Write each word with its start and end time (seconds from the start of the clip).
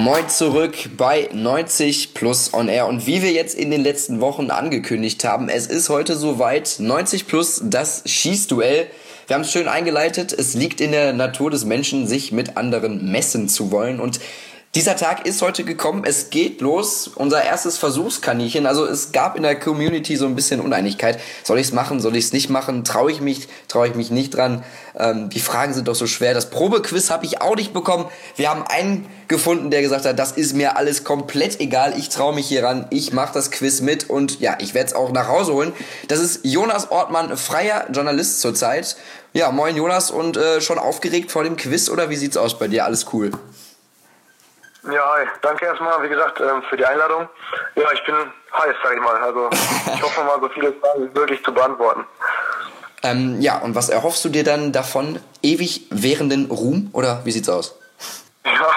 Moin 0.00 0.30
zurück 0.30 0.76
bei 0.96 1.28
90 1.30 2.14
plus 2.14 2.54
on 2.54 2.68
air. 2.68 2.86
Und 2.86 3.06
wie 3.06 3.20
wir 3.20 3.32
jetzt 3.32 3.54
in 3.54 3.70
den 3.70 3.82
letzten 3.82 4.22
Wochen 4.22 4.50
angekündigt 4.50 5.24
haben, 5.24 5.50
es 5.50 5.66
ist 5.66 5.90
heute 5.90 6.16
soweit 6.16 6.76
90 6.78 7.26
plus 7.26 7.60
das 7.62 8.04
Schießduell. 8.06 8.86
Wir 9.26 9.34
haben 9.34 9.42
es 9.42 9.52
schön 9.52 9.68
eingeleitet. 9.68 10.32
Es 10.32 10.54
liegt 10.54 10.80
in 10.80 10.92
der 10.92 11.12
Natur 11.12 11.50
des 11.50 11.66
Menschen, 11.66 12.06
sich 12.06 12.32
mit 12.32 12.56
anderen 12.56 13.12
messen 13.12 13.46
zu 13.50 13.70
wollen. 13.72 14.00
Und 14.00 14.20
dieser 14.76 14.94
Tag 14.94 15.26
ist 15.26 15.42
heute 15.42 15.64
gekommen, 15.64 16.04
es 16.06 16.30
geht 16.30 16.60
los, 16.60 17.08
unser 17.08 17.42
erstes 17.42 17.76
Versuchskaninchen. 17.76 18.66
Also 18.66 18.86
es 18.86 19.10
gab 19.10 19.34
in 19.34 19.42
der 19.42 19.58
Community 19.58 20.14
so 20.14 20.26
ein 20.26 20.36
bisschen 20.36 20.60
Uneinigkeit. 20.60 21.18
Soll 21.42 21.58
ich 21.58 21.66
es 21.66 21.72
machen, 21.72 21.98
soll 21.98 22.14
ich 22.14 22.26
es 22.26 22.32
nicht 22.32 22.50
machen? 22.50 22.84
Traue 22.84 23.10
ich 23.10 23.20
mich, 23.20 23.48
traue 23.66 23.88
ich 23.88 23.96
mich 23.96 24.12
nicht 24.12 24.36
dran? 24.36 24.62
Ähm, 24.96 25.28
die 25.28 25.40
Fragen 25.40 25.74
sind 25.74 25.88
doch 25.88 25.96
so 25.96 26.06
schwer. 26.06 26.34
Das 26.34 26.50
Probequiz 26.50 27.10
habe 27.10 27.26
ich 27.26 27.40
auch 27.40 27.56
nicht 27.56 27.72
bekommen. 27.72 28.04
Wir 28.36 28.48
haben 28.48 28.62
einen 28.62 29.06
gefunden, 29.26 29.72
der 29.72 29.82
gesagt 29.82 30.04
hat, 30.04 30.16
das 30.20 30.30
ist 30.30 30.54
mir 30.54 30.76
alles 30.76 31.02
komplett 31.02 31.58
egal. 31.58 31.94
Ich 31.98 32.08
traue 32.08 32.32
mich 32.32 32.46
hier 32.46 32.62
ran, 32.62 32.86
ich 32.90 33.12
mache 33.12 33.34
das 33.34 33.50
Quiz 33.50 33.80
mit 33.80 34.08
und 34.08 34.38
ja, 34.38 34.56
ich 34.60 34.72
werde 34.74 34.90
es 34.90 34.94
auch 34.94 35.10
nach 35.10 35.26
Hause 35.26 35.52
holen. 35.52 35.72
Das 36.06 36.20
ist 36.20 36.44
Jonas 36.44 36.92
Ortmann, 36.92 37.36
freier 37.36 37.88
Journalist 37.92 38.40
zurzeit. 38.40 38.94
Ja, 39.32 39.50
moin 39.50 39.74
Jonas 39.74 40.12
und 40.12 40.36
äh, 40.36 40.60
schon 40.60 40.78
aufgeregt 40.78 41.32
vor 41.32 41.42
dem 41.42 41.56
Quiz 41.56 41.90
oder 41.90 42.08
wie 42.08 42.16
sieht's 42.16 42.36
aus 42.36 42.56
bei 42.56 42.68
dir? 42.68 42.84
Alles 42.84 43.06
cool? 43.12 43.32
Ja, 44.84 45.12
hi. 45.14 45.26
danke 45.42 45.66
erstmal, 45.66 46.02
wie 46.02 46.08
gesagt, 46.08 46.40
ähm, 46.40 46.62
für 46.68 46.76
die 46.76 46.84
Einladung. 46.84 47.28
Ja, 47.74 47.92
ich 47.92 48.04
bin 48.04 48.14
heiß, 48.14 48.74
sag 48.82 48.94
ich 48.94 49.00
mal. 49.00 49.16
Also 49.16 49.50
ich 49.94 50.02
hoffe 50.02 50.24
mal, 50.24 50.40
so 50.40 50.48
viele 50.48 50.72
Fragen 50.72 51.14
wirklich 51.14 51.44
zu 51.44 51.52
beantworten. 51.52 52.04
Ähm, 53.02 53.40
ja, 53.40 53.58
und 53.58 53.74
was 53.74 53.88
erhoffst 53.88 54.24
du 54.24 54.28
dir 54.28 54.44
dann 54.44 54.72
davon? 54.72 55.20
Ewig 55.42 55.86
währenden 55.90 56.50
Ruhm 56.50 56.90
oder 56.92 57.24
wie 57.24 57.30
sieht's 57.30 57.48
aus? 57.48 57.78
Ja, 58.44 58.70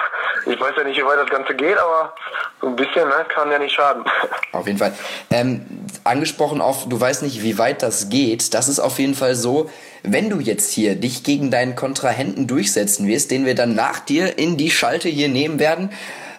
ich 0.45 0.59
weiß 0.59 0.73
ja 0.77 0.83
nicht, 0.83 0.97
wie 0.97 1.05
weit 1.05 1.19
das 1.19 1.29
Ganze 1.29 1.53
geht, 1.55 1.77
aber 1.77 2.13
so 2.61 2.67
ein 2.67 2.75
bisschen 2.75 3.07
ne, 3.07 3.25
kann 3.27 3.51
ja 3.51 3.59
nicht 3.59 3.73
schaden. 3.73 4.03
Auf 4.51 4.67
jeden 4.67 4.79
Fall. 4.79 4.93
Ähm, 5.31 5.65
angesprochen 6.03 6.61
auf, 6.61 6.87
du 6.87 6.99
weißt 6.99 7.23
nicht, 7.23 7.41
wie 7.41 7.57
weit 7.57 7.81
das 7.81 8.09
geht. 8.09 8.53
Das 8.53 8.67
ist 8.67 8.79
auf 8.79 8.99
jeden 8.99 9.15
Fall 9.15 9.35
so, 9.35 9.69
wenn 10.03 10.29
du 10.29 10.39
jetzt 10.39 10.71
hier 10.71 10.95
dich 10.95 11.23
gegen 11.23 11.49
deinen 11.49 11.75
Kontrahenten 11.75 12.45
durchsetzen 12.45 13.07
wirst, 13.07 13.31
den 13.31 13.45
wir 13.45 13.55
dann 13.55 13.73
nach 13.73 13.99
dir 13.99 14.37
in 14.37 14.57
die 14.57 14.69
Schalte 14.69 15.09
hier 15.09 15.29
nehmen 15.29 15.59
werden, 15.59 15.89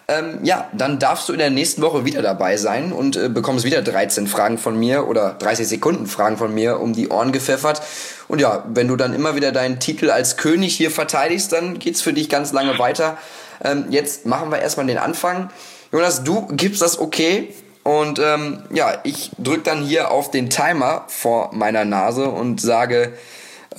ähm, 0.07 0.39
ja, 0.43 0.69
dann 0.71 0.99
darfst 0.99 1.27
du 1.27 1.33
in 1.33 1.39
der 1.39 1.49
nächsten 1.49 1.81
Woche 1.81 2.05
wieder 2.05 2.21
dabei 2.21 2.57
sein 2.57 2.91
und 2.91 3.15
äh, 3.15 3.27
bekommst 3.27 3.65
wieder 3.65 3.81
13 3.81 4.27
Fragen 4.27 4.59
von 4.59 4.77
mir 4.77 5.07
oder 5.07 5.33
30 5.39 5.67
Sekunden 5.67 6.05
Fragen 6.05 6.37
von 6.37 6.53
mir 6.53 6.79
um 6.79 6.93
die 6.93 7.09
Ohren 7.09 7.31
gepfeffert. 7.31 7.81
Und 8.27 8.39
ja, 8.39 8.63
wenn 8.67 8.87
du 8.87 8.95
dann 8.97 9.13
immer 9.13 9.35
wieder 9.35 9.51
deinen 9.51 9.79
Titel 9.79 10.11
als 10.11 10.37
König 10.37 10.75
hier 10.75 10.91
verteidigst, 10.91 11.51
dann 11.51 11.79
geht's 11.79 12.01
für 12.01 12.13
dich 12.13 12.29
ganz 12.29 12.53
lange 12.53 12.77
weiter. 12.77 13.17
Ähm, 13.63 13.85
jetzt 13.89 14.25
machen 14.25 14.51
wir 14.51 14.59
erstmal 14.59 14.85
den 14.87 14.97
Anfang. 14.97 15.49
Jonas, 15.91 16.23
du 16.23 16.47
gibst 16.47 16.81
das 16.81 16.99
okay. 16.99 17.53
Und 17.83 18.17
ähm, 18.17 18.63
ja, 18.71 18.99
ich 19.03 19.29
drück 19.37 19.63
dann 19.63 19.83
hier 19.83 20.09
auf 20.09 20.31
den 20.31 20.49
Timer 20.49 21.05
vor 21.07 21.53
meiner 21.53 21.85
Nase 21.85 22.29
und 22.29 22.59
sage, 22.59 23.13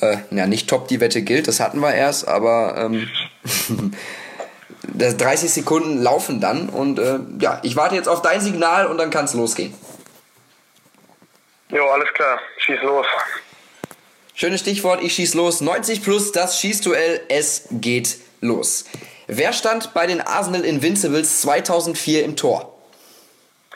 äh, 0.00 0.18
ja, 0.30 0.46
nicht 0.46 0.68
top, 0.70 0.86
die 0.86 1.00
Wette 1.00 1.22
gilt, 1.22 1.48
das 1.48 1.58
hatten 1.58 1.80
wir 1.80 1.92
erst, 1.92 2.28
aber 2.28 2.77
ähm, 2.77 3.08
das 4.83 5.16
30 5.16 5.50
Sekunden 5.50 6.02
laufen 6.02 6.40
dann 6.40 6.68
und 6.68 6.98
äh, 6.98 7.18
ja, 7.40 7.58
ich 7.64 7.74
warte 7.74 7.96
jetzt 7.96 8.08
auf 8.08 8.22
dein 8.22 8.40
Signal 8.40 8.86
und 8.86 8.98
dann 8.98 9.11
kann 9.11 9.24
es 9.24 9.34
losgehen. 9.34 9.74
Jo, 11.70 11.84
alles 11.88 12.12
klar, 12.14 12.38
schieß 12.58 12.83
los. 12.83 13.06
Schönes 14.34 14.61
Stichwort, 14.61 15.02
ich 15.02 15.14
schieß 15.14 15.34
los. 15.34 15.62
90 15.62 16.02
plus, 16.02 16.30
das 16.30 16.61
Schießduell, 16.61 17.22
es 17.28 17.64
geht 17.70 18.18
los. 18.40 18.84
Wer 19.27 19.53
stand 19.53 19.92
bei 19.95 20.07
den 20.07 20.20
Arsenal 20.20 20.64
Invincibles 20.64 21.41
2004 21.42 22.25
im 22.25 22.37
Tor? 22.37 22.73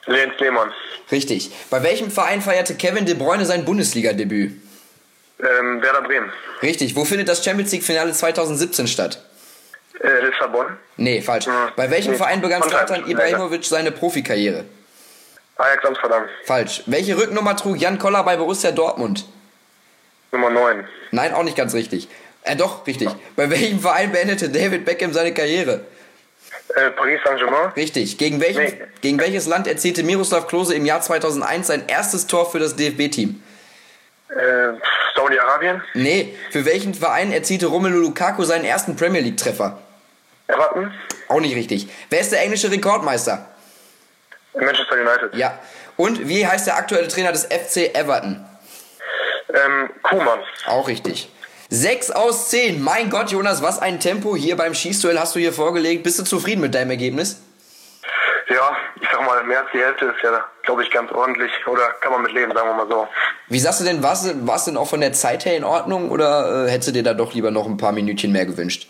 Jens 0.06 0.33
Lehmann. 0.38 0.72
Richtig. 1.11 1.50
Bei 1.71 1.83
welchem 1.83 2.11
Verein 2.11 2.41
feierte 2.41 2.75
Kevin 2.77 3.05
De 3.05 3.15
Bruyne 3.15 3.44
sein 3.44 3.65
Bundesliga-Debüt? 3.65 4.53
Ähm, 5.41 5.83
Werder 5.83 6.03
Bremen. 6.03 6.31
Richtig. 6.62 6.94
Wo 6.94 7.05
findet 7.05 7.28
das 7.28 7.44
Champions 7.44 7.72
League-Finale 7.72 8.12
2017 8.12 8.87
statt? 8.87 9.22
Äh, 10.00 10.21
Lissabon. 10.27 10.66
Nee, 10.97 11.21
falsch. 11.21 11.47
Ja. 11.47 11.72
Bei 11.77 11.91
welchem 11.91 12.12
Nee, 12.12 12.19
Verein 12.19 12.41
begann. 12.41 12.62
Zlatan 12.62 13.09
Ibrahimovic 13.09 13.65
seine 13.65 13.91
Profikarriere? 13.91 14.65
Ajax 15.56 15.84
Amsterdam. 15.84 16.25
Falsch. 16.44 16.82
Welche 16.87 17.17
Rücknummer 17.19 17.56
trug 17.56 17.78
Jan 17.78 17.99
Koller 17.99 18.22
bei 18.22 18.37
Borussia 18.37 18.71
Dortmund? 18.71 19.27
Nummer 20.32 20.49
9. 20.50 20.87
Nein, 21.11 21.34
auch 21.34 21.43
nicht 21.43 21.56
ganz 21.56 21.75
richtig. 21.75 22.09
Äh, 22.42 22.56
doch, 22.56 22.86
richtig. 22.86 23.08
Bei 23.36 23.50
welchem 23.50 23.80
Verein 23.80 24.12
beendete 24.12 24.48
David 24.48 24.84
Beckham 24.84 25.12
seine 25.12 25.32
Karriere? 25.34 25.82
Äh, 26.74 26.90
Paris 26.90 27.20
Saint-Germain. 27.24 27.72
Richtig. 27.76 28.16
Gegen, 28.18 28.40
welchen, 28.40 28.62
Nee. 28.62 28.80
gegen 29.02 29.18
welches 29.20 29.46
Land 29.46 29.66
erzielte 29.66 30.02
Miroslav 30.02 30.46
Klose 30.46 30.74
im 30.74 30.86
Jahr 30.86 31.00
2001 31.00 31.66
sein 31.66 31.84
erstes 31.88 32.26
Tor 32.26 32.50
für 32.50 32.58
das 32.58 32.76
DFB-Team? 32.76 33.42
Äh, 34.30 34.72
Saudi-Arabien. 35.16 35.82
Nee, 35.94 36.34
für 36.50 36.64
welchen 36.64 36.94
Verein 36.94 37.32
erzielte 37.32 37.66
Romelu 37.66 37.98
Lukaku 37.98 38.44
seinen 38.44 38.64
ersten 38.64 38.96
Premier 38.96 39.20
League-Treffer? 39.20 39.78
Everton. 40.46 40.92
Auch 41.28 41.40
nicht 41.40 41.54
richtig. 41.56 41.88
Wer 42.08 42.20
ist 42.20 42.32
der 42.32 42.40
englische 42.42 42.70
Rekordmeister? 42.70 43.46
Manchester 44.54 44.94
United. 44.96 45.34
Ja. 45.34 45.58
Und 45.96 46.28
wie 46.28 46.46
heißt 46.46 46.66
der 46.66 46.76
aktuelle 46.76 47.08
Trainer 47.08 47.32
des 47.32 47.44
FC 47.44 47.94
Everton? 47.94 48.44
Ähm, 49.52 49.90
Kuhmann. 50.02 50.40
Auch 50.66 50.88
richtig. 50.88 51.30
6 51.72 52.10
aus 52.10 52.48
10. 52.48 52.82
Mein 52.82 53.10
Gott, 53.10 53.31
Jonas, 53.31 53.62
was 53.62 53.78
ein 53.78 54.00
Tempo 54.00 54.34
hier 54.34 54.56
beim 54.56 54.75
Schießduell 54.75 55.19
hast 55.20 55.36
du 55.36 55.38
hier 55.38 55.53
vorgelegt. 55.53 56.03
Bist 56.03 56.19
du 56.19 56.25
zufrieden 56.25 56.60
mit 56.60 56.75
deinem 56.75 56.91
Ergebnis? 56.91 57.41
Ja, 58.48 58.76
ich 59.00 59.08
sag 59.10 59.25
mal, 59.25 59.44
mehr 59.44 59.60
als 59.60 59.69
die 59.72 59.78
Hälfte 59.78 60.06
ist 60.06 60.16
ja, 60.25 60.44
glaube 60.64 60.82
ich, 60.82 60.91
ganz 60.91 61.12
ordentlich. 61.12 61.53
Oder 61.69 61.86
kann 62.00 62.10
man 62.10 62.22
mit 62.22 62.32
leben, 62.32 62.53
sagen 62.53 62.69
wir 62.69 62.75
mal 62.75 62.88
so. 62.88 63.06
Wie 63.47 63.60
sagst 63.60 63.81
du 63.81 63.84
denn, 63.84 64.03
war 64.03 64.14
es 64.14 64.64
denn 64.64 64.76
auch 64.76 64.88
von 64.88 65.00
der 65.00 65.12
Zeit 65.12 65.44
her 65.44 65.56
in 65.56 65.62
Ordnung 65.62 66.10
oder 66.10 66.66
äh, 66.66 66.70
hättest 66.70 66.88
du 66.88 66.92
dir 66.92 67.04
da 67.04 67.14
doch 67.14 67.34
lieber 67.34 67.53
noch 67.53 67.66
ein 67.66 67.76
paar 67.76 67.92
Minütchen 67.92 68.32
mehr 68.32 68.47
gewünscht? 68.47 68.88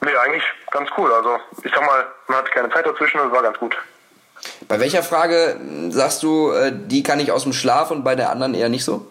Nee, 0.00 0.14
eigentlich 0.14 0.44
ganz 0.70 0.88
cool. 0.96 1.12
Also, 1.12 1.38
ich 1.64 1.72
sag 1.74 1.84
mal, 1.84 2.06
man 2.28 2.38
hatte 2.38 2.50
keine 2.52 2.70
Zeit 2.70 2.86
dazwischen 2.86 3.18
und 3.18 3.26
es 3.26 3.32
war 3.32 3.42
ganz 3.42 3.58
gut. 3.58 3.76
Bei 4.68 4.78
welcher 4.78 5.02
Frage 5.02 5.56
mh, 5.60 5.90
sagst 5.90 6.22
du, 6.22 6.52
äh, 6.52 6.72
die 6.72 7.02
kann 7.02 7.18
ich 7.18 7.32
aus 7.32 7.42
dem 7.42 7.52
Schlaf 7.52 7.90
und 7.90 8.04
bei 8.04 8.14
der 8.14 8.30
anderen 8.30 8.54
eher 8.54 8.68
nicht 8.68 8.84
so? 8.84 9.06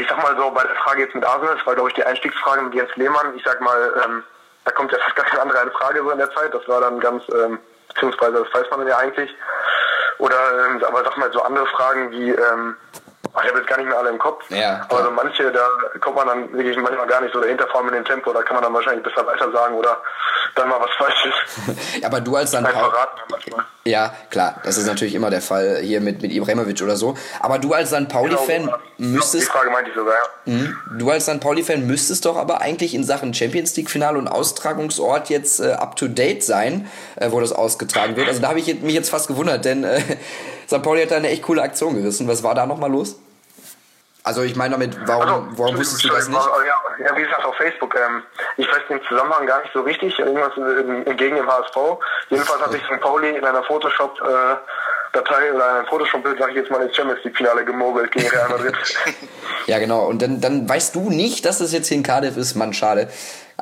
Ich 0.00 0.08
sag 0.08 0.16
mal 0.22 0.34
so, 0.34 0.50
bei 0.50 0.62
der 0.62 0.76
Frage 0.76 1.02
jetzt 1.02 1.14
mit 1.14 1.26
Arsenal, 1.26 1.56
das 1.56 1.66
war, 1.66 1.74
glaube 1.74 1.90
ich, 1.90 1.94
die 1.94 2.04
Einstiegsfrage 2.04 2.62
mit 2.62 2.74
Jens 2.74 2.96
Lehmann. 2.96 3.34
Ich 3.36 3.44
sag 3.44 3.60
mal, 3.60 4.02
ähm, 4.02 4.24
da 4.64 4.70
kommt 4.70 4.90
ja 4.92 4.98
fast 4.98 5.14
gar 5.14 5.26
keine 5.26 5.42
andere 5.42 5.70
Frage 5.72 6.02
so 6.02 6.10
in 6.10 6.16
der 6.16 6.30
Zeit. 6.32 6.54
Das 6.54 6.66
war 6.68 6.80
dann 6.80 6.98
ganz, 7.00 7.22
ähm, 7.28 7.58
beziehungsweise 7.88 8.42
das 8.42 8.54
weiß 8.54 8.70
man 8.70 8.86
ja 8.86 8.96
eigentlich. 8.96 9.30
Oder, 10.16 10.64
ähm, 10.64 10.82
aber 10.82 11.04
sag 11.04 11.18
mal, 11.18 11.30
so 11.32 11.42
andere 11.42 11.66
Fragen 11.66 12.10
wie, 12.12 12.30
ähm, 12.30 12.76
ich 13.42 13.48
habe 13.48 13.58
jetzt 13.58 13.68
gar 13.68 13.78
nicht 13.78 13.88
mehr 13.88 13.98
alle 13.98 14.10
im 14.10 14.18
Kopf. 14.18 14.44
Ja, 14.50 14.86
aber 14.88 15.04
so 15.04 15.10
manche, 15.10 15.52
da 15.52 15.60
kommt 16.00 16.16
man 16.16 16.26
dann 16.26 16.52
wirklich 16.52 16.76
manchmal 16.76 17.06
gar 17.06 17.20
nicht 17.20 17.32
so 17.32 17.40
dahinter, 17.40 17.66
vor 17.68 17.80
allem 17.80 17.88
in 17.88 17.94
dem 17.94 18.04
Tempo. 18.04 18.32
Da 18.32 18.42
kann 18.42 18.54
man 18.54 18.64
dann 18.64 18.74
wahrscheinlich 18.74 19.04
besser 19.04 19.26
weiter 19.26 19.50
sagen 19.52 19.74
oder 19.74 19.98
dann 20.56 20.68
mal 20.68 20.80
was 20.80 20.90
Falsches. 20.98 21.34
Aber 22.04 22.20
du 22.20 22.36
als. 22.36 22.54
Einfach 22.54 22.72
Paul... 22.72 22.90
Ja, 23.84 24.14
klar, 24.28 24.60
das 24.62 24.76
ist 24.76 24.86
natürlich 24.86 25.14
immer 25.14 25.30
der 25.30 25.40
Fall 25.40 25.78
hier 25.82 26.00
mit, 26.00 26.20
mit 26.20 26.32
Ibrahimovic 26.32 26.82
oder 26.82 26.96
so. 26.96 27.16
Aber 27.40 27.58
du 27.58 27.72
als 27.72 27.90
St. 27.90 28.08
Pauli-Fan 28.08 28.66
Genau, 28.66 28.76
Die 28.98 29.04
müsstest... 29.04 29.48
Frage 29.48 29.70
meinte 29.70 29.90
ich 29.90 29.96
sogar, 29.96 30.14
ja. 30.14 30.52
Mhm. 30.52 30.76
Du 30.98 31.10
als 31.10 31.24
St. 31.24 31.40
Pauli-Fan 31.40 31.86
müsstest 31.86 32.26
doch 32.26 32.36
aber 32.36 32.60
eigentlich 32.60 32.94
in 32.94 33.04
Sachen 33.04 33.32
Champions 33.32 33.74
League-Finale 33.76 34.18
und 34.18 34.28
Austragungsort 34.28 35.30
jetzt 35.30 35.60
äh, 35.60 35.72
up 35.72 35.96
to 35.96 36.08
date 36.08 36.44
sein, 36.44 36.90
äh, 37.16 37.30
wo 37.30 37.40
das 37.40 37.52
ausgetragen 37.52 38.16
wird. 38.16 38.28
Also 38.28 38.42
da 38.42 38.48
habe 38.48 38.58
ich 38.58 38.80
mich 38.82 38.94
jetzt 38.94 39.08
fast 39.10 39.28
gewundert, 39.28 39.64
denn 39.64 39.84
äh, 39.84 40.00
St. 40.70 40.82
Pauli 40.82 41.02
hat 41.02 41.10
da 41.10 41.16
eine 41.16 41.28
echt 41.30 41.42
coole 41.42 41.62
Aktion 41.62 41.94
gerissen. 41.96 42.28
Was 42.28 42.42
war 42.42 42.54
da 42.54 42.64
nochmal 42.66 42.90
los? 42.90 43.16
Also 44.22 44.42
ich 44.42 44.54
meine 44.54 44.72
damit, 44.72 44.96
warum, 45.08 45.22
Also, 45.22 45.44
warum 45.58 45.78
wusstest 45.78 46.04
du 46.04 46.08
das 46.08 46.28
nicht? 46.28 46.38
Ja, 46.38 47.06
ja, 47.06 47.16
wie 47.16 47.22
gesagt, 47.22 47.42
auf 47.44 47.54
Facebook. 47.56 47.94
Ähm, 47.96 48.22
ich 48.58 48.66
weiß 48.68 48.82
den 48.90 49.00
Zusammenhang 49.08 49.46
gar 49.46 49.62
nicht 49.62 49.72
so 49.72 49.80
richtig. 49.80 50.18
Irgendwas 50.18 50.52
in- 50.56 51.04
in- 51.06 51.16
gegen 51.16 51.36
den 51.36 51.46
HSV. 51.46 51.76
Jedenfalls 52.28 52.60
habe 52.60 52.76
ich 52.76 52.82
St. 52.84 53.00
Pauli 53.00 53.30
in 53.34 53.44
einer 53.44 53.62
Photoshop-Datei 53.64 55.52
oder 55.54 55.74
einem 55.76 55.86
Photoshop-Bild, 55.86 56.38
sage 56.38 56.50
ich 56.52 56.56
jetzt 56.58 56.70
mal, 56.70 56.82
ins 56.82 56.94
Champions 56.94 57.24
League-Finale 57.24 57.64
gemogelt 57.64 58.12
gegen 58.12 58.28
Real 58.28 58.48
Madrid. 58.50 58.74
Ja, 59.66 59.78
genau. 59.78 60.06
Und 60.06 60.20
dann, 60.22 60.40
dann 60.40 60.68
weißt 60.68 60.94
du 60.96 61.10
nicht, 61.10 61.44
dass 61.44 61.58
das 61.58 61.72
jetzt 61.72 61.86
hier 61.88 61.96
in 61.96 62.02
Cardiff 62.02 62.36
ist. 62.36 62.54
Mann, 62.56 62.72
schade. 62.72 63.08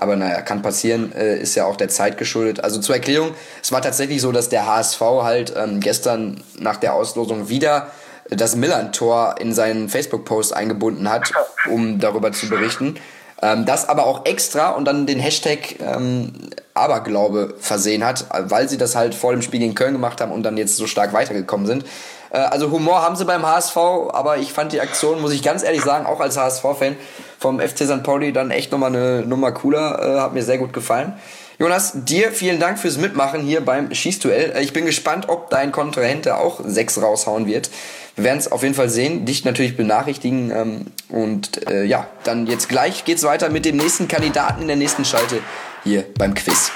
Aber 0.00 0.16
naja, 0.16 0.40
kann 0.42 0.62
passieren, 0.62 1.12
äh, 1.12 1.38
ist 1.38 1.54
ja 1.56 1.64
auch 1.64 1.76
der 1.76 1.88
Zeit 1.88 2.18
geschuldet. 2.18 2.62
Also 2.62 2.80
zur 2.80 2.94
Erklärung, 2.94 3.34
es 3.62 3.72
war 3.72 3.82
tatsächlich 3.82 4.20
so, 4.20 4.30
dass 4.30 4.48
der 4.48 4.66
HSV 4.66 5.00
halt 5.00 5.52
ähm, 5.56 5.80
gestern 5.80 6.42
nach 6.58 6.76
der 6.76 6.94
Auslosung 6.94 7.48
wieder 7.48 7.88
das 8.30 8.56
Millern-Tor 8.56 9.36
in 9.40 9.52
seinen 9.54 9.88
Facebook-Post 9.88 10.54
eingebunden 10.54 11.10
hat, 11.10 11.32
um 11.70 11.98
darüber 11.98 12.32
zu 12.32 12.48
berichten. 12.48 12.96
Ähm, 13.42 13.66
das 13.66 13.88
aber 13.88 14.06
auch 14.06 14.24
extra 14.24 14.70
und 14.70 14.84
dann 14.84 15.06
den 15.06 15.18
Hashtag 15.18 15.80
ähm, 15.80 16.32
Aberglaube 16.74 17.54
versehen 17.58 18.04
hat, 18.04 18.26
weil 18.30 18.68
sie 18.68 18.78
das 18.78 18.94
halt 18.94 19.14
vor 19.14 19.32
dem 19.32 19.42
Spiel 19.42 19.60
gegen 19.60 19.74
Köln 19.74 19.92
gemacht 19.92 20.20
haben 20.20 20.32
und 20.32 20.42
dann 20.42 20.56
jetzt 20.56 20.76
so 20.76 20.86
stark 20.86 21.12
weitergekommen 21.12 21.66
sind. 21.66 21.84
Äh, 22.30 22.38
also 22.38 22.70
Humor 22.70 23.02
haben 23.02 23.16
sie 23.16 23.24
beim 23.24 23.46
HSV, 23.46 23.76
aber 23.76 24.38
ich 24.38 24.52
fand 24.52 24.72
die 24.72 24.80
Aktion, 24.80 25.20
muss 25.20 25.32
ich 25.32 25.42
ganz 25.42 25.62
ehrlich 25.62 25.82
sagen, 25.82 26.06
auch 26.06 26.20
als 26.20 26.36
HSV-Fan 26.36 26.96
vom 27.38 27.60
FC 27.60 27.86
St. 27.86 28.02
Pauli 28.02 28.32
dann 28.32 28.50
echt 28.50 28.72
nochmal 28.72 28.94
eine 28.94 29.22
Nummer 29.22 29.52
cooler, 29.52 30.16
äh, 30.16 30.20
hat 30.20 30.34
mir 30.34 30.42
sehr 30.42 30.58
gut 30.58 30.72
gefallen. 30.72 31.14
Jonas, 31.58 31.92
dir 32.04 32.30
vielen 32.30 32.60
Dank 32.60 32.78
fürs 32.78 32.98
Mitmachen 32.98 33.40
hier 33.40 33.60
beim 33.60 33.92
Schießduell. 33.92 34.52
Äh, 34.52 34.62
ich 34.62 34.72
bin 34.72 34.86
gespannt, 34.86 35.28
ob 35.28 35.50
dein 35.50 35.72
Kontrahent 35.72 36.28
auch 36.28 36.60
sechs 36.64 37.00
raushauen 37.00 37.46
wird. 37.46 37.70
Wir 38.14 38.24
werden 38.24 38.38
es 38.38 38.50
auf 38.50 38.62
jeden 38.62 38.74
Fall 38.74 38.88
sehen, 38.88 39.24
dich 39.24 39.44
natürlich 39.44 39.76
benachrichtigen. 39.76 40.50
Ähm, 40.50 40.86
und 41.08 41.68
äh, 41.68 41.84
ja, 41.84 42.06
dann 42.24 42.46
jetzt 42.46 42.68
gleich 42.68 43.04
geht's 43.04 43.24
weiter 43.24 43.48
mit 43.48 43.64
dem 43.64 43.76
nächsten 43.76 44.08
Kandidaten 44.08 44.62
in 44.62 44.68
der 44.68 44.76
nächsten 44.76 45.04
Schalte 45.04 45.40
hier 45.84 46.04
beim 46.16 46.34
Quiz. 46.34 46.70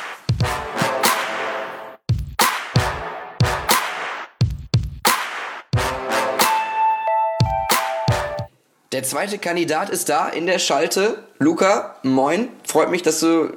Der 8.93 9.03
zweite 9.03 9.39
Kandidat 9.39 9.89
ist 9.89 10.11
da 10.11 10.29
in 10.29 10.47
der 10.47 10.59
Schalte. 10.59 11.23
Luca, 11.39 11.97
moin. 12.03 12.49
Freut 12.63 12.91
mich, 12.91 13.01
dass 13.01 13.21
du 13.21 13.49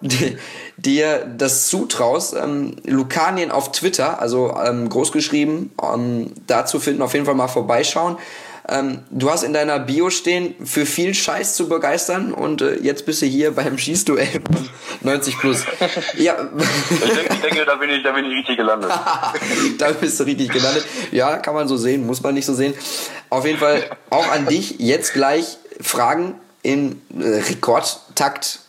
dir 0.76 1.24
das 1.38 1.68
zutraust. 1.68 2.34
Ähm, 2.34 2.74
Lukanien 2.84 3.52
auf 3.52 3.70
Twitter, 3.70 4.20
also 4.20 4.56
ähm, 4.60 4.88
großgeschrieben, 4.88 5.70
ähm, 5.80 6.32
da 6.48 6.66
zu 6.66 6.80
finden, 6.80 7.00
auf 7.02 7.14
jeden 7.14 7.26
Fall 7.26 7.36
mal 7.36 7.46
vorbeischauen. 7.46 8.16
Ähm, 8.68 9.00
du 9.10 9.30
hast 9.30 9.42
in 9.42 9.52
deiner 9.52 9.80
Bio 9.80 10.10
stehen, 10.10 10.54
für 10.64 10.86
viel 10.86 11.14
Scheiß 11.14 11.56
zu 11.56 11.68
begeistern 11.68 12.32
und 12.32 12.62
äh, 12.62 12.76
jetzt 12.76 13.06
bist 13.06 13.20
du 13.20 13.26
hier 13.26 13.50
beim 13.52 13.76
Schießduell 13.76 14.40
90 15.00 15.38
plus. 15.38 15.64
ja. 16.16 16.36
Ich 16.90 16.98
denke, 17.00 17.34
ich 17.34 17.40
denke, 17.40 17.64
da 17.64 17.74
bin 17.74 17.90
ich, 17.90 18.02
da 18.04 18.12
bin 18.12 18.24
ich 18.26 18.38
richtig 18.38 18.56
gelandet. 18.56 18.90
da 19.78 19.90
bist 19.90 20.20
du 20.20 20.24
richtig 20.24 20.50
gelandet. 20.50 20.84
Ja, 21.10 21.38
kann 21.38 21.54
man 21.54 21.66
so 21.66 21.76
sehen, 21.76 22.06
muss 22.06 22.22
man 22.22 22.34
nicht 22.34 22.46
so 22.46 22.54
sehen. 22.54 22.74
Auf 23.30 23.44
jeden 23.44 23.58
Fall 23.58 23.82
auch 24.10 24.30
an 24.30 24.46
dich 24.46 24.78
jetzt 24.78 25.12
gleich 25.12 25.58
Fragen 25.80 26.34
in 26.62 27.02
äh, 27.18 27.40
Rekordtakt. 27.48 28.60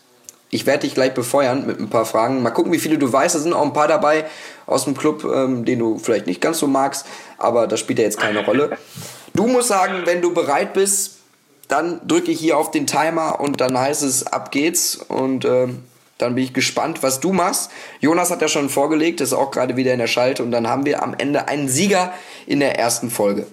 Ich 0.50 0.66
werde 0.66 0.82
dich 0.82 0.96
gleich 0.96 1.14
befeuern 1.14 1.68
mit 1.68 1.80
ein 1.80 1.90
paar 1.90 2.06
Fragen. 2.06 2.42
Mal 2.42 2.52
gucken, 2.52 2.72
wie 2.72 2.80
viele 2.80 2.98
du 2.98 3.12
weißt. 3.12 3.36
Da 3.36 3.40
sind 3.40 3.54
auch 3.54 3.64
ein 3.64 3.74
paar 3.74 3.88
dabei 3.88 4.26
aus 4.66 4.86
dem 4.86 4.96
Club, 4.98 5.24
ähm, 5.24 5.66
den 5.66 5.80
du 5.80 6.00
vielleicht 6.00 6.28
nicht 6.28 6.42
ganz 6.42 6.60
so 6.60 6.68
magst, 6.68 7.06
aber 7.38 7.68
das 7.68 7.80
spielt 7.80 8.00
ja 8.00 8.06
jetzt 8.06 8.20
keine 8.20 8.44
Rolle. 8.46 8.78
Du 9.34 9.48
musst 9.48 9.68
sagen, 9.68 10.04
wenn 10.06 10.22
du 10.22 10.34
bereit 10.34 10.74
bist, 10.74 11.20
dann 11.68 12.08
drücke 12.08 12.32
ich 12.32 12.40
hier 12.40 12.58
auf 12.58 12.72
den 12.72 12.86
Timer 12.86 13.40
und 13.40 13.62
dann 13.62 13.78
heißt 13.78 14.04
es, 14.04 14.28
ab 14.28 14.52
geht's. 14.52 14.98
Und 14.98 15.46
äh, 15.46 15.70
dann 16.18 16.36
bin 16.36 16.44
ich 16.44 16.54
gespannt, 16.54 17.02
was 17.02 17.20
du 17.20 17.34
machst. 17.34 17.72
Jonas 18.00 18.32
hat 18.32 18.42
ja 18.42 18.48
schon 18.48 18.70
vorgelegt, 18.70 19.22
ist 19.22 19.34
auch 19.34 19.52
gerade 19.52 19.76
wieder 19.76 19.92
in 19.94 20.00
der 20.00 20.08
Schalte. 20.08 20.44
Und 20.44 20.52
dann 20.52 20.68
haben 20.68 20.86
wir 20.86 21.02
am 21.02 21.16
Ende 21.18 21.48
einen 21.48 21.68
Sieger 21.68 22.14
in 22.46 22.60
der 22.60 22.78
ersten 22.78 23.10
Folge. 23.10 23.48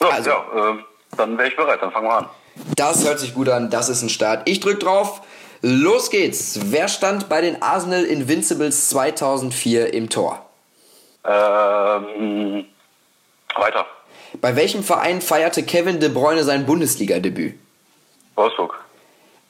Ja, 0.00 0.08
also, 0.08 0.30
ja 0.30 0.70
äh, 0.70 0.78
dann 1.16 1.38
wäre 1.38 1.48
ich 1.48 1.56
bereit, 1.56 1.80
dann 1.80 1.92
fangen 1.92 2.06
wir 2.06 2.18
an. 2.18 2.26
Das 2.76 3.04
hört 3.06 3.20
sich 3.20 3.34
gut 3.34 3.48
an, 3.48 3.70
das 3.70 3.88
ist 3.88 4.02
ein 4.02 4.08
Start. 4.08 4.48
Ich 4.48 4.60
drücke 4.60 4.78
drauf. 4.78 5.22
Los 5.62 6.10
geht's. 6.10 6.58
Wer 6.64 6.88
stand 6.88 7.28
bei 7.28 7.40
den 7.40 7.62
Arsenal 7.62 8.04
Invincibles 8.04 8.88
2004 8.88 9.92
im 9.92 10.08
Tor? 10.08 10.44
Ähm, 11.24 12.64
weiter. 13.54 13.86
Bei 14.40 14.56
welchem 14.56 14.82
Verein 14.82 15.20
feierte 15.20 15.62
Kevin 15.62 16.00
De 16.00 16.08
Bruyne 16.08 16.44
sein 16.44 16.66
Bundesliga-Debüt? 16.66 17.54
Wolfsburg. 18.36 18.78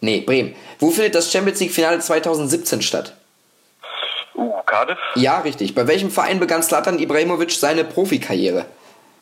Nee, 0.00 0.20
Bremen. 0.20 0.54
Wo 0.78 0.90
findet 0.90 1.14
das 1.14 1.30
Champions 1.30 1.60
League-Finale 1.60 1.98
2017 1.98 2.80
statt? 2.82 3.14
Uh, 4.34 4.52
Cardiff? 4.64 4.98
Ja, 5.16 5.40
richtig. 5.40 5.74
Bei 5.74 5.86
welchem 5.86 6.10
Verein 6.10 6.40
begann 6.40 6.62
Slatan 6.62 6.98
Ibrahimovic 6.98 7.50
seine 7.52 7.84
Profikarriere? 7.84 8.64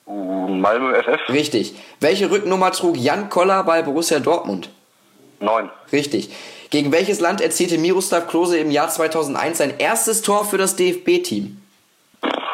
Uh, 0.06 0.48
Malmö 0.48 0.94
FF? 1.02 1.28
Richtig. 1.28 1.74
Welche 1.98 2.30
Rücknummer 2.30 2.70
trug 2.70 2.96
Jan 2.96 3.28
Koller 3.28 3.64
bei 3.64 3.82
Borussia 3.82 4.20
Dortmund? 4.20 4.70
Neun. 5.40 5.70
Richtig. 5.92 6.30
Gegen 6.70 6.92
welches 6.92 7.20
Land 7.20 7.40
erzielte 7.40 7.78
Miroslav 7.78 8.28
Klose 8.28 8.58
im 8.58 8.70
Jahr 8.70 8.88
2001 8.88 9.58
sein 9.58 9.74
erstes 9.78 10.22
Tor 10.22 10.44
für 10.44 10.58
das 10.58 10.76
DFB-Team? 10.76 11.60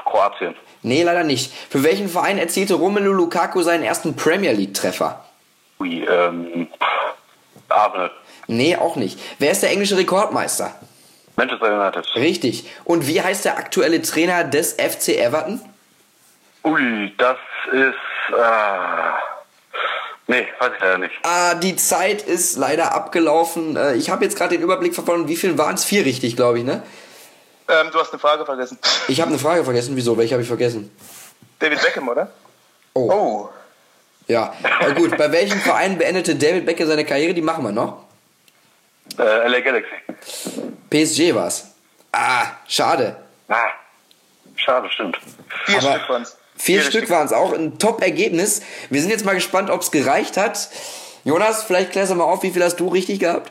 Kroatien. 0.05 0.55
Nee, 0.85 1.03
leider 1.03 1.25
nicht. 1.25 1.51
Für 1.71 1.83
welchen 1.83 2.11
Verein 2.11 2.37
erzielte 2.37 2.75
Romelu 2.75 3.11
Lukaku 3.11 3.63
seinen 3.63 3.85
ersten 3.85 4.17
Premier 4.17 4.53
League-Treffer? 4.53 5.25
Ui, 5.81 6.05
ähm. 6.05 6.69
Arsenal. 7.71 8.11
Nee, 8.49 8.77
auch 8.77 8.97
nicht. 8.97 9.19
Wer 9.39 9.53
ist 9.53 9.63
der 9.63 9.71
englische 9.71 9.97
Rekordmeister? 9.97 10.75
Manchester 11.37 11.81
United. 11.81 12.07
Richtig. 12.17 12.69
Und 12.85 13.09
wie 13.09 13.23
heißt 13.23 13.47
der 13.47 13.57
aktuelle 13.57 14.03
Trainer 14.03 14.45
des 14.45 14.75
FC 14.75 15.17
Everton? 15.17 15.63
Ui, 16.65 17.13
das 17.17 17.39
ist. 17.73 18.37
Äh, 18.37 19.13
nee, 20.27 20.47
weiß 20.59 20.73
ich 20.75 20.81
leider 20.81 20.99
nicht. 20.99 21.15
Ah, 21.23 21.55
die 21.55 21.77
Zeit 21.77 22.21
ist 22.21 22.59
leider 22.59 22.95
abgelaufen. 22.95 23.77
Äh, 23.77 23.95
ich 23.95 24.11
habe 24.11 24.23
jetzt 24.23 24.37
gerade 24.37 24.55
den 24.55 24.63
Überblick 24.63 24.95
verloren. 24.95 25.29
Wie 25.29 25.37
viel 25.37 25.57
waren 25.57 25.77
es? 25.77 25.85
Vier 25.87 26.05
richtig, 26.05 26.37
glaube 26.37 26.59
ich, 26.59 26.65
ne? 26.65 26.83
Ähm, 27.69 27.91
du 27.91 27.99
hast 27.99 28.13
eine 28.13 28.19
Frage 28.21 28.45
vergessen. 28.45 28.79
Ich 29.09 29.21
habe 29.21 29.31
eine 29.31 29.39
Frage 29.39 29.65
vergessen. 29.65 29.97
Wieso? 29.97 30.17
Welche 30.17 30.35
habe 30.35 30.43
ich 30.43 30.49
vergessen? 30.49 30.95
David 31.59 31.81
Beckham, 31.81 32.09
oder? 32.09 32.31
Oh. 32.93 33.11
oh. 33.11 33.51
Ja, 34.27 34.55
Na 34.81 34.91
gut. 34.91 35.17
Bei 35.17 35.31
welchem 35.33 35.61
Verein 35.61 35.99
beendete 35.99 36.35
David 36.35 36.67
Beckham 36.67 36.89
seine 36.89 37.05
Karriere? 37.05 37.35
Die 37.35 37.43
machen 37.43 37.65
wir 37.65 37.73
noch. 37.73 38.05
Äh, 39.19 39.49
LA 39.49 39.61
Galaxy. 39.61 39.95
PSG 40.91 41.35
war's. 41.35 41.69
Ah, 42.13 42.47
schade. 42.69 43.17
Ah, 43.49 43.67
schade, 44.57 44.89
stimmt. 44.91 45.19
Vier 45.67 45.79
Aber 45.79 45.93
Stück 45.93 46.09
waren's. 46.09 46.37
Vier, 46.57 46.81
vier 46.81 46.91
Stück 46.91 47.11
waren 47.11 47.27
es 47.27 47.33
auch. 47.33 47.53
Ein 47.53 47.79
Top-Ergebnis. 47.79 48.63
Wir 48.91 49.01
sind 49.01 49.11
jetzt 49.11 49.25
mal 49.25 49.35
gespannt, 49.35 49.71
ob 49.71 49.83
es 49.83 49.91
gereicht 49.91 50.37
hat. 50.37 50.69
Jonas, 51.25 51.65
vielleicht 51.65 51.93
klärst 51.93 52.13
du 52.13 52.17
mal 52.17 52.25
auf, 52.25 52.43
wie 52.43 52.51
viel 52.51 52.63
hast 52.63 52.77
du 52.77 52.89
richtig 52.89 53.21
gehabt? 53.21 53.51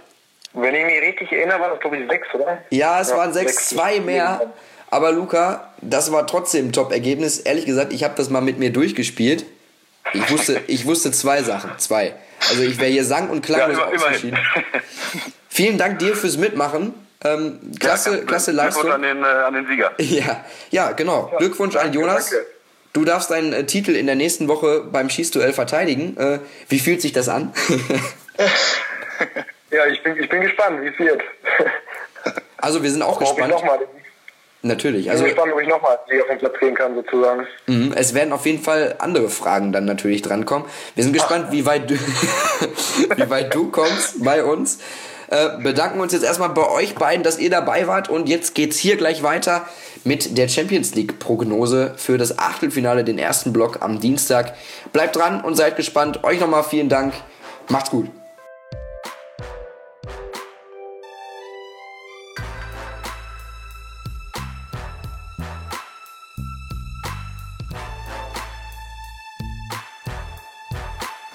Wenn 0.53 0.75
ich 0.75 0.85
mich 0.85 1.01
richtig 1.01 1.31
erinnere, 1.31 1.59
war 1.59 1.69
das 1.69 1.79
glaube 1.79 1.97
ich 1.97 2.07
sechs, 2.07 2.27
oder? 2.33 2.59
Ja, 2.69 3.01
es 3.01 3.09
ja, 3.09 3.17
waren 3.17 3.33
sechs, 3.33 3.69
zwei 3.69 3.99
mehr. 3.99 4.53
Aber 4.89 5.11
Luca, 5.11 5.73
das 5.81 6.11
war 6.11 6.27
trotzdem 6.27 6.67
ein 6.67 6.71
Top-Ergebnis. 6.71 7.39
Ehrlich 7.39 7.65
gesagt, 7.65 7.93
ich 7.93 8.03
habe 8.03 8.13
das 8.15 8.29
mal 8.29 8.41
mit 8.41 8.59
mir 8.59 8.71
durchgespielt. 8.71 9.45
Ich 10.13 10.29
wusste, 10.29 10.61
ich 10.67 10.85
wusste 10.85 11.11
zwei 11.11 11.41
Sachen. 11.41 11.71
Zwei. 11.77 12.13
Also 12.49 12.61
ich 12.61 12.79
wäre 12.79 12.91
hier 12.91 13.03
sang- 13.03 13.29
und 13.29 13.43
klanglos 13.43 13.79
ja, 13.79 13.85
ausgeschieden. 13.85 14.37
Vielen 15.49 15.77
Dank 15.79 15.99
dir 15.99 16.15
fürs 16.15 16.37
Mitmachen. 16.37 16.93
Ähm, 17.23 17.71
klasse, 17.79 18.17
ja, 18.17 18.23
klasse 18.25 18.51
Leistung. 18.51 18.83
Glückwunsch 18.83 19.09
an 19.09 19.17
den, 19.17 19.23
äh, 19.23 19.27
an 19.27 19.53
den 19.53 19.67
Sieger. 19.67 19.91
Ja, 19.97 20.45
ja 20.71 20.91
genau. 20.91 21.31
Glückwunsch 21.37 21.73
danke, 21.73 21.87
an 21.87 21.93
Jonas. 21.93 22.29
Danke. 22.29 22.45
Du 22.91 23.05
darfst 23.05 23.31
deinen 23.31 23.53
äh, 23.53 23.65
Titel 23.65 23.95
in 23.95 24.05
der 24.05 24.15
nächsten 24.15 24.47
Woche 24.47 24.81
beim 24.81 25.09
Schießduell 25.09 25.53
verteidigen. 25.53 26.17
Äh, 26.17 26.39
wie 26.69 26.79
fühlt 26.79 27.01
sich 27.01 27.13
das 27.13 27.29
an? 27.29 27.53
Ja, 29.73 29.87
ich 29.87 30.03
bin, 30.03 30.17
ich 30.21 30.29
bin 30.29 30.41
gespannt, 30.41 30.81
wie 30.81 30.87
es 30.87 30.99
wird. 30.99 31.21
Also 32.57 32.81
wir 32.81 32.89
sind 32.89 33.01
auch 33.01 33.19
gespannt. 33.19 33.53
Ich 33.53 33.61
noch 33.61 33.65
mal. 33.65 33.77
Natürlich. 34.61 35.11
Also, 35.11 35.25
ich 35.25 35.35
bin 35.35 35.35
gespannt, 35.35 35.53
ob 35.53 35.61
ich 35.61 35.67
nochmal 35.67 35.97
auf 35.97 36.27
den 36.29 36.37
Platz 36.37 36.53
gehen 36.61 36.73
kann, 36.73 36.95
sozusagen. 36.95 37.45
Mhm, 37.67 37.91
es 37.93 38.13
werden 38.13 38.31
auf 38.31 38.45
jeden 38.45 38.63
Fall 38.63 38.95
andere 38.99 39.27
Fragen 39.27 39.73
dann 39.73 39.83
natürlich 39.83 40.21
drankommen. 40.21 40.65
Wir 40.95 41.03
sind 41.03 41.11
gespannt, 41.11 41.51
wie 41.51 41.65
weit, 41.65 41.89
du, 41.89 41.95
wie 43.17 43.29
weit 43.29 43.53
du 43.53 43.69
kommst 43.69 44.23
bei 44.23 44.45
uns. 44.45 44.79
Äh, 45.27 45.57
bedanken 45.61 45.99
uns 45.99 46.13
jetzt 46.13 46.23
erstmal 46.23 46.49
bei 46.49 46.69
euch 46.69 46.95
beiden, 46.95 47.23
dass 47.23 47.37
ihr 47.37 47.49
dabei 47.49 47.87
wart. 47.87 48.07
Und 48.07 48.29
jetzt 48.29 48.55
geht's 48.55 48.77
hier 48.77 48.95
gleich 48.95 49.23
weiter 49.23 49.67
mit 50.05 50.37
der 50.37 50.47
Champions 50.47 50.95
League 50.95 51.19
Prognose 51.19 51.95
für 51.97 52.17
das 52.17 52.39
Achtelfinale, 52.39 53.03
den 53.03 53.19
ersten 53.19 53.51
Block 53.51 53.81
am 53.81 53.99
Dienstag. 53.99 54.53
Bleibt 54.93 55.17
dran 55.17 55.41
und 55.41 55.55
seid 55.55 55.75
gespannt. 55.75 56.23
Euch 56.23 56.39
nochmal 56.39 56.63
vielen 56.63 56.87
Dank. 56.87 57.13
Macht's 57.67 57.89
gut. 57.89 58.09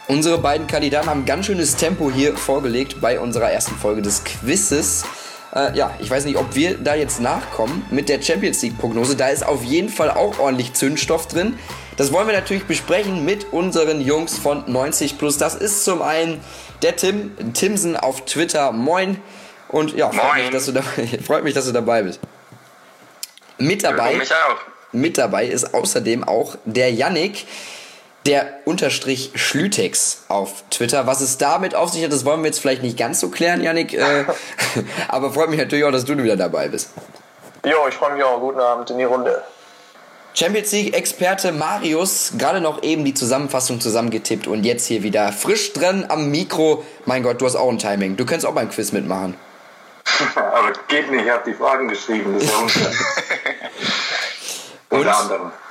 Unsere 0.08 0.38
beiden 0.38 0.66
Kandidaten 0.66 1.06
haben 1.10 1.26
ganz 1.26 1.44
schönes 1.44 1.76
Tempo 1.76 2.10
hier 2.10 2.34
vorgelegt 2.34 2.98
bei 3.02 3.20
unserer 3.20 3.50
ersten 3.50 3.76
Folge 3.76 4.00
des 4.00 4.24
Quizzes. 4.24 5.04
Äh, 5.54 5.76
ja, 5.76 5.94
ich 6.00 6.10
weiß 6.10 6.24
nicht, 6.24 6.38
ob 6.38 6.54
wir 6.54 6.78
da 6.78 6.94
jetzt 6.94 7.20
nachkommen 7.20 7.84
mit 7.90 8.08
der 8.08 8.22
Champions 8.22 8.62
League-Prognose. 8.62 9.16
Da 9.16 9.28
ist 9.28 9.44
auf 9.44 9.62
jeden 9.62 9.90
Fall 9.90 10.10
auch 10.10 10.38
ordentlich 10.38 10.72
Zündstoff 10.72 11.28
drin. 11.28 11.58
Das 11.98 12.10
wollen 12.10 12.26
wir 12.26 12.32
natürlich 12.32 12.64
besprechen 12.64 13.26
mit 13.26 13.52
unseren 13.52 14.00
Jungs 14.00 14.38
von 14.38 14.64
90 14.66 15.18
Plus. 15.18 15.36
Das 15.36 15.54
ist 15.54 15.84
zum 15.84 16.00
einen 16.00 16.40
der 16.80 16.96
Tim 16.96 17.52
Timsen 17.52 17.94
auf 17.94 18.24
Twitter. 18.24 18.72
Moin. 18.72 19.20
Und 19.68 19.94
ja, 19.94 20.10
freut 20.10 20.36
mich, 20.38 20.50
dass 20.50 20.64
du 20.64 20.72
dabei, 20.72 21.06
freut 21.26 21.44
mich, 21.44 21.52
dass 21.52 21.66
du 21.66 21.72
dabei 21.72 22.02
bist. 22.02 22.20
Mit 23.58 23.84
dabei, 23.84 24.18
mit 24.92 25.18
dabei 25.18 25.44
ist 25.44 25.74
außerdem 25.74 26.24
auch 26.24 26.56
der 26.64 26.90
Yannick 26.94 27.44
der 28.28 28.60
Unterstrich 28.66 29.32
Schlütex 29.34 30.24
auf 30.28 30.62
Twitter. 30.68 31.06
Was 31.06 31.22
es 31.22 31.38
damit 31.38 31.74
auf 31.74 31.90
sich 31.90 32.04
hat, 32.04 32.12
das 32.12 32.26
wollen 32.26 32.42
wir 32.42 32.48
jetzt 32.48 32.60
vielleicht 32.60 32.82
nicht 32.82 32.98
ganz 32.98 33.20
so 33.20 33.30
klären, 33.30 33.62
Janik. 33.62 33.94
Äh, 33.94 34.26
aber 35.08 35.32
freut 35.32 35.48
mich 35.48 35.58
natürlich 35.58 35.84
auch, 35.84 35.90
dass 35.90 36.04
du 36.04 36.16
wieder 36.22 36.36
dabei 36.36 36.68
bist. 36.68 36.90
Jo, 37.64 37.88
ich 37.88 37.94
freue 37.94 38.14
mich 38.14 38.22
auch. 38.22 38.38
Guten 38.38 38.60
Abend 38.60 38.90
in 38.90 38.98
die 38.98 39.04
Runde. 39.04 39.42
Champions 40.34 40.70
League-Experte 40.72 41.52
Marius, 41.52 42.34
gerade 42.36 42.60
noch 42.60 42.82
eben 42.82 43.04
die 43.04 43.14
Zusammenfassung 43.14 43.80
zusammengetippt 43.80 44.46
und 44.46 44.62
jetzt 44.62 44.86
hier 44.86 45.02
wieder 45.02 45.32
frisch 45.32 45.72
drin 45.72 46.04
am 46.08 46.30
Mikro. 46.30 46.84
Mein 47.06 47.22
Gott, 47.22 47.40
du 47.40 47.46
hast 47.46 47.56
auch 47.56 47.70
ein 47.70 47.78
Timing. 47.78 48.16
Du 48.16 48.26
könntest 48.26 48.46
auch 48.46 48.54
beim 48.54 48.68
Quiz 48.68 48.92
mitmachen. 48.92 49.36
Aber 50.34 50.72
geht 50.86 51.10
nicht, 51.10 51.24
ich 51.24 51.30
habe 51.30 51.50
die 51.50 51.54
Fragen 51.54 51.88
geschrieben, 51.88 52.34
das 52.34 52.44
ist 52.44 52.52
ja. 52.52 52.90
Und 54.90 55.06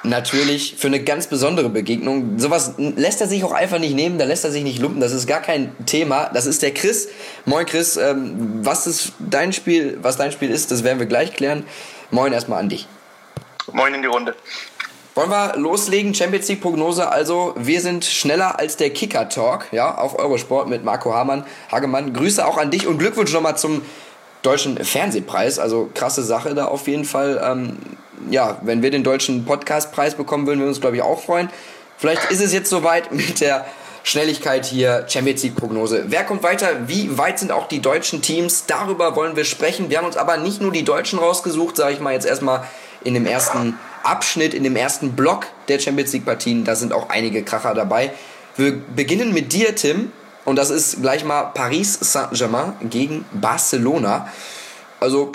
natürlich 0.03 0.75
für 0.77 0.87
eine 0.87 1.03
ganz 1.03 1.25
besondere 1.25 1.69
Begegnung. 1.69 2.37
Sowas 2.37 2.73
lässt 2.77 3.19
er 3.19 3.27
sich 3.27 3.43
auch 3.43 3.51
einfach 3.51 3.79
nicht 3.79 3.95
nehmen, 3.95 4.19
da 4.19 4.25
lässt 4.25 4.45
er 4.45 4.51
sich 4.51 4.63
nicht 4.63 4.79
lumpen, 4.79 5.01
das 5.01 5.11
ist 5.11 5.25
gar 5.25 5.41
kein 5.41 5.75
Thema. 5.87 6.29
Das 6.33 6.45
ist 6.45 6.61
der 6.61 6.71
Chris. 6.71 7.09
Moin 7.45 7.65
Chris, 7.65 7.97
ähm, 7.97 8.59
was 8.61 8.85
ist 8.85 9.13
dein 9.17 9.53
Spiel, 9.53 9.97
was 10.03 10.17
dein 10.17 10.31
Spiel 10.31 10.51
ist, 10.51 10.69
das 10.69 10.83
werden 10.83 10.99
wir 10.99 11.07
gleich 11.07 11.33
klären. 11.33 11.65
Moin 12.11 12.31
erstmal 12.31 12.59
an 12.59 12.69
dich. 12.69 12.87
Moin 13.73 13.93
in 13.93 14.03
die 14.03 14.07
Runde. 14.07 14.35
Wollen 15.15 15.31
wir 15.31 15.55
loslegen? 15.57 16.13
Champions 16.13 16.47
League 16.47 16.61
Prognose. 16.61 17.09
Also, 17.09 17.55
wir 17.57 17.81
sind 17.81 18.05
schneller 18.05 18.59
als 18.59 18.77
der 18.77 18.91
Kicker 18.91 19.29
Talk, 19.29 19.65
ja, 19.71 19.97
auf 19.97 20.19
Eurosport 20.19 20.69
mit 20.69 20.83
Marco 20.83 21.11
Hamann, 21.11 21.43
Hagemann. 21.71 22.13
Grüße 22.13 22.45
auch 22.45 22.57
an 22.57 22.69
dich 22.69 22.85
und 22.85 22.99
Glückwunsch 22.99 23.33
nochmal 23.33 23.57
zum 23.57 23.81
deutschen 24.43 24.77
Fernsehpreis. 24.77 25.57
Also, 25.57 25.89
krasse 25.95 26.21
Sache 26.21 26.53
da 26.53 26.65
auf 26.65 26.87
jeden 26.87 27.03
Fall. 27.03 27.41
Ähm, 27.43 27.77
ja, 28.29 28.59
wenn 28.61 28.81
wir 28.81 28.91
den 28.91 29.03
deutschen 29.03 29.45
Podcastpreis 29.45 30.15
bekommen, 30.15 30.47
würden 30.47 30.59
wir 30.59 30.67
uns, 30.67 30.81
glaube 30.81 30.95
ich, 30.95 31.01
auch 31.01 31.21
freuen. 31.21 31.49
Vielleicht 31.97 32.29
ist 32.31 32.41
es 32.41 32.53
jetzt 32.53 32.69
soweit 32.69 33.11
mit 33.11 33.41
der 33.41 33.65
Schnelligkeit 34.03 34.65
hier, 34.65 35.05
Champions 35.09 35.43
League 35.43 35.55
Prognose. 35.55 36.05
Wer 36.07 36.23
kommt 36.23 36.43
weiter? 36.43 36.87
Wie 36.87 37.17
weit 37.17 37.39
sind 37.39 37.51
auch 37.51 37.67
die 37.67 37.81
deutschen 37.81 38.21
Teams? 38.21 38.65
Darüber 38.65 39.15
wollen 39.15 39.35
wir 39.35 39.43
sprechen. 39.43 39.89
Wir 39.89 39.97
haben 39.97 40.05
uns 40.05 40.15
aber 40.15 40.37
nicht 40.37 40.61
nur 40.61 40.71
die 40.71 40.83
Deutschen 40.83 41.19
rausgesucht, 41.19 41.75
sage 41.75 41.93
ich 41.93 41.99
mal 41.99 42.13
jetzt 42.13 42.25
erstmal 42.25 42.63
in 43.03 43.13
dem 43.13 43.25
ersten 43.25 43.77
Abschnitt, 44.03 44.53
in 44.53 44.63
dem 44.63 44.75
ersten 44.75 45.13
Block 45.13 45.47
der 45.67 45.79
Champions 45.79 46.13
League 46.13 46.25
Partien. 46.25 46.63
Da 46.63 46.75
sind 46.75 46.93
auch 46.93 47.09
einige 47.09 47.43
Kracher 47.43 47.73
dabei. 47.73 48.11
Wir 48.55 48.73
beginnen 48.95 49.33
mit 49.33 49.51
dir, 49.51 49.75
Tim. 49.75 50.11
Und 50.45 50.55
das 50.55 50.69
ist 50.69 51.01
gleich 51.01 51.25
mal 51.25 51.43
Paris 51.53 51.97
Saint-Germain 51.99 52.73
gegen 52.89 53.25
Barcelona. 53.33 54.31
Also, 55.01 55.33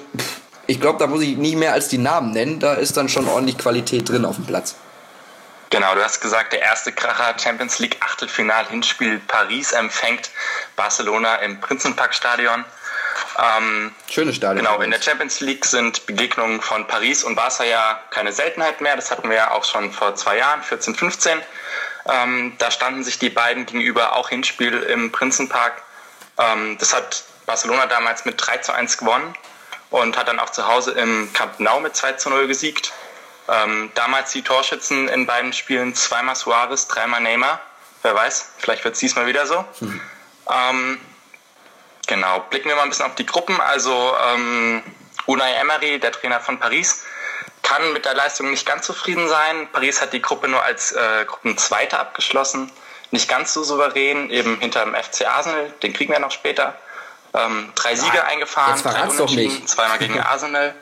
ich 0.67 0.81
glaube, 0.81 0.99
da 0.99 1.07
muss 1.07 1.23
ich 1.23 1.37
nicht 1.37 1.57
mehr 1.57 1.73
als 1.73 1.89
die 1.89 1.99
Namen 1.99 2.33
nennen. 2.33 2.61
Da 2.61 2.75
ist 2.75 2.97
dann 2.97 3.09
schon 3.09 3.29
ordentlich 3.29 3.59
Qualität 3.59 4.09
drin 4.09 4.25
auf 4.25 4.37
dem 4.37 4.47
Platz. 4.47 4.77
Genau, 5.71 5.95
du 5.95 6.05
hast 6.05 6.21
gesagt, 6.21 6.53
der 6.53 6.61
erste 6.61 6.93
Kracher 6.93 7.35
Champions 7.39 7.79
League 7.79 7.97
Achtelfinal 8.01 8.69
Hinspiel 8.69 9.21
Paris 9.27 9.73
empfängt 9.73 10.31
Barcelona 10.77 11.37
im 11.37 11.61
Prinzenparkstadion. 11.61 12.65
Ähm, 13.39 13.95
Schönes 14.11 14.37
Stadion. 14.37 14.67
Genau, 14.67 14.81
in 14.83 14.91
der 14.91 15.01
Champions 15.01 15.41
League 15.41 15.65
sind 15.65 16.05
Begegnungen 16.05 16.61
von 16.61 16.87
Paris 16.87 17.25
und 17.25 17.37
Barca 17.37 17.65
ja 17.65 17.99
keine 18.11 18.33
Seltenheit 18.33 18.83
mehr. 18.83 18.97
Das 18.97 19.11
hatten 19.11 19.29
wir 19.31 19.37
ja 19.37 19.51
auch 19.53 19.65
schon 19.65 19.91
vor 19.93 20.15
zwei 20.15 20.37
Jahren, 20.37 20.63
14, 20.63 20.95
15. 20.95 21.39
Ähm, 22.07 22.53
da 22.59 22.71
standen 22.71 23.03
sich 23.03 23.19
die 23.19 23.31
beiden 23.31 23.65
gegenüber 23.65 24.15
auch 24.17 24.29
Hinspiel 24.29 24.75
im 24.75 25.11
Prinzenpark. 25.11 25.83
Ähm, 26.39 26.77
das 26.79 26.95
hat 26.95 27.25
Barcelona 27.47 27.87
damals 27.87 28.27
mit 28.27 28.35
3 28.37 28.59
zu 28.59 28.73
1 28.75 28.99
gewonnen 28.99 29.35
und 29.93 30.17
hat 30.17 30.29
dann 30.29 30.41
auch 30.41 30.51
zu 30.51 30.67
Hause 30.67 30.93
im 30.93 31.33
Camp 31.33 31.61
Nou 31.61 31.81
mit 31.81 31.95
2 31.95 32.15
zu 32.15 32.29
0 32.31 32.49
gesiegt. 32.49 32.93
Ähm, 33.49 33.91
damals 33.95 34.33
die 34.33 34.43
Torschützen 34.43 35.09
in 35.09 35.27
beiden 35.27 35.53
Spielen 35.53 35.95
zweimal 35.95 36.37
Suarez, 36.37 36.89
dreimal 36.89 37.21
Neymar. 37.21 37.61
Wer 38.03 38.15
weiß, 38.15 38.55
vielleicht 38.59 38.85
wird 38.85 38.95
es 38.95 39.01
diesmal 39.01 39.27
wieder 39.27 39.47
so. 39.47 39.65
Mhm. 39.81 40.01
Ähm, 40.51 41.01
Genau, 42.07 42.41
blicken 42.51 42.69
wir 42.69 42.77
mal 42.77 42.83
ein 42.83 42.89
bisschen 42.91 43.07
auf 43.07 43.15
die 43.15 43.27
Gruppen. 43.27 43.61
Also 43.61 44.15
ähm, 44.35 44.83
Unai 45.27 45.53
Emery, 45.53 45.99
der 45.99 46.13
Trainer 46.13 46.41
von 46.41 46.59
Paris, 46.59 47.05
kann 47.63 47.93
mit 47.93 48.05
der 48.05 48.15
Leistung 48.15 48.51
nicht 48.51 48.67
ganz 48.67 48.87
zufrieden 48.87 49.29
sein. 49.29 49.69
Paris 49.73 50.01
hat 50.01 50.13
die 50.13 50.21
Gruppe 50.21 50.49
nur 50.49 50.63
als 50.63 50.93
äh, 50.93 51.25
Gruppenzweiter 51.27 52.01
abgeschlossen. 52.01 52.71
Nicht 53.13 53.29
ganz 53.29 53.53
so 53.53 53.63
souverän, 53.63 54.31
eben 54.31 54.59
hinter 54.59 54.85
dem 54.85 54.95
FC 54.95 55.27
Arsenal, 55.27 55.71
den 55.83 55.93
kriegen 55.93 56.13
wir 56.13 56.19
noch 56.19 56.31
später. 56.31 56.77
Ähm, 57.35 57.73
drei 57.75 57.95
Siege 57.95 58.17
ja, 58.17 58.25
eingefahren, 58.25 58.81
drei 58.83 59.09
Unentschieden, 59.09 59.67
zweimal 59.67 59.99
gegen 59.99 60.21
Arsenal. 60.21 60.75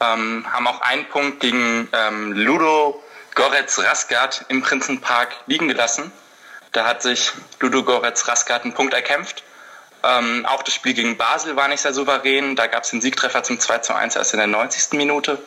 Ähm, 0.00 0.46
haben 0.50 0.66
auch 0.66 0.80
einen 0.80 1.08
Punkt 1.08 1.40
gegen 1.40 1.88
ähm, 1.92 2.32
Ludo 2.32 3.02
Goretz 3.34 3.78
Raskat 3.78 4.44
im 4.48 4.62
Prinzenpark 4.62 5.34
liegen 5.46 5.68
gelassen. 5.68 6.12
Da 6.72 6.86
hat 6.86 7.02
sich 7.02 7.32
Ludo 7.60 7.84
Goretz 7.84 8.26
Raskat 8.28 8.64
einen 8.64 8.74
Punkt 8.74 8.94
erkämpft. 8.94 9.44
Ähm, 10.02 10.46
auch 10.46 10.62
das 10.62 10.74
Spiel 10.74 10.94
gegen 10.94 11.16
Basel 11.16 11.56
war 11.56 11.68
nicht 11.68 11.80
sehr 11.80 11.94
souverän. 11.94 12.56
Da 12.56 12.66
gab 12.66 12.84
es 12.84 12.90
den 12.90 13.00
Siegtreffer 13.00 13.42
zum 13.42 13.58
2 13.58 13.78
zu 13.78 13.94
1 13.94 14.16
erst 14.16 14.34
in 14.34 14.38
der 14.38 14.46
90. 14.46 14.92
Minute. 14.92 15.38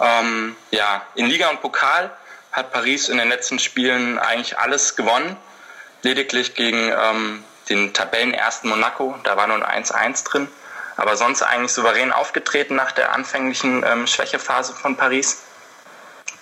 Ähm, 0.00 0.56
ja, 0.70 1.02
in 1.14 1.26
Liga 1.26 1.48
und 1.50 1.60
Pokal 1.60 2.10
hat 2.52 2.72
Paris 2.72 3.08
in 3.08 3.18
den 3.18 3.28
letzten 3.28 3.58
Spielen 3.58 4.18
eigentlich 4.18 4.58
alles 4.58 4.96
gewonnen. 4.96 5.36
Lediglich 6.02 6.54
gegen 6.54 6.90
ähm, 6.90 7.44
den 7.70 7.94
Tabellenersten 7.94 8.68
Monaco, 8.68 9.16
da 9.22 9.36
war 9.36 9.46
nur 9.46 9.66
ein 9.66 9.84
1-1 9.84 10.24
drin. 10.24 10.48
Aber 10.96 11.16
sonst 11.16 11.42
eigentlich 11.42 11.72
souverän 11.72 12.12
aufgetreten 12.12 12.74
nach 12.74 12.92
der 12.92 13.14
anfänglichen 13.14 13.84
ähm, 13.86 14.06
Schwächephase 14.06 14.74
von 14.74 14.96
Paris. 14.96 15.42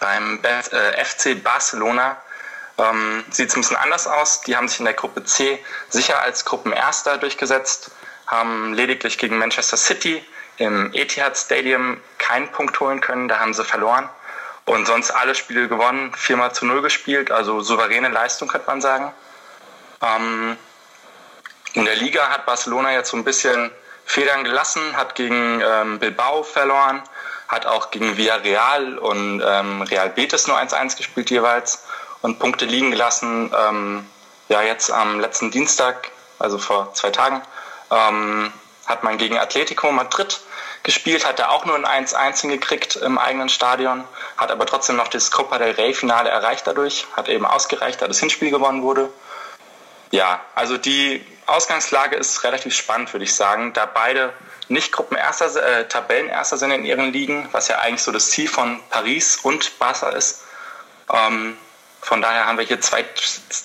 Beim 0.00 0.40
äh, 0.42 1.04
FC 1.04 1.42
Barcelona 1.42 2.16
ähm, 2.78 3.24
sieht 3.30 3.50
es 3.50 3.56
ein 3.56 3.60
bisschen 3.60 3.76
anders 3.76 4.06
aus. 4.06 4.40
Die 4.42 4.56
haben 4.56 4.68
sich 4.68 4.80
in 4.80 4.84
der 4.86 4.94
Gruppe 4.94 5.24
C 5.24 5.62
sicher 5.88 6.20
als 6.22 6.44
Gruppenerster 6.44 7.18
durchgesetzt, 7.18 7.90
haben 8.26 8.74
lediglich 8.74 9.18
gegen 9.18 9.38
Manchester 9.38 9.76
City 9.76 10.24
im 10.56 10.92
Etihad 10.92 11.36
Stadium 11.36 12.00
keinen 12.18 12.50
Punkt 12.50 12.78
holen 12.80 13.00
können, 13.00 13.28
da 13.28 13.38
haben 13.38 13.54
sie 13.54 13.64
verloren. 13.64 14.08
Und 14.64 14.86
sonst 14.86 15.12
alle 15.12 15.34
Spiele 15.34 15.68
gewonnen, 15.68 16.12
viermal 16.14 16.52
zu 16.52 16.66
null 16.66 16.82
gespielt, 16.82 17.30
also 17.30 17.60
souveräne 17.60 18.08
Leistung, 18.08 18.48
könnte 18.48 18.66
man 18.66 18.80
sagen. 18.80 19.12
Ähm, 20.02 20.58
in 21.74 21.84
der 21.84 21.96
Liga 21.96 22.28
hat 22.30 22.46
Barcelona 22.46 22.92
jetzt 22.92 23.10
so 23.10 23.16
ein 23.16 23.24
bisschen 23.24 23.70
Federn 24.04 24.44
gelassen, 24.44 24.96
hat 24.96 25.14
gegen 25.14 25.60
ähm, 25.60 25.98
Bilbao 25.98 26.42
verloren, 26.42 27.02
hat 27.46 27.66
auch 27.66 27.90
gegen 27.90 28.16
Villarreal 28.16 28.98
und 28.98 29.42
ähm, 29.44 29.82
Real 29.82 30.08
Betis 30.10 30.46
nur 30.46 30.58
1-1 30.58 30.96
gespielt 30.96 31.30
jeweils 31.30 31.84
und 32.22 32.38
Punkte 32.38 32.64
liegen 32.64 32.90
gelassen. 32.90 33.52
Ähm, 33.54 34.06
ja, 34.48 34.62
jetzt 34.62 34.90
am 34.90 35.20
letzten 35.20 35.50
Dienstag, 35.50 36.10
also 36.38 36.58
vor 36.58 36.94
zwei 36.94 37.10
Tagen, 37.10 37.42
ähm, 37.90 38.50
hat 38.86 39.04
man 39.04 39.18
gegen 39.18 39.38
Atletico 39.38 39.92
Madrid 39.92 40.40
gespielt, 40.82 41.26
hat 41.26 41.38
er 41.38 41.50
auch 41.50 41.66
nur 41.66 41.76
ein 41.76 42.06
1-1 42.06 42.40
hingekriegt 42.40 42.96
im 42.96 43.18
eigenen 43.18 43.50
Stadion, 43.50 44.04
hat 44.38 44.50
aber 44.50 44.64
trotzdem 44.64 44.96
noch 44.96 45.08
das 45.08 45.30
Copa 45.30 45.58
del 45.58 45.72
Rey 45.72 45.92
Finale 45.92 46.30
erreicht 46.30 46.66
dadurch, 46.66 47.06
hat 47.14 47.28
eben 47.28 47.44
ausgereicht, 47.44 48.00
da 48.00 48.08
das 48.08 48.20
Hinspiel 48.20 48.50
gewonnen 48.50 48.82
wurde. 48.82 49.10
Ja, 50.10 50.40
also 50.54 50.78
die 50.78 51.24
Ausgangslage 51.46 52.16
ist 52.16 52.44
relativ 52.44 52.74
spannend, 52.74 53.12
würde 53.12 53.24
ich 53.24 53.34
sagen, 53.34 53.72
da 53.72 53.86
beide 53.86 54.32
nicht 54.68 54.92
Gruppenerster, 54.92 55.56
äh, 55.62 55.88
Tabellenerster 55.88 56.58
sind 56.58 56.70
in 56.70 56.84
ihren 56.84 57.12
Ligen, 57.12 57.48
was 57.52 57.68
ja 57.68 57.78
eigentlich 57.78 58.02
so 58.02 58.12
das 58.12 58.30
Ziel 58.30 58.48
von 58.48 58.80
Paris 58.90 59.36
und 59.42 59.78
Barca 59.78 60.10
ist. 60.10 60.42
Ähm, 61.12 61.56
von 62.00 62.22
daher 62.22 62.46
haben 62.46 62.58
wir 62.58 62.64
hier 62.64 62.80
zwei, 62.80 63.04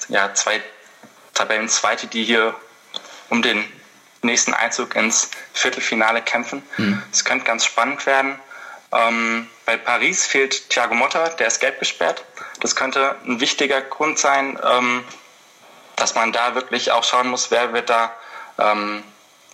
ja, 0.07 0.33
zwei 0.33 0.61
Tabellenzweite, 1.33 2.07
die 2.07 2.23
hier 2.23 2.55
um 3.29 3.41
den 3.41 3.63
nächsten 4.21 4.53
Einzug 4.53 4.95
ins 4.95 5.29
Viertelfinale 5.53 6.21
kämpfen. 6.21 6.63
Es 7.11 7.23
mhm. 7.23 7.27
könnte 7.27 7.45
ganz 7.45 7.65
spannend 7.65 8.05
werden. 8.05 8.39
Ähm, 8.91 9.47
bei 9.65 9.75
Paris 9.77 10.25
fehlt 10.25 10.69
Thiago 10.69 10.93
Motta, 10.93 11.29
der 11.29 11.47
ist 11.47 11.59
gelb 11.59 11.79
gesperrt. 11.79 12.23
Das 12.59 12.75
könnte 12.75 13.15
ein 13.25 13.39
wichtiger 13.39 13.81
Grund 13.81 14.19
sein, 14.19 14.59
ähm, 14.63 15.03
dass 15.95 16.15
man 16.15 16.31
da 16.31 16.55
wirklich 16.55 16.91
auch 16.91 17.03
schauen 17.03 17.27
muss, 17.27 17.51
wer 17.51 17.73
wird 17.73 17.89
da 17.89 18.11
ähm, 18.57 19.03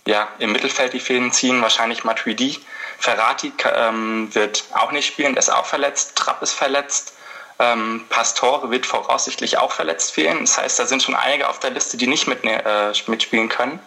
ja, 0.06 0.28
im 0.38 0.52
Mittelfeld 0.52 0.92
die 0.92 1.00
Fäden 1.00 1.32
ziehen. 1.32 1.62
Wahrscheinlich 1.62 2.04
Matuidi. 2.04 2.58
Ferrati 2.98 3.52
ähm, 3.74 4.34
wird 4.34 4.64
auch 4.74 4.92
nicht 4.92 5.06
spielen, 5.06 5.34
der 5.34 5.42
ist 5.42 5.50
auch 5.50 5.66
verletzt. 5.66 6.16
Trapp 6.16 6.42
ist 6.42 6.52
verletzt. 6.52 7.14
Ähm, 7.58 8.06
Pastore 8.08 8.70
wird 8.70 8.86
voraussichtlich 8.86 9.58
auch 9.58 9.72
verletzt 9.72 10.12
fehlen. 10.12 10.40
Das 10.40 10.58
heißt, 10.58 10.78
da 10.78 10.86
sind 10.86 11.02
schon 11.02 11.14
einige 11.14 11.48
auf 11.48 11.58
der 11.58 11.70
Liste, 11.70 11.96
die 11.96 12.06
nicht 12.06 12.26
mit, 12.26 12.44
äh, 12.44 12.92
mitspielen 13.06 13.48
können. 13.48 13.78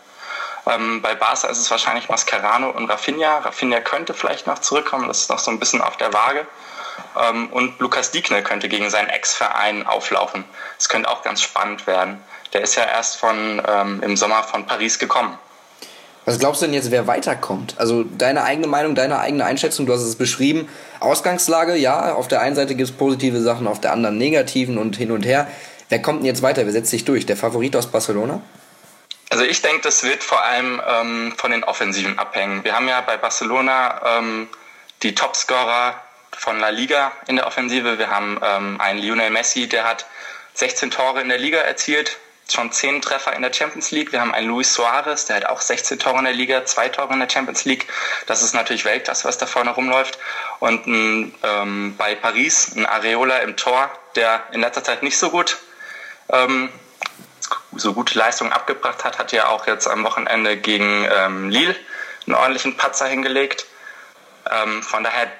Ähm, 0.65 1.01
bei 1.01 1.15
Barca 1.15 1.48
ist 1.48 1.57
es 1.57 1.69
wahrscheinlich 1.69 2.07
Mascherano 2.07 2.69
und 2.69 2.89
Rafinha. 2.89 3.39
Rafinha 3.39 3.81
könnte 3.81 4.13
vielleicht 4.13 4.48
noch 4.48 4.60
zurückkommen, 4.60 5.07
das 5.07 5.22
ist 5.22 5.29
noch 5.29 5.39
so 5.39 5.51
ein 5.51 5.60
bisschen 5.60 5.81
auf 5.81 5.98
der 5.98 6.13
Waage. 6.13 6.48
Ähm, 7.19 7.50
und 7.51 7.79
Lukas 7.79 8.12
Diekne 8.12 8.43
könnte 8.43 8.69
gegen 8.69 8.89
seinen 8.89 9.10
Ex-Verein 9.10 9.86
auflaufen. 9.86 10.45
Das 10.77 10.89
könnte 10.89 11.10
auch 11.10 11.22
ganz 11.24 11.41
spannend 11.41 11.86
werden. 11.88 12.24
Der 12.53 12.62
ist 12.62 12.75
ja 12.75 12.86
erst 12.86 13.17
von, 13.17 13.62
ähm, 13.67 14.01
im 14.03 14.15
Sommer 14.15 14.43
von 14.43 14.65
Paris 14.65 15.00
gekommen. 15.00 15.38
Was 16.25 16.39
glaubst 16.39 16.62
du 16.62 16.67
denn 16.67 16.74
jetzt, 16.74 16.91
wer 16.91 17.05
weiterkommt? 17.05 17.75
Also 17.77 18.03
deine 18.03 18.43
eigene 18.43 18.67
Meinung, 18.67 18.95
deine 18.95 19.19
eigene 19.19 19.43
Einschätzung, 19.43 19.86
du 19.86 19.93
hast 19.93 20.03
es 20.03 20.15
beschrieben. 20.15 20.69
Ausgangslage, 21.01 21.75
ja, 21.75 22.13
auf 22.13 22.29
der 22.29 22.41
einen 22.41 22.55
Seite 22.55 22.75
gibt 22.75 22.89
es 22.89 22.95
positive 22.95 23.41
Sachen, 23.41 23.67
auf 23.67 23.81
der 23.81 23.91
anderen 23.91 24.17
negativen 24.17 24.77
und 24.77 24.95
hin 24.95 25.12
und 25.12 25.25
her. 25.25 25.48
Wer 25.89 26.01
kommt 26.01 26.19
denn 26.19 26.27
jetzt 26.27 26.41
weiter? 26.41 26.65
Wer 26.65 26.72
setzt 26.72 26.91
sich 26.91 27.03
durch? 27.03 27.25
Der 27.25 27.36
Favorit 27.36 27.75
aus 27.75 27.88
Barcelona? 27.88 28.41
Also 29.31 29.43
ich 29.43 29.62
denke, 29.62 29.81
das 29.81 30.03
wird 30.03 30.24
vor 30.24 30.41
allem 30.43 30.81
ähm, 30.88 31.33
von 31.36 31.51
den 31.51 31.63
Offensiven 31.63 32.17
abhängen. 32.17 32.63
Wir 32.63 32.75
haben 32.75 32.88
ja 32.88 33.01
bei 33.01 33.17
Barcelona 33.17 34.19
ähm, 34.19 34.48
die 35.01 35.15
Topscorer 35.15 35.95
von 36.31 36.60
La 36.60 36.69
Liga 36.69 37.12
in 37.27 37.36
der 37.36 37.48
Offensive. 37.48 37.98
Wir 37.98 38.10
haben 38.10 38.39
ähm, 38.41 38.79
einen 38.79 39.00
Lionel 39.00 39.29
Messi, 39.31 39.67
der 39.67 39.83
hat 39.86 40.05
16 40.53 40.91
Tore 40.91 41.22
in 41.22 41.29
der 41.29 41.39
Liga 41.39 41.57
erzielt. 41.57 42.17
Schon 42.51 42.71
10 42.71 43.01
Treffer 43.01 43.33
in 43.33 43.41
der 43.41 43.53
Champions 43.53 43.91
League. 43.91 44.12
Wir 44.12 44.21
haben 44.21 44.33
einen 44.33 44.47
Luis 44.47 44.73
Suarez, 44.73 45.25
der 45.25 45.38
hat 45.38 45.45
auch 45.45 45.62
16 45.62 46.00
Tore 46.00 46.19
in 46.19 46.25
der 46.25 46.33
Liga, 46.33 46.65
zwei 46.65 46.89
Tore 46.89 47.13
in 47.13 47.19
der 47.19 47.29
Champions 47.29 47.65
League. 47.65 47.88
Das 48.27 48.43
ist 48.43 48.53
natürlich 48.53 48.85
Weltklasse, 48.85 49.27
was 49.27 49.38
da 49.38 49.45
vorne 49.45 49.71
rumläuft. 49.71 50.19
Und 50.59 50.85
ein, 50.88 51.33
ähm, 51.43 51.95
bei 51.97 52.15
Paris 52.15 52.75
ein 52.75 52.85
Areola 52.85 53.38
im 53.38 53.55
Tor, 53.55 53.89
der 54.15 54.43
in 54.51 54.62
letzter 54.62 54.83
Zeit 54.83 55.03
nicht 55.03 55.17
so 55.17 55.29
gut 55.29 55.57
ähm, 56.29 56.69
so 57.75 57.93
gute 57.93 58.17
Leistungen 58.17 58.51
abgebracht 58.51 59.03
hat, 59.03 59.17
hat 59.17 59.31
ja 59.31 59.47
auch 59.47 59.67
jetzt 59.67 59.88
am 59.88 60.03
Wochenende 60.03 60.57
gegen 60.57 61.07
ähm, 61.12 61.50
Lille 61.50 61.75
einen 62.25 62.35
ordentlichen 62.35 62.77
Patzer 62.77 63.07
hingelegt. 63.07 63.65
Ähm, 64.50 64.83
von 64.83 65.03
daher 65.03 65.31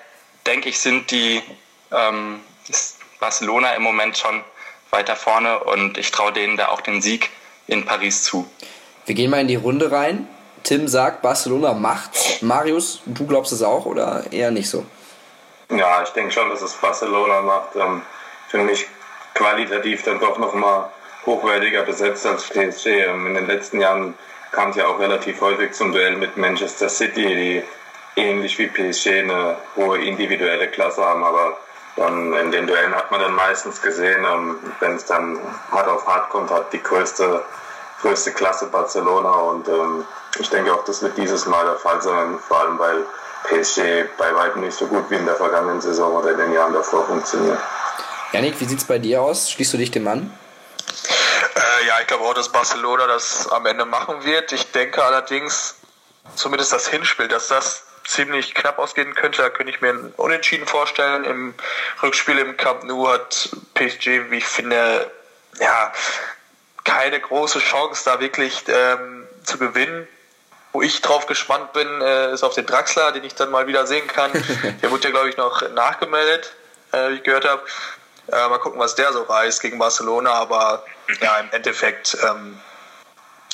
denke 0.46 0.70
ich, 0.70 0.80
sind 0.80 1.12
die 1.12 1.42
ähm, 1.92 2.42
Barcelona 3.20 3.74
im 3.76 3.84
Moment 3.84 4.18
schon 4.18 4.44
weiter 4.94 5.16
vorne 5.16 5.60
und 5.60 5.98
ich 5.98 6.12
traue 6.12 6.32
denen 6.32 6.56
da 6.56 6.70
auch 6.70 6.82
den 6.82 7.02
Sieg 7.02 7.32
in 7.68 7.84
Paris 7.84 8.24
zu. 8.24 8.48
Wir 9.06 9.16
gehen 9.16 9.32
mal 9.32 9.42
in 9.42 9.48
die 9.48 9.56
Runde 9.56 9.92
rein. 9.92 10.28
Tim 10.64 10.88
sagt, 10.88 11.22
Barcelona 11.22 11.74
macht's. 11.74 12.42
Marius, 12.42 13.02
du 13.06 13.28
glaubst 13.28 13.52
es 13.52 13.64
auch 13.64 13.86
oder 13.86 14.24
eher 14.32 14.52
nicht 14.52 14.70
so? 14.70 14.86
Ja, 15.70 16.04
ich 16.04 16.10
denke 16.10 16.32
schon, 16.32 16.50
dass 16.50 16.62
es 16.62 16.74
Barcelona 16.74 17.42
macht. 17.42 17.76
Ähm, 17.76 18.02
für 18.48 18.60
mich 18.60 18.86
qualitativ 19.34 20.04
dann 20.04 20.20
doch 20.20 20.38
nochmal 20.38 20.90
hochwertiger 21.26 21.84
besetzt 21.84 22.26
als 22.26 22.44
PSG. 22.44 22.86
Ähm, 22.88 23.28
in 23.28 23.34
den 23.34 23.48
letzten 23.48 23.82
Jahren 23.82 24.14
kam 24.52 24.70
es 24.70 24.76
ja 24.76 24.88
auch 24.88 25.00
relativ 25.00 25.42
häufig 25.42 25.74
zum 25.74 25.92
Duell 25.92 26.16
mit 26.16 26.38
Manchester 26.38 26.88
City, 26.88 27.26
die 27.26 27.64
ähnlich 28.16 28.58
wie 28.60 28.68
PSG 28.68 29.08
eine 29.08 29.58
hohe 29.76 29.98
individuelle 29.98 30.68
Klasse 30.68 31.04
haben, 31.04 31.24
aber 31.24 31.58
dann 31.96 32.34
in 32.34 32.52
den 32.52 32.68
Duellen 32.68 32.96
hat 32.96 33.12
man 33.12 33.20
dann 33.20 33.36
meistens 33.36 33.82
gesehen, 33.82 34.26
ähm, 34.26 34.58
wenn 34.80 34.96
es 34.96 35.06
dann 35.06 35.40
hart 35.72 35.88
auf 35.88 36.08
hart 36.08 36.30
kommt, 36.30 36.50
hat 36.50 36.74
die 36.74 36.82
größte, 36.82 37.44
größte 38.02 38.32
Klasse 38.32 38.68
Barcelona 38.68 39.30
und 39.30 39.68
ähm, 39.68 40.06
ich 40.40 40.50
denke 40.50 40.74
auch, 40.74 40.84
das 40.86 41.02
wird 41.04 41.18
dieses 41.18 41.46
Mal 41.46 41.66
der 41.66 41.76
Fall 41.76 42.02
sein, 42.02 42.40
vor 42.40 42.62
allem 42.62 42.80
weil 42.80 43.06
PSG 43.44 44.06
bei 44.18 44.34
weitem 44.36 44.62
nicht 44.62 44.76
so 44.76 44.88
gut 44.88 45.10
wie 45.10 45.16
in 45.16 45.26
der 45.26 45.36
vergangenen 45.36 45.82
Saison 45.82 46.16
oder 46.16 46.32
in 46.32 46.38
den 46.38 46.54
Jahren 46.54 46.74
davor 46.74 47.06
funktioniert. 47.06 47.60
Janik, 48.32 48.60
wie 48.60 48.66
sieht 48.66 48.80
es 48.80 48.86
bei 48.86 48.98
dir 48.98 49.22
aus? 49.22 49.52
Schließt 49.52 49.74
du 49.74 49.78
dich 49.78 49.92
dem 49.92 50.08
an? 50.08 50.36
Äh, 51.56 51.88
ja, 51.88 52.00
ich 52.02 52.08
glaube 52.08 52.24
auch, 52.24 52.34
dass 52.34 52.50
Barcelona 52.50 53.06
das 53.06 53.48
am 53.52 53.66
Ende 53.68 53.86
machen 53.86 54.24
wird. 54.24 54.52
Ich 54.52 54.72
denke 54.72 55.04
allerdings, 55.04 55.76
zumindest 56.36 56.74
das 56.74 56.88
Hinspiel, 56.88 57.28
dass 57.28 57.50
das 57.50 57.84
ziemlich 58.06 58.54
knapp 58.54 58.80
ausgehen 58.80 59.16
könnte. 59.16 59.42
Da 59.42 59.50
könnte 59.50 59.72
ich 59.72 59.82
mir 59.82 59.90
ein 59.90 60.14
Unentschieden 60.18 60.68
vorstellen. 60.68 61.24
Im 61.26 61.54
Rückspiel 62.02 62.38
im 62.38 62.58
Camp 62.58 62.84
Nou 62.84 63.08
hat 63.08 63.50
PSG, 63.74 64.30
wie 64.30 64.38
ich 64.38 64.46
finde, 64.46 65.10
ja, 65.60 65.92
keine 66.84 67.20
große 67.20 67.60
Chance, 67.60 68.04
da 68.06 68.20
wirklich 68.20 68.64
ähm, 68.68 69.28
zu 69.44 69.58
gewinnen. 69.58 70.08
Wo 70.72 70.82
ich 70.82 71.02
drauf 71.02 71.28
gespannt 71.28 71.72
bin, 71.74 72.02
äh, 72.02 72.34
ist 72.34 72.44
auf 72.44 72.56
den 72.56 72.66
Draxler, 72.66 73.12
den 73.12 73.24
ich 73.24 73.36
dann 73.36 73.52
mal 73.52 73.68
wieder 73.68 73.86
sehen 73.86 74.08
kann. 74.08 74.32
Der 74.82 74.90
wurde 74.90 75.04
ja, 75.04 75.12
glaube 75.12 75.30
ich, 75.30 75.38
noch 75.38 75.70
nachgemeldet, 75.72 76.54
äh, 76.92 77.10
wie 77.10 77.16
ich 77.16 77.24
gehört 77.24 77.48
habe. 77.48 77.62
Äh, 78.32 78.48
mal 78.50 78.58
gucken, 78.58 78.80
was 78.80 78.96
der 78.96 79.12
so 79.14 79.22
reißt 79.22 79.62
gegen 79.62 79.78
Barcelona. 79.78 80.32
Aber 80.32 80.84
ja, 81.22 81.38
im 81.38 81.50
Endeffekt 81.52 82.18
ähm, 82.24 82.60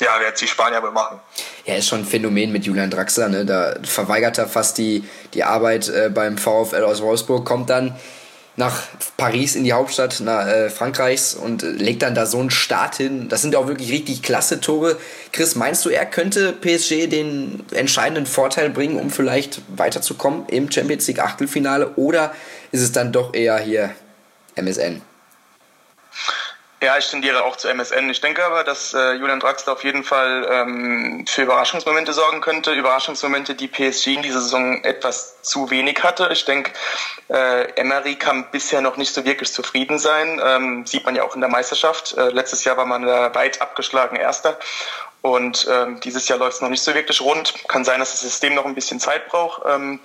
ja, 0.00 0.18
werden 0.20 0.34
die 0.40 0.48
Spanier 0.48 0.82
wohl 0.82 0.90
machen. 0.90 1.20
Ja, 1.64 1.76
ist 1.76 1.88
schon 1.88 2.00
ein 2.00 2.04
Phänomen 2.04 2.52
mit 2.52 2.64
Julian 2.64 2.90
Draxler. 2.90 3.28
Ne? 3.28 3.44
Da 3.44 3.74
verweigert 3.82 4.38
er 4.38 4.48
fast 4.48 4.78
die, 4.78 5.04
die 5.34 5.44
Arbeit 5.44 5.88
äh, 5.88 6.10
beim 6.12 6.38
VfL 6.38 6.82
aus 6.84 7.02
Wolfsburg, 7.02 7.44
kommt 7.44 7.70
dann 7.70 7.94
nach 8.56 8.82
Paris 9.16 9.56
in 9.56 9.64
die 9.64 9.72
Hauptstadt 9.72 10.20
na, 10.24 10.48
äh, 10.48 10.70
Frankreichs 10.70 11.34
und 11.34 11.62
äh, 11.62 11.70
legt 11.70 12.02
dann 12.02 12.14
da 12.14 12.26
so 12.26 12.38
einen 12.38 12.50
Start 12.50 12.96
hin. 12.96 13.28
Das 13.28 13.42
sind 13.42 13.56
auch 13.56 13.66
wirklich 13.68 13.90
richtig 13.90 14.22
klasse 14.22 14.60
Tore. 14.60 14.98
Chris, 15.32 15.54
meinst 15.54 15.84
du, 15.84 15.88
er 15.88 16.06
könnte 16.06 16.52
PSG 16.52 17.08
den 17.08 17.64
entscheidenden 17.72 18.26
Vorteil 18.26 18.70
bringen, 18.70 18.96
um 18.96 19.10
vielleicht 19.10 19.62
weiterzukommen 19.76 20.46
im 20.48 20.70
Champions 20.70 21.06
League 21.06 21.20
Achtelfinale? 21.20 21.92
Oder 21.96 22.34
ist 22.72 22.82
es 22.82 22.92
dann 22.92 23.12
doch 23.12 23.34
eher 23.34 23.58
hier 23.58 23.90
MSN? 24.56 25.00
Ja, 26.82 26.96
ich 26.96 27.10
tendiere 27.10 27.44
auch 27.44 27.56
zu 27.56 27.68
MSN. 27.68 28.08
Ich 28.08 28.22
denke 28.22 28.42
aber, 28.42 28.64
dass 28.64 28.94
äh, 28.94 29.12
Julian 29.12 29.38
Draxler 29.38 29.74
auf 29.74 29.84
jeden 29.84 30.02
Fall 30.02 30.48
ähm, 30.50 31.26
für 31.28 31.42
Überraschungsmomente 31.42 32.14
sorgen 32.14 32.40
könnte. 32.40 32.72
Überraschungsmomente, 32.72 33.54
die 33.54 33.68
PSG 33.68 34.14
in 34.14 34.22
dieser 34.22 34.40
Saison 34.40 34.82
etwas 34.82 35.42
zu 35.42 35.68
wenig 35.68 36.02
hatte. 36.02 36.30
Ich 36.32 36.46
denke, 36.46 36.72
äh, 37.28 37.64
Emery 37.78 38.14
kann 38.16 38.50
bisher 38.50 38.80
noch 38.80 38.96
nicht 38.96 39.12
so 39.12 39.26
wirklich 39.26 39.52
zufrieden 39.52 39.98
sein. 39.98 40.40
Ähm, 40.42 40.86
sieht 40.86 41.04
man 41.04 41.14
ja 41.14 41.22
auch 41.24 41.34
in 41.34 41.42
der 41.42 41.50
Meisterschaft. 41.50 42.16
Äh, 42.16 42.30
letztes 42.30 42.64
Jahr 42.64 42.78
war 42.78 42.86
man 42.86 43.02
da 43.02 43.34
weit 43.34 43.60
abgeschlagen 43.60 44.16
Erster. 44.16 44.58
Und 45.20 45.68
ähm, 45.70 46.00
dieses 46.00 46.28
Jahr 46.28 46.38
läuft 46.38 46.56
es 46.56 46.60
noch 46.62 46.70
nicht 46.70 46.82
so 46.82 46.94
wirklich 46.94 47.20
rund. 47.20 47.68
Kann 47.68 47.84
sein, 47.84 48.00
dass 48.00 48.12
das 48.12 48.22
System 48.22 48.54
noch 48.54 48.64
ein 48.64 48.74
bisschen 48.74 49.00
Zeit 49.00 49.28
braucht. 49.28 49.60
Ähm, 49.66 50.00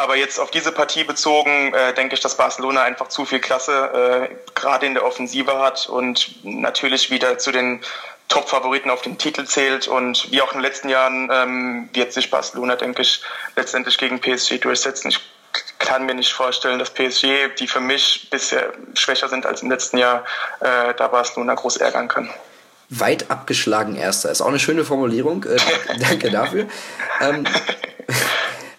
aber 0.00 0.16
jetzt 0.16 0.38
auf 0.38 0.50
diese 0.50 0.72
Partie 0.72 1.04
bezogen, 1.04 1.72
äh, 1.72 1.94
denke 1.94 2.14
ich, 2.14 2.20
dass 2.20 2.36
Barcelona 2.36 2.82
einfach 2.82 3.08
zu 3.08 3.24
viel 3.24 3.40
Klasse 3.40 4.28
äh, 4.30 4.34
gerade 4.54 4.86
in 4.86 4.94
der 4.94 5.04
Offensive 5.04 5.58
hat 5.58 5.86
und 5.88 6.44
natürlich 6.44 7.10
wieder 7.10 7.38
zu 7.38 7.52
den 7.52 7.80
Top-Favoriten 8.28 8.90
auf 8.90 9.02
den 9.02 9.18
Titel 9.18 9.44
zählt. 9.44 9.88
Und 9.88 10.30
wie 10.30 10.42
auch 10.42 10.52
in 10.52 10.58
den 10.58 10.62
letzten 10.62 10.88
Jahren 10.88 11.28
ähm, 11.32 11.88
wird 11.92 12.12
sich 12.12 12.30
Barcelona, 12.30 12.76
denke 12.76 13.02
ich, 13.02 13.22
letztendlich 13.56 13.98
gegen 13.98 14.20
PSG 14.20 14.58
durchsetzen. 14.60 15.08
Ich 15.08 15.20
kann 15.78 16.06
mir 16.06 16.14
nicht 16.14 16.32
vorstellen, 16.32 16.78
dass 16.78 16.90
PSG, 16.90 17.54
die 17.58 17.66
für 17.66 17.80
mich 17.80 18.28
bisher 18.30 18.72
schwächer 18.94 19.28
sind 19.28 19.46
als 19.46 19.62
im 19.62 19.70
letzten 19.70 19.98
Jahr, 19.98 20.24
äh, 20.60 20.94
da 20.94 21.08
Barcelona 21.08 21.54
groß 21.54 21.78
ärgern 21.78 22.08
kann 22.08 22.30
weit 22.90 23.30
abgeschlagen 23.30 23.94
Erster. 23.94 24.30
Ist 24.30 24.40
auch 24.40 24.48
eine 24.48 24.58
schöne 24.58 24.84
Formulierung. 24.84 25.44
Äh, 25.44 25.56
danke 26.00 26.30
dafür. 26.30 26.66
Ähm, 27.20 27.44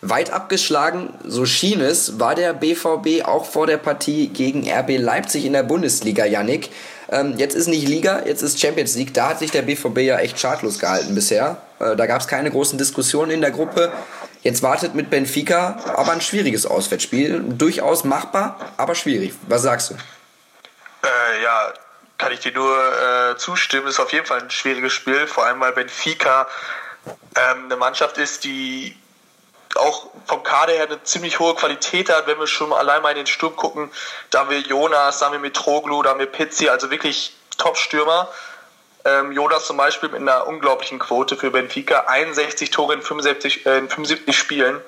Weit 0.04 0.32
abgeschlagen, 0.32 1.14
so 1.24 1.46
schien 1.46 1.80
es, 1.80 2.20
war 2.20 2.34
der 2.34 2.54
BVB 2.54 3.24
auch 3.24 3.46
vor 3.46 3.68
der 3.68 3.78
Partie 3.78 4.30
gegen 4.30 4.68
RB 4.68 4.98
Leipzig 4.98 5.46
in 5.46 5.54
der 5.54 5.62
Bundesliga, 5.62 6.26
Yannick. 6.26 6.72
Ähm, 7.10 7.36
jetzt 7.38 7.56
ist 7.56 7.68
nicht 7.68 7.88
Liga, 7.88 8.24
jetzt 8.26 8.42
ist 8.42 8.60
Champions 8.60 8.96
League. 8.96 9.14
Da 9.14 9.30
hat 9.30 9.40
sich 9.40 9.52
der 9.52 9.62
BVB 9.62 10.00
ja 10.00 10.18
echt 10.18 10.40
schadlos 10.40 10.80
gehalten 10.80 11.14
bisher. 11.14 11.62
Äh, 11.80 11.96
da 11.96 12.08
gab 12.08 12.20
es 12.20 12.28
keine 12.28 12.50
großen 12.50 12.80
Diskussionen 12.80 13.30
in 13.30 13.42
der 13.42 13.52
Gruppe. 13.52 13.92
Jetzt 14.42 14.64
wartet 14.64 14.96
mit 14.96 15.12
Benfica 15.12 15.78
aber 15.96 16.14
ein 16.14 16.22
schwieriges 16.22 16.66
Auswärtsspiel. 16.66 17.44
Durchaus 17.50 18.04
machbar, 18.04 18.74
aber 18.78 18.96
schwierig. 18.96 19.34
Was 19.48 19.62
sagst 19.62 19.92
du? 19.92 19.94
Äh, 19.94 21.44
ja, 21.44 21.74
kann 22.18 22.32
ich 22.32 22.40
dir 22.40 22.54
nur 22.54 22.76
äh, 22.76 23.38
zustimmen. 23.38 23.88
Ist 23.88 24.00
auf 24.00 24.12
jeden 24.14 24.26
Fall 24.26 24.42
ein 24.42 24.50
schwieriges 24.50 24.94
Spiel, 24.94 25.28
vor 25.28 25.46
allem 25.46 25.60
weil 25.60 25.74
Benfica 25.74 26.48
ähm, 27.06 27.66
eine 27.66 27.76
Mannschaft 27.76 28.18
ist, 28.18 28.44
die 28.46 28.96
auch 29.78 30.08
vom 30.28 30.44
Kader 30.44 30.74
her 30.74 30.86
eine 30.86 31.04
ziemlich 31.04 31.40
hohe 31.40 31.56
Qualität 31.56 32.10
hat, 32.10 32.28
wenn 32.28 32.40
wir 32.40 32.48
schon 32.48 32.74
allein 32.74 33.02
mal 33.02 33.12
in 33.12 33.18
den 33.18 33.28
Sturm 33.28 33.56
gucken. 33.56 33.92
Da 34.30 34.40
haben 34.40 34.50
wir 34.50 34.60
Jonas, 34.60 35.20
da 35.20 35.28
haben 35.28 35.34
wir 35.34 35.40
Mitroglu, 35.40 36.02
da 36.04 36.12
haben 36.12 36.20
wir 36.20 36.26
Pizzi, 36.26 36.70
also 36.70 36.92
wirklich 36.92 37.36
Top-Stürmer. 37.58 38.28
Ähm, 39.04 39.32
Jonas 39.32 39.66
zum 39.66 39.78
Beispiel 39.78 40.10
mit 40.10 40.22
einer 40.22 40.48
unglaublichen 40.48 41.00
Quote 41.00 41.36
für 41.36 41.52
Benfica, 41.52 42.02
61 42.08 42.70
Tore 42.70 42.94
in 42.94 43.02
75, 43.02 43.66
äh, 43.66 43.78
in 43.78 43.90
75 43.90 44.38
Spielen. 44.38 44.80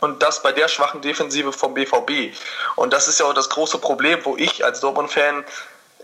Und 0.00 0.22
das 0.22 0.42
bei 0.42 0.52
der 0.52 0.68
schwachen 0.68 1.00
Defensive 1.00 1.52
vom 1.52 1.74
BVB. 1.74 2.36
Und 2.76 2.92
das 2.92 3.08
ist 3.08 3.18
ja 3.18 3.26
auch 3.26 3.34
das 3.34 3.48
große 3.48 3.78
Problem, 3.78 4.20
wo 4.24 4.36
ich 4.36 4.64
als 4.64 4.80
Dortmund-Fan 4.80 5.44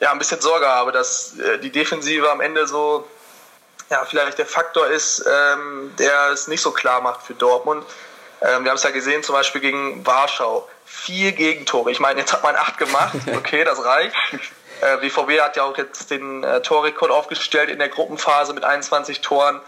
ja 0.00 0.10
ein 0.10 0.18
bisschen 0.18 0.40
Sorge 0.40 0.66
habe, 0.66 0.92
dass 0.92 1.38
äh, 1.38 1.58
die 1.58 1.70
Defensive 1.70 2.30
am 2.30 2.40
Ende 2.40 2.66
so 2.66 3.06
ja, 3.90 4.04
vielleicht 4.06 4.38
der 4.38 4.46
Faktor 4.46 4.86
ist, 4.86 5.24
ähm, 5.30 5.94
der 5.98 6.30
es 6.30 6.48
nicht 6.48 6.62
so 6.62 6.70
klar 6.70 7.02
macht 7.02 7.22
für 7.22 7.34
Dortmund. 7.34 7.84
Ähm, 8.42 8.64
wir 8.64 8.70
haben 8.70 8.76
es 8.76 8.82
ja 8.82 8.90
gesehen, 8.90 9.22
zum 9.22 9.34
Beispiel 9.34 9.60
gegen 9.60 10.04
Warschau. 10.04 10.68
Vier 10.84 11.32
Gegentore. 11.32 11.90
Ich 11.90 12.00
meine, 12.00 12.20
jetzt 12.20 12.32
hat 12.32 12.42
man 12.42 12.56
acht 12.56 12.78
gemacht. 12.78 13.14
Okay, 13.36 13.64
das 13.64 13.84
reicht. 13.84 14.14
Äh, 14.80 14.96
BVB 14.98 15.40
hat 15.40 15.56
ja 15.56 15.62
auch 15.62 15.78
jetzt 15.78 16.10
den 16.10 16.42
äh, 16.42 16.60
Torrekord 16.60 17.10
aufgestellt 17.10 17.70
in 17.70 17.78
der 17.78 17.88
Gruppenphase 17.88 18.52
mit 18.52 18.64
21 18.64 19.20
Toren. 19.20 19.60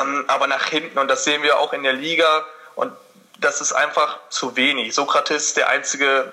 Ähm, 0.00 0.24
aber 0.28 0.46
nach 0.46 0.66
hinten, 0.66 0.98
und 0.98 1.08
das 1.08 1.24
sehen 1.24 1.42
wir 1.42 1.58
auch 1.58 1.72
in 1.72 1.82
der 1.82 1.94
Liga, 1.94 2.44
und 2.76 2.92
das 3.38 3.60
ist 3.60 3.72
einfach 3.72 4.18
zu 4.28 4.56
wenig. 4.56 4.94
Sokrates, 4.94 5.54
der 5.54 5.68
einzige, 5.68 6.32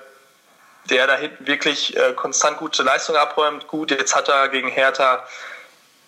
der 0.84 1.06
da 1.06 1.16
hinten 1.16 1.46
wirklich 1.46 1.96
äh, 1.96 2.12
konstant 2.12 2.58
gute 2.58 2.82
Leistung 2.82 3.16
abräumt. 3.16 3.66
Gut, 3.66 3.90
jetzt 3.90 4.14
hat 4.14 4.28
er 4.28 4.48
gegen 4.48 4.68
Hertha 4.68 5.26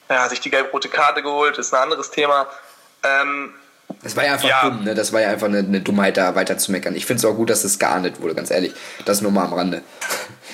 ja, 0.09 0.29
sich 0.29 0.41
die 0.41 0.51
gelb-rote 0.51 0.89
Karte 0.89 1.23
geholt, 1.23 1.59
ist 1.59 1.73
ein 1.73 1.83
anderes 1.83 2.11
Thema. 2.11 2.47
Ähm, 3.03 3.55
das 4.03 4.17
war 4.17 4.25
ja 4.25 4.33
einfach 4.33 4.49
ja. 4.49 4.63
dumm, 4.63 4.85
ne? 4.85 4.95
Das 4.95 5.13
war 5.13 5.21
ja 5.21 5.29
einfach 5.29 5.47
eine, 5.47 5.59
eine 5.59 5.81
Dummheit, 5.81 6.17
da 6.17 6.35
weiter 6.35 6.57
zu 6.57 6.73
meckern. 6.73 6.95
Ich 6.95 7.05
finde 7.05 7.19
es 7.21 7.25
auch 7.25 7.35
gut, 7.35 7.51
dass 7.51 7.65
es 7.65 7.79
geahndet 7.79 8.21
wurde, 8.21 8.35
ganz 8.35 8.51
ehrlich. 8.51 8.73
Das 9.05 9.21
nur 9.21 9.31
mal 9.31 9.45
am 9.45 9.55
Rande. 9.55 9.83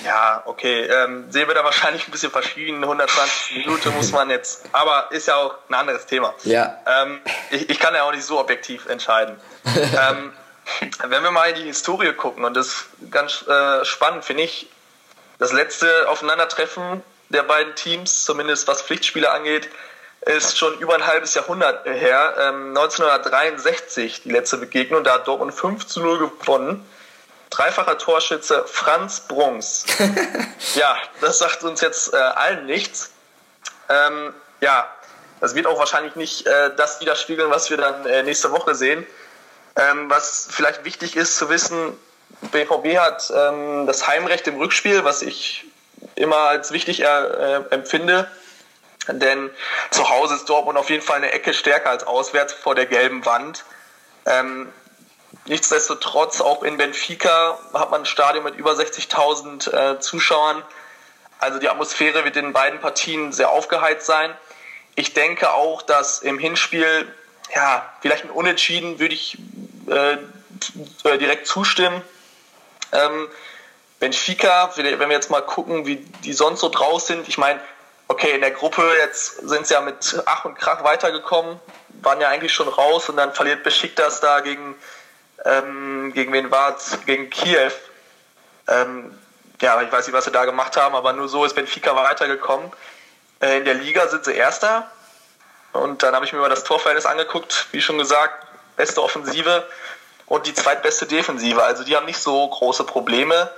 Ja, 0.05 0.43
okay. 0.45 0.85
Ähm, 0.85 1.25
sehen 1.31 1.47
wir 1.47 1.55
da 1.55 1.65
wahrscheinlich 1.65 2.07
ein 2.07 2.11
bisschen 2.11 2.31
verschieden. 2.31 2.81
120 2.81 3.57
Minuten 3.57 3.93
muss 3.95 4.11
man 4.11 4.29
jetzt. 4.29 4.63
Aber 4.71 5.11
ist 5.11 5.27
ja 5.27 5.35
auch 5.35 5.55
ein 5.67 5.73
anderes 5.73 6.05
Thema. 6.05 6.33
Ja. 6.43 6.79
Ähm, 6.85 7.19
ich, 7.49 7.69
ich, 7.69 7.79
kann 7.79 7.93
ja 7.93 8.03
auch 8.03 8.13
nicht 8.13 8.23
so 8.23 8.39
objektiv 8.39 8.85
entscheiden. 8.85 9.35
ähm, 9.65 10.31
wenn 11.07 11.23
wir 11.23 11.31
mal 11.31 11.49
in 11.49 11.55
die 11.55 11.63
Historie 11.63 12.13
gucken, 12.13 12.45
und 12.45 12.55
das 12.55 12.67
ist 12.67 12.85
ganz 13.11 13.43
äh, 13.47 13.83
spannend, 13.83 14.23
finde 14.23 14.43
ich, 14.43 14.69
das 15.39 15.51
letzte 15.51 16.07
Aufeinandertreffen 16.07 17.03
der 17.29 17.43
beiden 17.43 17.75
Teams, 17.75 18.23
zumindest 18.23 18.67
was 18.67 18.83
Pflichtspiele 18.83 19.29
angeht, 19.29 19.67
ist 20.27 20.57
schon 20.57 20.77
über 20.79 20.95
ein 20.95 21.05
halbes 21.05 21.33
Jahrhundert 21.33 21.85
her. 21.85 22.35
Ähm, 22.39 22.69
1963 22.69 24.23
die 24.23 24.31
letzte 24.31 24.57
Begegnung, 24.57 25.03
da 25.03 25.15
hat 25.15 25.27
Dortmund 25.27 25.53
5 25.53 25.85
zu 25.87 26.01
0 26.01 26.19
gewonnen. 26.19 26.85
Dreifacher 27.49 27.97
Torschütze 27.97 28.65
Franz 28.67 29.21
Brunks. 29.21 29.85
ja, 30.75 30.97
das 31.21 31.39
sagt 31.39 31.63
uns 31.63 31.81
jetzt 31.81 32.13
äh, 32.13 32.17
allen 32.17 32.65
nichts. 32.65 33.11
Ähm, 33.89 34.33
ja, 34.59 34.89
das 35.39 35.55
wird 35.55 35.65
auch 35.65 35.79
wahrscheinlich 35.79 36.15
nicht 36.15 36.45
äh, 36.45 36.75
das 36.75 36.99
widerspiegeln, 36.99 37.49
was 37.49 37.69
wir 37.69 37.77
dann 37.77 38.05
äh, 38.05 38.23
nächste 38.23 38.51
Woche 38.51 38.75
sehen. 38.75 39.05
Ähm, 39.75 40.09
was 40.09 40.47
vielleicht 40.49 40.83
wichtig 40.83 41.15
ist 41.15 41.37
zu 41.37 41.49
wissen, 41.49 41.97
BVB 42.51 42.97
hat 42.97 43.31
ähm, 43.35 43.85
das 43.87 44.07
Heimrecht 44.07 44.47
im 44.47 44.57
Rückspiel, 44.57 45.03
was 45.03 45.21
ich 45.21 45.65
immer 46.15 46.37
als 46.37 46.71
wichtig 46.71 47.01
äh, 47.01 47.55
empfinde. 47.69 48.27
Denn 49.07 49.49
zu 49.91 50.09
Hause 50.09 50.35
ist 50.35 50.49
Dortmund 50.49 50.77
auf 50.77 50.89
jeden 50.89 51.03
Fall 51.03 51.17
eine 51.17 51.31
Ecke 51.31 51.53
stärker 51.53 51.89
als 51.89 52.05
auswärts 52.05 52.53
vor 52.53 52.75
der 52.75 52.85
gelben 52.85 53.25
Wand. 53.25 53.63
Ähm, 54.25 54.71
nichtsdestotrotz, 55.45 56.41
auch 56.41 56.63
in 56.63 56.77
Benfica 56.77 57.57
hat 57.73 57.91
man 57.91 58.01
ein 58.01 58.05
Stadion 58.05 58.43
mit 58.43 58.55
über 58.55 58.73
60.000 58.73 59.71
äh, 59.71 59.99
Zuschauern. 59.99 60.61
Also 61.39 61.59
die 61.59 61.69
Atmosphäre 61.69 62.25
wird 62.25 62.35
in 62.35 62.53
beiden 62.53 62.79
Partien 62.79 63.31
sehr 63.31 63.49
aufgeheizt 63.49 64.05
sein. 64.05 64.35
Ich 64.95 65.13
denke 65.13 65.53
auch, 65.53 65.83
dass 65.83 66.19
im 66.19 66.39
Hinspiel, 66.39 67.07
ja, 67.55 67.87
vielleicht 68.01 68.25
ein 68.25 68.31
Unentschieden 68.31 68.99
würde 68.99 69.13
ich 69.13 69.37
äh, 69.87 70.13
äh 70.13 71.17
direkt 71.17 71.47
zustimmen. 71.47 72.01
Ähm, 72.91 73.29
Benfica, 73.99 74.71
wenn 74.75 74.99
wir 74.99 75.11
jetzt 75.11 75.29
mal 75.29 75.41
gucken, 75.41 75.85
wie 75.85 75.97
die 76.23 76.33
sonst 76.33 76.59
so 76.59 76.69
draus 76.69 77.07
sind, 77.07 77.27
ich 77.27 77.37
meine, 77.37 77.59
okay, 78.07 78.31
in 78.31 78.41
der 78.41 78.51
Gruppe 78.51 78.83
jetzt 78.99 79.47
sind 79.47 79.67
sie 79.67 79.73
ja 79.73 79.81
mit 79.81 80.21
Ach 80.25 80.45
und 80.45 80.55
Krach 80.55 80.83
weitergekommen, 80.83 81.59
waren 82.01 82.21
ja 82.21 82.29
eigentlich 82.29 82.53
schon 82.53 82.67
raus 82.67 83.09
und 83.09 83.17
dann 83.17 83.33
verliert 83.33 83.63
Besiktas 83.63 84.19
da 84.19 84.39
gegen, 84.39 84.75
ähm, 85.45 86.11
gegen 86.13 86.33
wen 86.33 86.51
war 86.51 86.75
es? 86.75 86.97
Gegen 87.05 87.29
Kiew. 87.29 87.71
Ähm, 88.67 89.17
ja, 89.61 89.81
ich 89.81 89.91
weiß 89.91 90.05
nicht, 90.07 90.15
was 90.15 90.25
sie 90.25 90.31
da 90.31 90.45
gemacht 90.45 90.77
haben, 90.77 90.95
aber 90.95 91.13
nur 91.13 91.27
so 91.27 91.43
ist 91.45 91.55
Benfica 91.55 91.95
weitergekommen. 91.95 92.71
Äh, 93.41 93.57
in 93.57 93.65
der 93.65 93.73
Liga 93.73 94.07
sind 94.07 94.25
sie 94.25 94.33
Erster 94.33 94.89
und 95.73 96.03
dann 96.03 96.15
habe 96.15 96.25
ich 96.25 96.33
mir 96.33 96.39
mal 96.39 96.49
das 96.49 96.63
Torverhältnis 96.63 97.05
angeguckt, 97.05 97.67
wie 97.71 97.81
schon 97.81 97.97
gesagt, 97.97 98.45
beste 98.75 99.01
Offensive 99.01 99.65
und 100.25 100.45
die 100.45 100.53
zweitbeste 100.53 101.05
Defensive. 101.05 101.63
Also 101.63 101.83
die 101.83 101.95
haben 101.95 102.05
nicht 102.05 102.19
so 102.19 102.47
große 102.47 102.83
Probleme. 102.83 103.49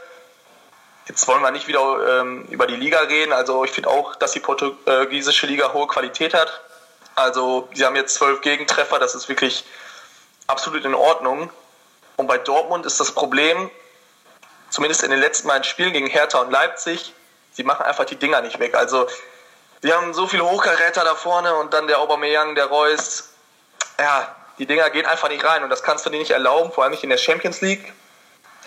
Jetzt 1.10 1.28
wollen 1.28 1.42
wir 1.42 1.50
nicht 1.50 1.68
wieder 1.68 2.22
ähm, 2.22 2.46
über 2.52 2.68
die 2.68 2.76
Liga 2.76 3.00
reden. 3.00 3.34
Also 3.34 3.66
ich 3.66 3.72
finde 3.72 3.90
auch, 3.90 4.16
dass 4.16 4.32
die 4.34 4.40
portugiesische 4.40 5.48
Liga 5.48 5.74
hohe 5.74 5.88
Qualität 5.88 6.36
hat. 6.36 6.62
Also 7.16 7.68
sie 7.74 7.84
haben 7.84 7.96
jetzt 7.96 8.14
zwölf 8.14 8.42
Gegentreffer, 8.42 9.00
das 9.00 9.16
ist 9.16 9.28
wirklich 9.28 9.66
absolut 10.46 10.86
in 10.86 10.94
Ordnung. 10.94 11.50
Und 12.16 12.28
bei 12.28 12.38
Dortmund 12.38 12.86
ist 12.86 13.00
das 13.00 13.12
Problem, 13.12 13.72
zumindest 14.70 15.02
in 15.02 15.10
den 15.10 15.20
letzten 15.20 15.48
beiden 15.48 15.64
Spielen 15.64 15.94
gegen 15.94 16.06
Hertha 16.06 16.42
und 16.42 16.52
Leipzig, 16.52 17.14
sie 17.54 17.64
machen 17.64 17.86
einfach 17.88 18.06
die 18.06 18.16
Dinger 18.16 18.42
nicht 18.42 18.60
weg. 18.60 18.76
Also 18.76 19.08
sie 19.82 19.92
haben 19.92 20.14
so 20.14 20.28
viele 20.28 20.48
Hochkaräter 20.48 21.04
da 21.04 21.16
vorne 21.16 21.56
und 21.56 21.74
dann 21.74 21.88
der 21.88 21.98
Aubameyang, 22.00 22.54
der 22.54 22.68
Reus. 22.68 23.30
Ja, 23.98 24.36
die 24.60 24.68
Dinger 24.68 24.92
gehen 24.92 25.08
einfach 25.08 25.30
nicht 25.30 25.44
rein 25.44 25.64
und 25.64 25.72
das 25.72 25.82
kannst 25.82 26.06
du 26.06 26.12
dir 26.12 26.20
nicht 26.20 26.32
erlauben, 26.32 26.72
vor 26.72 26.84
allem 26.84 26.92
nicht 26.92 27.04
in 27.04 27.10
der 27.10 27.18
Champions 27.18 27.62
League 27.62 27.94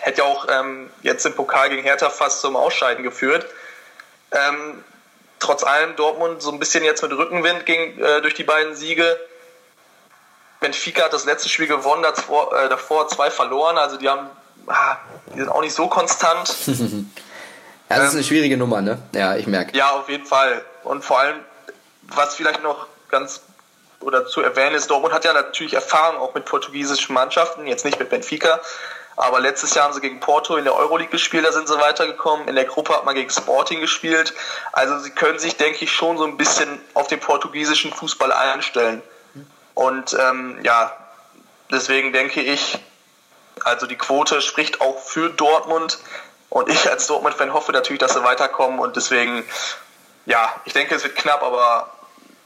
hätte 0.03 0.21
ja 0.21 0.27
auch 0.27 0.47
ähm, 0.49 0.89
jetzt 1.01 1.25
im 1.25 1.33
Pokal 1.33 1.69
gegen 1.69 1.81
Hertha 1.81 2.09
fast 2.09 2.41
zum 2.41 2.55
Ausscheiden 2.55 3.03
geführt. 3.03 3.45
Ähm, 4.31 4.83
trotz 5.39 5.63
allem 5.63 5.95
Dortmund 5.95 6.41
so 6.41 6.51
ein 6.51 6.59
bisschen 6.59 6.83
jetzt 6.83 7.01
mit 7.01 7.11
Rückenwind 7.11 7.65
ging, 7.65 7.97
äh, 7.99 8.21
durch 8.21 8.33
die 8.33 8.43
beiden 8.43 8.75
Siege. 8.75 9.17
Benfica 10.59 11.05
hat 11.05 11.13
das 11.13 11.25
letzte 11.25 11.49
Spiel 11.49 11.67
gewonnen, 11.67 12.03
davor, 12.03 12.57
äh, 12.57 12.69
davor 12.69 13.07
zwei 13.07 13.31
verloren. 13.31 13.77
Also 13.77 13.97
die 13.97 14.09
haben, 14.09 14.29
ah, 14.67 14.97
die 15.33 15.39
sind 15.39 15.49
auch 15.49 15.61
nicht 15.61 15.73
so 15.73 15.87
konstant. 15.87 16.49
ja, 16.67 16.75
das 17.87 17.99
ähm, 17.99 18.05
ist 18.05 18.13
eine 18.13 18.23
schwierige 18.23 18.57
Nummer, 18.57 18.81
ne? 18.81 19.01
Ja, 19.13 19.35
ich 19.35 19.47
merke. 19.47 19.75
Ja, 19.75 19.91
auf 19.91 20.09
jeden 20.09 20.25
Fall. 20.25 20.63
Und 20.83 21.03
vor 21.03 21.19
allem, 21.19 21.37
was 22.03 22.35
vielleicht 22.35 22.61
noch 22.61 22.87
ganz 23.09 23.41
oder 24.01 24.25
zu 24.25 24.41
erwähnen 24.41 24.75
ist, 24.75 24.89
Dortmund 24.89 25.13
hat 25.13 25.23
ja 25.23 25.31
natürlich 25.31 25.73
Erfahrung 25.73 26.19
auch 26.19 26.33
mit 26.33 26.43
portugiesischen 26.43 27.13
Mannschaften, 27.13 27.67
jetzt 27.67 27.85
nicht 27.85 27.99
mit 27.99 28.09
Benfica, 28.09 28.59
aber 29.15 29.39
letztes 29.39 29.73
Jahr 29.75 29.85
haben 29.85 29.93
sie 29.93 30.01
gegen 30.01 30.19
Porto 30.19 30.55
in 30.55 30.63
der 30.63 30.75
Euroleague 30.75 31.11
gespielt, 31.11 31.45
da 31.45 31.51
sind 31.51 31.67
sie 31.67 31.77
weitergekommen. 31.79 32.47
In 32.47 32.55
der 32.55 32.65
Gruppe 32.65 32.93
hat 32.93 33.05
man 33.05 33.15
gegen 33.15 33.29
Sporting 33.29 33.79
gespielt. 33.79 34.33
Also 34.71 34.97
sie 34.99 35.11
können 35.11 35.39
sich, 35.39 35.55
denke 35.57 35.83
ich, 35.85 35.91
schon 35.91 36.17
so 36.17 36.25
ein 36.25 36.37
bisschen 36.37 36.81
auf 36.93 37.07
den 37.07 37.19
portugiesischen 37.19 37.93
Fußball 37.93 38.31
einstellen. 38.31 39.01
Und 39.75 40.17
ähm, 40.19 40.59
ja, 40.63 40.95
deswegen 41.71 42.11
denke 42.13 42.41
ich, 42.41 42.79
also 43.63 43.85
die 43.85 43.97
Quote 43.97 44.41
spricht 44.41 44.81
auch 44.81 44.99
für 44.99 45.29
Dortmund. 45.29 45.99
Und 46.49 46.69
ich 46.69 46.89
als 46.89 47.07
Dortmund-Fan 47.07 47.53
hoffe 47.53 47.71
natürlich, 47.71 47.99
dass 47.99 48.13
sie 48.13 48.23
weiterkommen. 48.23 48.79
Und 48.79 48.95
deswegen, 48.95 49.43
ja, 50.25 50.53
ich 50.65 50.73
denke, 50.73 50.95
es 50.95 51.03
wird 51.03 51.15
knapp, 51.15 51.43
aber 51.43 51.91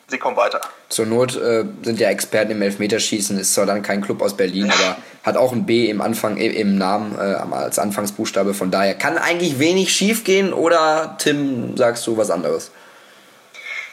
sie 0.07 0.17
kommen 0.17 0.37
weiter. 0.37 0.61
Zur 0.89 1.05
Not 1.05 1.35
äh, 1.35 1.65
sind 1.83 1.99
ja 1.99 2.09
Experten 2.09 2.51
im 2.51 2.61
Elfmeterschießen, 2.61 3.37
ist 3.37 3.53
zwar 3.53 3.65
dann 3.65 3.81
kein 3.81 4.01
Club 4.01 4.21
aus 4.21 4.37
Berlin, 4.37 4.71
aber 4.71 4.97
hat 5.23 5.37
auch 5.37 5.51
ein 5.51 5.65
B 5.65 5.89
im 5.89 6.01
Anfang, 6.01 6.37
im 6.37 6.77
Namen 6.77 7.17
äh, 7.17 7.35
als 7.53 7.79
Anfangsbuchstabe. 7.79 8.53
Von 8.53 8.71
daher 8.71 8.95
kann 8.95 9.17
eigentlich 9.17 9.59
wenig 9.59 9.93
schief 9.93 10.23
gehen 10.23 10.53
oder 10.53 11.17
Tim, 11.19 11.75
sagst 11.75 12.07
du 12.07 12.17
was 12.17 12.29
anderes? 12.29 12.71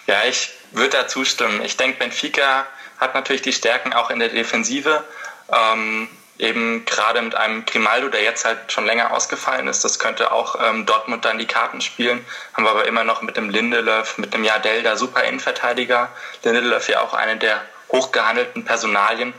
Ja, 0.07 0.17
ich 0.29 0.51
würde 0.73 0.91
da 0.91 1.09
zustimmen. 1.09 1.63
Ich 1.65 1.77
denke, 1.77 1.99
Benfica 1.99 2.67
hat 2.99 3.15
natürlich 3.15 3.43
die 3.43 3.53
Stärken 3.53 3.93
auch 3.93 4.11
in 4.11 4.19
der 4.19 4.29
Defensive. 4.29 5.03
Ähm, 5.51 6.09
eben 6.39 6.85
gerade 6.85 7.23
mit 7.23 7.35
einem 7.35 7.65
Grimaldo, 7.65 8.09
der 8.09 8.23
jetzt 8.23 8.45
halt 8.45 8.73
schon 8.73 8.87
länger 8.87 9.13
ausgefallen 9.13 9.69
ist. 9.69 9.85
Das 9.85 9.99
könnte 9.99 10.33
auch 10.33 10.57
ähm, 10.61 10.85
Dortmund 10.85 11.25
dann 11.25 11.39
die 11.39 11.47
Karten 11.47 11.81
spielen. 11.81 12.25
Haben 12.55 12.65
wir 12.65 12.71
aber 12.71 12.87
immer 12.87 13.05
noch 13.05 13.23
mit 13.23 13.37
dem 13.37 13.51
Lindelöf, 13.51 14.19
mit 14.19 14.35
dem 14.35 14.43
Jardel, 14.43 14.83
der 14.83 14.97
super 14.97 15.23
Innenverteidiger. 15.25 16.09
Lindelöf 16.43 16.89
ja 16.89 17.03
auch 17.03 17.15
eine 17.15 17.37
der 17.37 17.61
hochgehandelten 17.91 18.65
Personalien. 18.65 19.33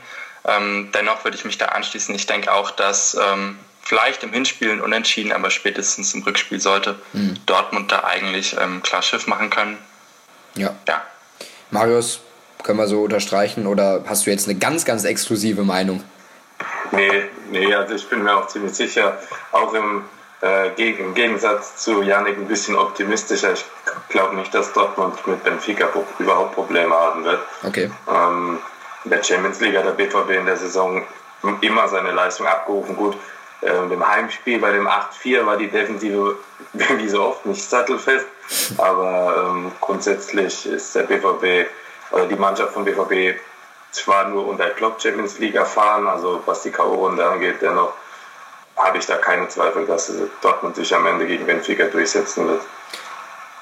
Ähm, 0.46 0.90
dennoch 0.94 1.24
würde 1.24 1.36
ich 1.36 1.44
mich 1.44 1.58
da 1.58 1.66
anschließen. 1.66 2.14
Ich 2.14 2.26
denke 2.26 2.52
auch, 2.52 2.70
dass 2.70 3.14
ähm, 3.14 3.58
vielleicht 3.82 4.22
im 4.22 4.32
Hinspiel 4.32 4.70
ein 4.70 4.80
Unentschieden, 4.80 5.32
aber 5.32 5.50
spätestens 5.50 6.14
im 6.14 6.22
Rückspiel 6.22 6.60
sollte 6.60 6.96
mhm. 7.12 7.36
Dortmund 7.46 7.92
da 7.92 8.04
eigentlich 8.04 8.56
ähm, 8.58 8.82
klar 8.82 9.02
Schiff 9.02 9.26
machen 9.26 9.50
können. 9.50 9.76
Ja. 10.54 10.74
ja. 10.88 11.02
Marius, 11.70 12.20
können 12.62 12.78
wir 12.78 12.88
so 12.88 13.02
unterstreichen 13.02 13.66
oder 13.66 14.04
hast 14.06 14.26
du 14.26 14.30
jetzt 14.30 14.48
eine 14.48 14.58
ganz, 14.58 14.84
ganz 14.84 15.04
exklusive 15.04 15.62
Meinung? 15.62 16.02
Nee, 16.92 17.24
nee, 17.50 17.74
also 17.74 17.94
ich 17.94 18.08
bin 18.08 18.22
mir 18.22 18.36
auch 18.36 18.46
ziemlich 18.48 18.74
sicher, 18.74 19.18
auch 19.52 19.72
im, 19.74 20.04
äh, 20.42 20.90
im 20.90 21.14
Gegensatz 21.14 21.76
zu 21.76 22.02
Janik 22.02 22.36
ein 22.36 22.48
bisschen 22.48 22.76
optimistischer. 22.76 23.52
Ich 23.52 23.64
glaube 24.08 24.36
nicht, 24.36 24.54
dass 24.54 24.72
Dortmund 24.72 25.26
mit 25.26 25.42
Benfica 25.44 25.88
überhaupt 26.18 26.54
Probleme 26.54 26.94
haben 26.94 27.24
wird. 27.24 27.40
Okay. 27.64 27.90
Ähm, 28.08 28.58
in 29.04 29.10
der 29.10 29.22
Champions 29.22 29.60
League 29.60 29.76
hat 29.76 29.84
der 29.84 29.92
BVB 29.92 30.30
in 30.30 30.46
der 30.46 30.56
Saison 30.56 31.02
immer 31.60 31.88
seine 31.88 32.12
Leistung 32.12 32.46
abgerufen. 32.46 32.96
Gut, 32.96 33.16
äh, 33.62 33.70
im 33.70 34.06
Heimspiel 34.06 34.58
bei 34.58 34.72
dem 34.72 34.86
8-4 34.86 35.46
war 35.46 35.56
die 35.56 35.68
Defensive 35.68 36.36
wie 36.72 37.08
so 37.08 37.22
oft 37.22 37.46
nicht 37.46 37.62
sattelfest, 37.62 38.26
aber 38.78 39.50
ähm, 39.50 39.72
grundsätzlich 39.80 40.66
ist 40.66 40.94
der 40.94 41.04
BVB 41.04 41.68
oder 42.10 42.26
die 42.26 42.36
Mannschaft 42.36 42.72
von 42.72 42.84
BVB 42.84 43.38
zwar 43.96 44.28
nur 44.28 44.46
unter 44.46 44.70
Klopp 44.70 45.00
Champions 45.00 45.38
League 45.38 45.54
erfahren, 45.54 46.06
also 46.06 46.42
was 46.46 46.62
die 46.62 46.70
K.O.-Runde 46.70 47.22
angeht, 47.22 47.56
dennoch 47.60 47.92
habe 48.76 48.98
ich 48.98 49.06
da 49.06 49.16
keine 49.16 49.48
Zweifel, 49.48 49.86
dass 49.86 50.12
Dortmund 50.42 50.76
sich 50.76 50.94
am 50.94 51.06
Ende 51.06 51.26
gegen 51.26 51.46
Benfica 51.46 51.86
durchsetzen 51.86 52.46
wird. 52.48 52.62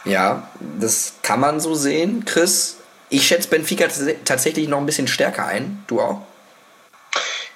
Ja, 0.04 0.48
das 0.60 1.14
kann 1.22 1.40
man 1.40 1.60
so 1.60 1.74
sehen, 1.74 2.24
Chris. 2.24 2.78
Ich 3.08 3.26
schätze 3.26 3.48
Benfica 3.48 3.86
tatsächlich 4.24 4.68
noch 4.68 4.78
ein 4.78 4.86
bisschen 4.86 5.08
stärker 5.08 5.46
ein. 5.46 5.84
Du 5.86 6.00
auch? 6.00 6.22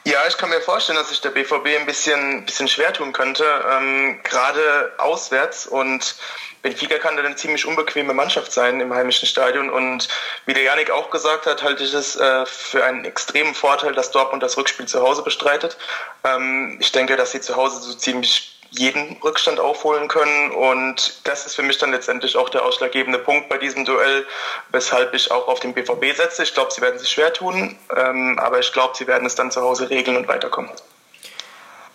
Ja, 0.09 0.21
ich 0.27 0.39
kann 0.39 0.49
mir 0.49 0.63
vorstellen, 0.63 0.97
dass 0.97 1.11
sich 1.11 1.21
der 1.21 1.29
BVB 1.29 1.67
ein 1.79 1.85
bisschen, 1.85 2.47
bisschen 2.47 2.67
schwer 2.67 2.95
tun 2.95 3.13
könnte, 3.13 3.45
ähm, 3.71 4.19
gerade 4.25 4.91
auswärts. 4.97 5.67
Und 5.67 6.15
Benfica 6.63 6.97
kann 6.97 7.15
dann 7.19 7.27
eine 7.27 7.37
ziemlich 7.37 7.67
unbequeme 7.67 8.15
Mannschaft 8.15 8.51
sein 8.51 8.81
im 8.81 8.95
heimischen 8.95 9.29
Stadion. 9.29 9.69
Und 9.69 10.09
wie 10.47 10.55
der 10.55 10.63
Janik 10.63 10.91
auch 10.91 11.11
gesagt 11.11 11.45
hat, 11.45 11.63
halte 11.63 11.85
ich 11.85 11.93
es 11.93 12.17
äh, 12.17 12.47
für 12.47 12.83
einen 12.87 13.05
extremen 13.05 13.55
Vorteil, 13.55 13.93
dass 13.93 14.11
Dortmund 14.11 14.43
das 14.43 14.57
Rückspiel 14.57 14.87
zu 14.87 15.03
Hause 15.03 15.23
bestreitet. 15.23 15.77
Ähm, 16.25 16.79
ich 16.81 16.91
denke, 16.91 17.17
dass 17.17 17.33
sie 17.33 17.43
zu 17.43 17.57
Hause 17.57 17.79
so 17.83 17.93
ziemlich 17.93 18.58
jeden 18.71 19.17
Rückstand 19.23 19.61
aufholen 19.61 20.09
können. 20.09 20.51
Und 20.51 21.21
das 21.25 21.47
ist 21.47 21.55
für 21.55 21.63
mich 21.63 21.79
dann 21.79 21.91
letztendlich 21.91 22.37
auch 22.37 22.49
der 22.49 22.65
ausschlaggebende 22.65 23.19
Punkt 23.19 23.49
bei 23.49 23.59
diesem 23.59 23.85
Duell, 23.85 24.27
weshalb 24.71 25.15
ich 25.15 25.31
auch 25.31 25.49
auf 25.49 25.61
den 25.61 25.75
BVB 25.75 26.17
setze. 26.17 26.43
Ich 26.43 26.55
glaube, 26.55 26.73
sie 26.73 26.81
werden 26.81 26.99
sich 26.99 27.11
schwer 27.11 27.33
tun, 27.33 27.77
ähm, 27.97 28.39
aber 28.39 28.59
ich 28.59 28.73
glaube, 28.73 28.95
sie 28.97 29.07
werden 29.07 29.27
es 29.27 29.35
dann 29.35 29.51
zu 29.51 29.61
Hause 29.61 29.91
regeln 29.91 30.17
und 30.17 30.29
weiterkommen. 30.29 30.71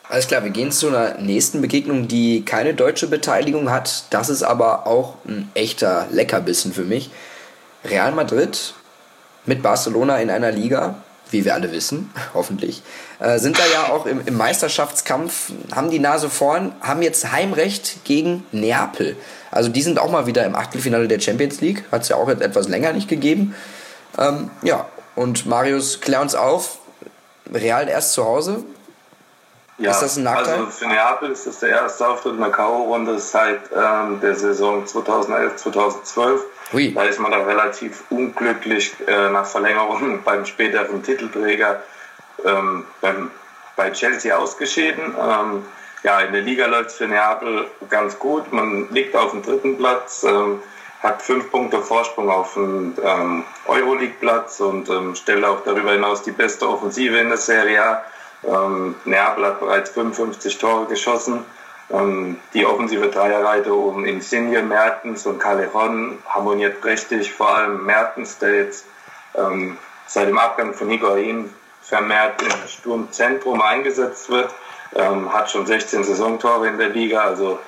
Alles 0.09 0.27
klar, 0.27 0.43
wir 0.43 0.51
gehen 0.51 0.71
zu 0.71 0.89
einer 0.89 1.15
nächsten 1.15 1.61
Begegnung, 1.61 2.07
die 2.07 2.43
keine 2.43 2.73
deutsche 2.73 3.07
Beteiligung 3.07 3.71
hat. 3.71 4.05
Das 4.09 4.29
ist 4.29 4.43
aber 4.43 4.85
auch 4.85 5.15
ein 5.25 5.49
echter 5.53 6.07
Leckerbissen 6.11 6.73
für 6.73 6.83
mich. 6.83 7.09
Real 7.85 8.11
Madrid 8.11 8.73
mit 9.45 9.63
Barcelona 9.63 10.17
in 10.19 10.29
einer 10.29 10.51
Liga, 10.51 10.95
wie 11.31 11.45
wir 11.45 11.53
alle 11.53 11.71
wissen, 11.71 12.13
hoffentlich, 12.33 12.81
äh, 13.23 13.39
sind 13.39 13.57
da 13.57 13.63
ja 13.71 13.93
auch 13.93 14.05
im, 14.05 14.21
im, 14.25 14.35
Meisterschaftskampf, 14.35 15.53
haben 15.73 15.89
die 15.89 15.99
Nase 15.99 16.29
vorn, 16.29 16.75
haben 16.81 17.01
jetzt 17.01 17.31
Heimrecht 17.31 18.03
gegen 18.03 18.45
Neapel. 18.51 19.15
Also 19.49 19.69
die 19.69 19.81
sind 19.81 19.97
auch 19.97 20.11
mal 20.11 20.25
wieder 20.25 20.45
im 20.45 20.55
Achtelfinale 20.55 21.07
der 21.07 21.21
Champions 21.21 21.61
League, 21.61 21.85
hat 21.89 22.01
es 22.01 22.09
ja 22.09 22.17
auch 22.17 22.27
jetzt 22.27 22.41
etwas 22.41 22.67
länger 22.67 22.91
nicht 22.91 23.07
gegeben. 23.07 23.55
Ähm, 24.17 24.51
ja, 24.61 24.87
und 25.15 25.45
Marius, 25.45 26.01
klär 26.01 26.21
uns 26.21 26.35
auf, 26.35 26.79
Real 27.53 27.87
erst 27.87 28.11
zu 28.11 28.25
Hause. 28.25 28.65
Ja, 29.77 29.91
ist 29.91 30.01
das 30.01 30.17
ein 30.17 30.23
Nachteil? 30.23 30.55
Also 30.55 30.65
für 30.67 30.87
Neapel 30.87 31.31
ist 31.31 31.47
das 31.47 31.59
der 31.59 31.69
erste 31.69 32.07
Auftritt 32.07 32.33
in 32.33 32.41
der 32.41 32.51
K.O.-Runde 32.51 33.17
seit 33.19 33.61
ähm, 33.73 34.19
der 34.21 34.35
Saison 34.35 34.85
2011, 34.85 35.55
2012. 35.55 36.41
Ui. 36.73 36.93
Da 36.93 37.03
ist 37.03 37.19
man 37.19 37.31
da 37.31 37.37
relativ 37.37 38.03
unglücklich 38.09 38.93
äh, 39.07 39.29
nach 39.29 39.45
Verlängerung 39.45 40.19
beim 40.25 40.45
späteren 40.45 41.01
Titelträger 41.03 41.81
ähm, 42.45 42.85
beim, 43.01 43.31
bei 43.75 43.91
Chelsea 43.91 44.35
ausgeschieden. 44.35 45.15
Ähm, 45.19 45.63
ja, 46.03 46.19
in 46.19 46.33
der 46.33 46.41
Liga 46.41 46.65
läuft 46.65 46.89
es 46.89 46.95
für 46.97 47.07
Neapel 47.07 47.65
ganz 47.89 48.19
gut. 48.19 48.51
Man 48.51 48.89
liegt 48.91 49.15
auf 49.15 49.31
dem 49.31 49.41
dritten 49.41 49.77
Platz, 49.77 50.23
ähm, 50.23 50.61
hat 51.01 51.21
fünf 51.21 51.49
Punkte 51.49 51.81
Vorsprung 51.81 52.29
auf 52.29 52.53
den 52.55 52.97
ähm, 53.03 53.43
Euroleague-Platz 53.67 54.59
und 54.59 54.89
ähm, 54.89 55.15
stellt 55.15 55.43
auch 55.45 55.63
darüber 55.63 55.91
hinaus 55.93 56.21
die 56.23 56.31
beste 56.31 56.67
Offensive 56.67 57.17
in 57.17 57.29
der 57.29 57.37
Serie 57.37 57.81
A. 57.81 58.03
Ähm, 58.45 58.95
Neapel 59.05 59.45
hat 59.45 59.59
bereits 59.61 59.91
55 59.91 60.57
Tore 60.57 60.85
geschossen. 60.87 61.45
Ähm, 61.89 62.37
die 62.53 62.65
offensive 62.65 63.07
Dreierreihe 63.07 63.73
um 63.73 64.03
Insigne, 64.03 64.61
Mertens 64.61 65.25
und 65.25 65.39
Callejon 65.39 66.19
harmoniert 66.27 66.81
prächtig, 66.81 67.31
vor 67.31 67.55
allem 67.55 67.85
Mertens, 67.85 68.37
der 68.39 68.55
jetzt 68.55 68.85
seit 70.05 70.27
dem 70.27 70.37
Abgang 70.37 70.75
von 70.75 70.89
Higuain 70.89 71.51
vermehrt 71.83 72.41
im 72.41 72.67
Sturmzentrum 72.67 73.61
eingesetzt 73.61 74.29
wird, 74.29 74.53
ähm, 74.95 75.31
hat 75.31 75.51
schon 75.51 75.65
16 75.65 76.03
Saisontore 76.03 76.67
in 76.67 76.77
der 76.77 76.89
Liga, 76.89 77.21
also 77.21 77.59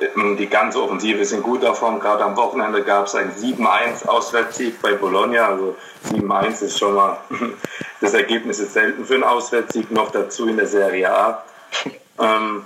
ähm, 0.00 0.36
die 0.36 0.48
ganze 0.48 0.82
Offensive 0.82 1.18
ist 1.18 1.32
in 1.32 1.42
guter 1.42 1.74
Form. 1.74 2.00
Gerade 2.00 2.24
am 2.24 2.36
Wochenende 2.36 2.82
gab 2.82 3.06
es 3.06 3.14
ein 3.14 3.32
7-1 3.32 4.06
Auswärtssieg 4.06 4.80
bei 4.82 4.92
Bologna. 4.92 5.46
Also 5.46 5.76
7-1 6.12 6.62
ist 6.62 6.78
schon 6.78 6.94
mal, 6.94 7.18
das 8.00 8.14
Ergebnis 8.14 8.58
ist 8.58 8.74
selten 8.74 9.04
für 9.04 9.14
einen 9.14 9.24
Auswärtssieg, 9.24 9.90
noch 9.90 10.10
dazu 10.10 10.48
in 10.48 10.56
der 10.56 10.66
Serie 10.66 11.10
A. 11.10 11.44
Ähm, 12.18 12.64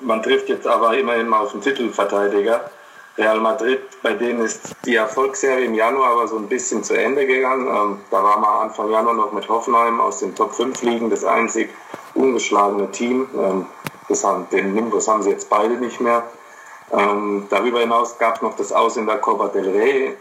man 0.00 0.22
trifft 0.22 0.48
jetzt 0.48 0.66
aber 0.66 0.96
immerhin 0.96 1.28
mal 1.28 1.40
auf 1.40 1.52
den 1.52 1.60
Titelverteidiger. 1.60 2.70
Real 3.18 3.40
Madrid, 3.40 3.80
bei 4.02 4.12
denen 4.12 4.42
ist 4.42 4.76
die 4.84 4.94
Erfolgsserie 4.94 5.64
im 5.64 5.74
Januar 5.74 6.12
aber 6.12 6.28
so 6.28 6.36
ein 6.36 6.48
bisschen 6.48 6.84
zu 6.84 6.94
Ende 6.94 7.26
gegangen. 7.26 7.66
Ähm, 7.66 8.00
da 8.12 8.22
war 8.22 8.38
man 8.38 8.68
Anfang 8.68 8.90
Januar 8.90 9.14
noch 9.14 9.32
mit 9.32 9.48
Hoffenheim 9.48 10.00
aus 10.00 10.20
den 10.20 10.36
Top 10.36 10.54
5 10.54 10.80
Ligen 10.82 11.10
das 11.10 11.24
einzig 11.24 11.70
ungeschlagene 12.14 12.90
Team. 12.92 13.28
Ähm, 13.36 13.66
das 14.08 14.22
haben, 14.22 14.48
den 14.50 14.72
Nimbus 14.72 15.08
haben 15.08 15.24
sie 15.24 15.30
jetzt 15.30 15.50
beide 15.50 15.74
nicht 15.74 16.00
mehr. 16.00 16.22
Ähm, 16.92 17.46
darüber 17.50 17.80
hinaus 17.80 18.18
gab 18.18 18.36
es 18.36 18.42
noch 18.42 18.56
das 18.56 18.72
Aus 18.72 18.96
in 18.96 19.06
der 19.06 19.18
Copa 19.18 19.48
del 19.48 19.68
Rey. 19.68 20.16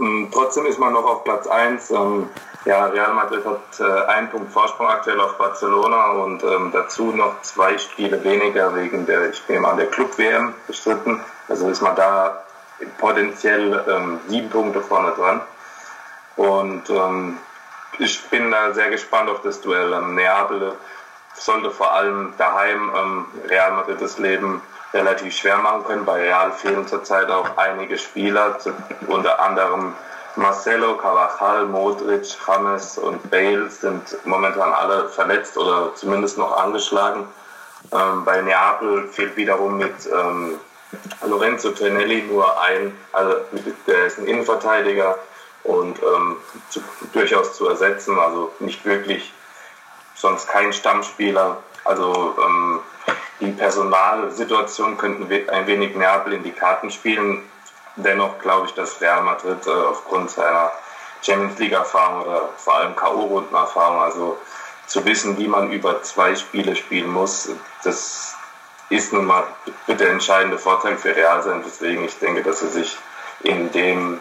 Ähm, 0.00 0.28
trotzdem 0.32 0.64
ist 0.64 0.78
man 0.78 0.94
noch 0.94 1.04
auf 1.04 1.24
Platz 1.24 1.46
1. 1.46 1.90
Ähm, 1.90 2.30
ja, 2.64 2.86
Real 2.86 3.12
Madrid 3.12 3.44
hat 3.44 3.80
äh, 3.80 4.06
einen 4.06 4.30
Punkt 4.30 4.50
Vorsprung 4.50 4.86
aktuell 4.86 5.20
auf 5.20 5.36
Barcelona 5.36 6.12
und 6.12 6.42
ähm, 6.44 6.70
dazu 6.72 7.12
noch 7.12 7.42
zwei 7.42 7.76
Spiele 7.76 8.24
weniger 8.24 8.74
wegen 8.74 9.04
der, 9.04 9.30
ich 9.30 9.42
nehme 9.48 9.68
an, 9.68 9.76
der 9.76 9.86
Club-WM 9.86 10.54
bestritten. 10.66 11.20
Also 11.48 11.68
ist 11.68 11.82
man 11.82 11.96
da 11.96 12.42
potenziell 12.98 13.84
ähm, 13.88 14.20
sieben 14.28 14.50
Punkte 14.50 14.80
vorne 14.80 15.12
dran. 15.12 15.40
Und 16.36 16.88
ähm, 16.90 17.38
ich 17.98 18.22
bin 18.30 18.50
da 18.50 18.72
sehr 18.72 18.90
gespannt 18.90 19.28
auf 19.28 19.42
das 19.42 19.60
Duell. 19.60 20.00
Neapel 20.02 20.74
sollte 21.34 21.70
vor 21.70 21.92
allem 21.92 22.32
daheim 22.38 23.26
Real 23.48 23.72
Madrid 23.72 24.00
das 24.00 24.18
Leben 24.18 24.62
relativ 24.92 25.36
schwer 25.36 25.58
machen 25.58 25.84
können. 25.84 26.04
Bei 26.04 26.20
Real 26.20 26.52
fehlen 26.52 26.86
zurzeit 26.86 27.30
auch 27.30 27.56
einige 27.56 27.98
Spieler, 27.98 28.58
unter 29.08 29.40
anderem 29.40 29.94
Marcelo, 30.36 30.96
Carvajal, 30.96 31.66
Modric, 31.66 32.26
James 32.46 32.96
und 32.96 33.30
Bale 33.30 33.68
sind 33.68 34.16
momentan 34.24 34.72
alle 34.72 35.08
verletzt 35.08 35.58
oder 35.58 35.94
zumindest 35.94 36.38
noch 36.38 36.56
angeschlagen. 36.56 37.26
Ähm, 37.92 38.24
bei 38.24 38.40
Neapel 38.40 39.08
fehlt 39.08 39.36
wiederum 39.36 39.76
mit 39.76 39.94
ähm, 40.06 40.58
Lorenzo 41.26 41.70
Tonelli 41.70 42.22
nur 42.22 42.60
ein, 42.60 42.96
also 43.12 43.36
der 43.86 44.06
ist 44.06 44.18
ein 44.18 44.26
Innenverteidiger 44.26 45.18
und 45.64 46.00
ähm, 46.02 46.36
zu, 46.70 46.82
durchaus 47.12 47.54
zu 47.54 47.68
ersetzen, 47.68 48.18
also 48.18 48.52
nicht 48.58 48.84
wirklich, 48.84 49.32
sonst 50.14 50.48
kein 50.48 50.72
Stammspieler. 50.72 51.58
Also 51.84 52.36
ähm, 52.42 52.80
die 53.40 53.50
Personalsituation 53.52 54.96
könnten 54.98 55.28
ein 55.50 55.66
wenig 55.66 55.96
Neapel 55.96 56.34
in 56.34 56.42
die 56.42 56.52
Karten 56.52 56.90
spielen. 56.90 57.42
Dennoch 57.96 58.38
glaube 58.38 58.66
ich, 58.66 58.74
dass 58.74 59.00
Real 59.00 59.22
Madrid 59.22 59.66
äh, 59.66 59.70
aufgrund 59.70 60.30
seiner 60.30 60.72
Champions 61.22 61.58
League-Erfahrung 61.58 62.22
oder 62.22 62.48
vor 62.56 62.76
allem 62.76 62.96
K.O.-Runden-Erfahrung, 62.96 64.00
also 64.00 64.38
zu 64.86 65.04
wissen, 65.04 65.38
wie 65.38 65.46
man 65.46 65.70
über 65.70 66.02
zwei 66.02 66.34
Spiele 66.34 66.74
spielen 66.74 67.10
muss, 67.10 67.50
das 67.84 68.34
ist 68.92 69.12
nun 69.12 69.24
mal 69.24 69.44
der 69.88 70.10
entscheidende 70.10 70.58
Vorteil 70.58 70.96
für 70.96 71.14
Real 71.14 71.42
sein. 71.42 71.62
Deswegen, 71.64 72.04
ich 72.04 72.14
denke, 72.18 72.42
dass 72.42 72.60
sie 72.60 72.68
sich 72.68 72.96
in 73.42 73.70
dem 73.72 74.18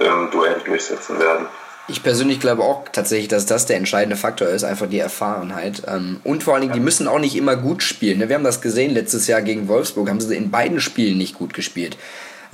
ähm, 0.00 0.28
Duell 0.30 0.60
durchsetzen 0.64 1.18
werden. 1.18 1.46
Ich 1.88 2.02
persönlich 2.02 2.38
glaube 2.38 2.62
auch 2.62 2.84
tatsächlich, 2.92 3.28
dass 3.28 3.44
das 3.44 3.66
der 3.66 3.76
entscheidende 3.76 4.16
Faktor 4.16 4.48
ist, 4.48 4.62
einfach 4.62 4.88
die 4.88 5.00
Erfahrenheit. 5.00 5.82
Ähm, 5.88 6.20
und 6.22 6.42
vor 6.44 6.54
allen 6.54 6.62
Dingen, 6.62 6.74
die 6.74 6.80
müssen 6.80 7.08
auch 7.08 7.18
nicht 7.18 7.34
immer 7.34 7.56
gut 7.56 7.82
spielen. 7.82 8.18
Ne? 8.18 8.28
Wir 8.28 8.36
haben 8.36 8.44
das 8.44 8.60
gesehen 8.60 8.94
letztes 8.94 9.26
Jahr 9.26 9.42
gegen 9.42 9.66
Wolfsburg, 9.66 10.08
haben 10.08 10.20
sie 10.20 10.36
in 10.36 10.50
beiden 10.50 10.80
Spielen 10.80 11.18
nicht 11.18 11.34
gut 11.34 11.54
gespielt. 11.54 11.96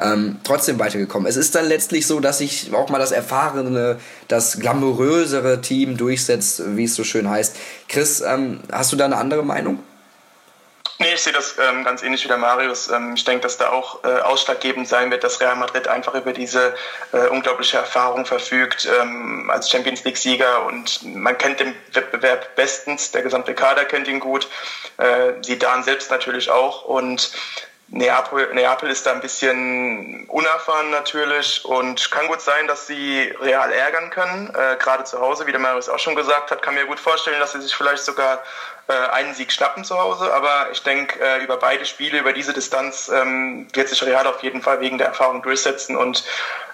Ähm, 0.01 0.37
trotzdem 0.45 0.79
weitergekommen. 0.79 1.29
Es 1.29 1.37
ist 1.37 1.57
dann 1.57 1.67
letztlich 1.67 2.07
so, 2.07 2.21
dass 2.21 2.39
sich 2.39 2.73
auch 2.73 2.89
mal 2.89 3.01
das 3.01 3.11
erfahrene, 3.11 3.99
das 4.29 4.61
glamourösere 4.61 5.61
Team 5.61 5.97
durchsetzt, 5.97 6.63
wie 6.77 6.85
es 6.85 6.95
so 6.95 7.03
schön 7.03 7.29
heißt. 7.29 7.57
Chris, 7.89 8.21
ähm, 8.21 8.61
hast 8.71 8.93
du 8.93 8.97
da 8.97 9.07
eine 9.07 9.17
andere 9.17 9.45
Meinung? 9.45 9.81
Nee, 11.01 11.15
ich 11.15 11.23
sehe 11.23 11.33
das 11.33 11.57
ähm, 11.59 11.85
ganz 11.85 12.03
ähnlich 12.03 12.25
wie 12.25 12.29
der 12.29 12.39
Marius. 12.39 12.91
Ähm, 12.91 13.15
ich 13.15 13.23
denke, 13.23 13.43
dass 13.43 13.57
da 13.57 13.71
auch 13.71 14.03
äh, 14.03 14.19
ausschlaggebend 14.21 14.89
sein 14.89 15.13
wird, 15.13 15.23
dass 15.23 15.41
Real 15.41 15.55
Madrid 15.55 15.87
einfach 15.87 16.15
über 16.15 16.33
diese 16.33 16.75
äh, 17.13 17.29
unglaubliche 17.29 17.77
Erfahrung 17.77 18.27
verfügt 18.27 18.89
ähm, 19.01 19.49
als 19.49 19.71
Champions 19.71 20.03
League-Sieger. 20.03 20.67
Und 20.67 21.05
man 21.05 21.39
kennt 21.39 21.61
den 21.61 21.77
Wettbewerb 21.93 22.57
bestens, 22.57 23.13
der 23.13 23.23
gesamte 23.23 23.55
Kader 23.55 23.85
kennt 23.85 24.09
ihn 24.09 24.19
gut, 24.19 24.49
äh, 24.97 25.41
Zidane 25.41 25.85
selbst 25.85 26.11
natürlich 26.11 26.51
auch. 26.51 26.85
Und 26.85 27.31
Neapel, 27.91 28.53
Neapel 28.53 28.91
ist 28.91 29.07
da 29.07 29.13
ein 29.13 29.21
bisschen 29.21 30.27
unerfahren 30.27 30.91
natürlich 30.91 31.65
und 31.65 32.11
kann 32.11 32.27
gut 32.27 32.43
sein, 32.43 32.67
dass 32.67 32.87
sie 32.87 33.35
Real 33.41 33.73
ärgern 33.73 34.11
können, 34.11 34.55
äh, 34.55 34.77
gerade 34.77 35.05
zu 35.05 35.19
Hause, 35.21 35.47
wie 35.47 35.53
der 35.53 35.61
Marius 35.61 35.89
auch 35.89 35.99
schon 35.99 36.15
gesagt 36.15 36.51
hat. 36.51 36.61
Kann 36.61 36.75
mir 36.75 36.85
gut 36.85 37.01
vorstellen, 37.01 37.41
dass 37.41 37.53
sie 37.53 37.63
sich 37.63 37.75
vielleicht 37.75 38.05
sogar 38.05 38.43
äh, 38.89 38.93
einen 38.93 39.33
Sieg 39.33 39.51
schnappen 39.53 39.85
zu 39.85 39.99
Hause, 39.99 40.33
aber 40.35 40.69
ich 40.71 40.83
denke, 40.83 41.19
äh, 41.19 41.43
über 41.43 41.57
beide 41.57 41.87
Spiele, 41.87 42.19
über 42.19 42.35
diese 42.35 42.53
Distanz 42.53 43.09
ähm, 43.09 43.69
wird 43.73 43.89
sich 43.89 44.03
Real 44.03 44.27
auf 44.27 44.43
jeden 44.43 44.61
Fall 44.61 44.81
wegen 44.81 44.99
der 44.99 45.07
Erfahrung 45.07 45.41
durchsetzen 45.41 45.97
und 45.97 46.25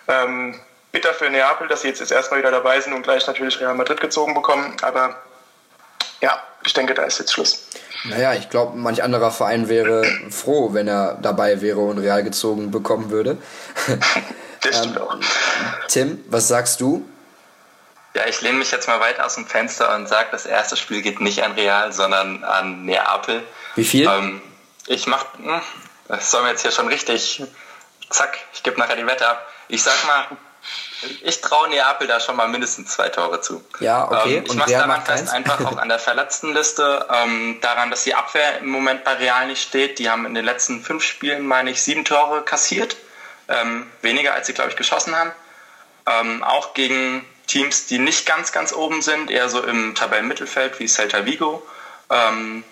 ähm, 0.08 0.60
bitter 0.90 1.14
für 1.14 1.30
Neapel, 1.30 1.68
dass 1.68 1.82
sie 1.82 1.88
jetzt, 1.88 2.00
jetzt 2.00 2.10
erstmal 2.10 2.40
wieder 2.40 2.50
dabei 2.50 2.80
sind 2.80 2.92
und 2.92 3.02
gleich 3.02 3.24
natürlich 3.28 3.60
Real 3.60 3.74
Madrid 3.74 4.00
gezogen 4.00 4.34
bekommen, 4.34 4.76
aber 4.82 5.16
ja, 6.20 6.42
ich 6.66 6.72
denke, 6.72 6.94
da 6.94 7.04
ist 7.04 7.20
jetzt 7.20 7.32
Schluss. 7.32 7.68
Naja, 8.04 8.34
ich 8.34 8.50
glaube, 8.50 8.76
manch 8.76 9.02
anderer 9.02 9.30
Verein 9.30 9.68
wäre 9.68 10.04
froh, 10.30 10.74
wenn 10.74 10.88
er 10.88 11.14
dabei 11.14 11.60
wäre 11.60 11.80
und 11.80 11.98
Real 11.98 12.22
gezogen 12.22 12.70
bekommen 12.70 13.10
würde. 13.10 13.38
Das 14.64 14.78
stimmt 14.78 14.96
ähm, 14.96 15.02
auch. 15.02 15.18
Tim, 15.88 16.24
was 16.28 16.48
sagst 16.48 16.80
du? 16.80 17.06
Ja, 18.14 18.26
ich 18.26 18.40
lehne 18.40 18.56
mich 18.58 18.70
jetzt 18.70 18.88
mal 18.88 18.98
weit 18.98 19.20
aus 19.20 19.34
dem 19.34 19.46
Fenster 19.46 19.94
und 19.94 20.08
sage, 20.08 20.28
das 20.32 20.46
erste 20.46 20.78
Spiel 20.78 21.02
geht 21.02 21.20
nicht 21.20 21.42
an 21.42 21.52
Real, 21.52 21.92
sondern 21.92 22.42
an 22.44 22.86
Neapel. 22.86 23.42
Wie 23.74 23.84
viel? 23.84 24.06
Ähm, 24.06 24.40
ich 24.86 25.06
mach, 25.06 25.26
hm, 25.36 25.60
das 26.08 26.30
soll 26.30 26.44
mir 26.44 26.50
jetzt 26.50 26.62
hier 26.62 26.70
schon 26.70 26.88
richtig, 26.88 27.42
zack, 28.08 28.38
ich 28.54 28.62
gebe 28.62 28.78
nachher 28.80 28.96
die 28.96 29.06
Wette 29.06 29.28
ab. 29.28 29.46
Ich 29.68 29.82
sag 29.82 29.94
mal 30.06 30.28
ich 31.22 31.40
traue 31.40 31.68
Neapel 31.68 32.06
da 32.06 32.20
schon 32.20 32.36
mal 32.36 32.48
mindestens 32.48 32.92
zwei 32.92 33.08
Tore 33.08 33.40
zu. 33.40 33.64
Ja, 33.80 34.04
okay. 34.10 34.36
Ähm, 34.38 34.44
ich 34.46 34.54
mache 34.54 34.70
daran 34.70 35.04
fest, 35.04 35.30
einfach 35.30 35.60
auch 35.64 35.76
an 35.76 35.88
der 35.88 35.98
Verletztenliste, 35.98 37.06
ähm, 37.10 37.58
daran, 37.60 37.90
dass 37.90 38.04
die 38.04 38.14
Abwehr 38.14 38.58
im 38.58 38.68
Moment 38.68 39.04
bei 39.04 39.14
Real 39.14 39.46
nicht 39.46 39.62
steht. 39.62 39.98
Die 39.98 40.10
haben 40.10 40.26
in 40.26 40.34
den 40.34 40.44
letzten 40.44 40.82
fünf 40.82 41.02
Spielen, 41.02 41.46
meine 41.46 41.70
ich, 41.70 41.82
sieben 41.82 42.04
Tore 42.04 42.42
kassiert. 42.42 42.96
Ähm, 43.48 43.90
weniger, 44.02 44.34
als 44.34 44.46
sie, 44.46 44.54
glaube 44.54 44.70
ich, 44.70 44.76
geschossen 44.76 45.14
haben. 45.14 45.32
Ähm, 46.06 46.42
auch 46.42 46.74
gegen 46.74 47.24
Teams, 47.46 47.86
die 47.86 47.98
nicht 47.98 48.26
ganz, 48.26 48.52
ganz 48.52 48.72
oben 48.72 49.02
sind, 49.02 49.30
eher 49.30 49.48
so 49.48 49.62
im 49.62 49.94
Tabellenmittelfeld 49.94 50.78
wie 50.80 50.88
Celta 50.88 51.26
Vigo. 51.26 51.66
Ähm, 52.10 52.64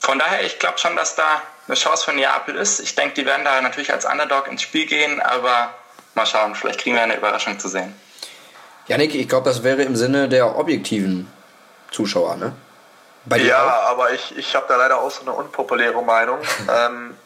von 0.00 0.18
daher, 0.18 0.44
ich 0.44 0.58
glaube 0.58 0.78
schon, 0.78 0.96
dass 0.96 1.16
da 1.16 1.42
eine 1.66 1.76
Chance 1.76 2.04
von 2.04 2.16
Neapel 2.16 2.56
ist. 2.56 2.80
Ich 2.80 2.94
denke, 2.94 3.14
die 3.14 3.26
werden 3.26 3.44
da 3.44 3.60
natürlich 3.60 3.92
als 3.92 4.04
Underdog 4.04 4.48
ins 4.48 4.62
Spiel 4.62 4.86
gehen, 4.86 5.20
aber 5.20 5.74
mal 6.18 6.26
schauen, 6.26 6.54
vielleicht 6.54 6.80
kriegen 6.80 6.96
wir 6.96 7.02
eine 7.02 7.16
Überraschung 7.16 7.58
zu 7.58 7.68
sehen. 7.68 7.94
Janik, 8.88 9.14
ich 9.14 9.28
glaube, 9.28 9.48
das 9.48 9.62
wäre 9.62 9.82
im 9.82 9.96
Sinne 9.96 10.28
der 10.28 10.58
objektiven 10.58 11.30
Zuschauer, 11.90 12.36
ne? 12.36 12.52
ja, 13.36 13.64
auch? 13.64 13.90
aber 13.90 14.12
ich, 14.12 14.36
ich 14.36 14.54
habe 14.54 14.66
da 14.68 14.76
leider 14.76 15.00
auch 15.00 15.10
so 15.10 15.22
eine 15.22 15.32
unpopuläre 15.32 16.02
Meinung. 16.02 16.38
ähm, 16.68 17.16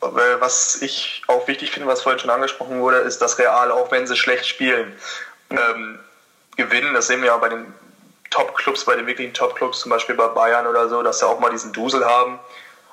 was 0.00 0.82
ich 0.82 1.22
auch 1.28 1.46
wichtig 1.48 1.70
finde, 1.70 1.88
was 1.88 2.02
vorhin 2.02 2.18
schon 2.18 2.30
angesprochen 2.30 2.80
wurde, 2.80 2.98
ist, 2.98 3.22
dass 3.22 3.38
Real, 3.38 3.70
auch 3.70 3.90
wenn 3.90 4.06
sie 4.06 4.16
schlecht 4.16 4.46
spielen, 4.46 4.92
ähm, 5.50 5.98
gewinnen. 6.56 6.92
Das 6.92 7.06
sehen 7.06 7.20
wir 7.20 7.28
ja 7.28 7.36
bei 7.36 7.48
den 7.48 7.72
Top-Clubs, 8.30 8.84
bei 8.84 8.96
den 8.96 9.06
wirklichen 9.06 9.32
Top-Clubs, 9.32 9.80
zum 9.80 9.90
Beispiel 9.90 10.14
bei 10.14 10.28
Bayern 10.28 10.66
oder 10.66 10.88
so, 10.88 11.02
dass 11.02 11.20
sie 11.20 11.26
auch 11.26 11.40
mal 11.40 11.50
diesen 11.50 11.72
Dusel 11.72 12.04
haben. 12.04 12.38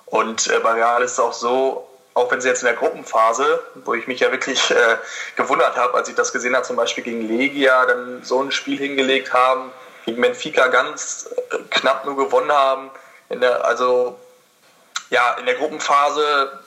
Und 0.05 0.47
äh, 0.47 0.59
bei 0.59 0.73
Real 0.73 1.01
ist 1.01 1.13
es 1.13 1.19
auch 1.19 1.33
so, 1.33 1.87
auch 2.13 2.29
wenn 2.31 2.41
sie 2.41 2.49
jetzt 2.49 2.61
in 2.61 2.67
der 2.67 2.75
Gruppenphase, 2.75 3.63
wo 3.85 3.93
ich 3.93 4.07
mich 4.07 4.19
ja 4.19 4.31
wirklich 4.31 4.71
äh, 4.71 4.97
gewundert 5.35 5.77
habe, 5.77 5.93
als 5.95 6.09
ich 6.09 6.15
das 6.15 6.33
gesehen 6.33 6.55
habe, 6.55 6.65
zum 6.65 6.75
Beispiel 6.75 7.03
gegen 7.03 7.27
Legia, 7.27 7.85
dann 7.85 8.23
so 8.23 8.41
ein 8.41 8.51
Spiel 8.51 8.77
hingelegt 8.77 9.33
haben, 9.33 9.71
gegen 10.05 10.21
Benfica 10.21 10.67
ganz 10.67 11.29
äh, 11.51 11.57
knapp 11.69 12.05
nur 12.05 12.17
gewonnen 12.17 12.51
haben. 12.51 12.91
Der, 13.29 13.63
also 13.63 14.19
ja, 15.09 15.35
in 15.39 15.45
der 15.45 15.55
Gruppenphase 15.55 16.59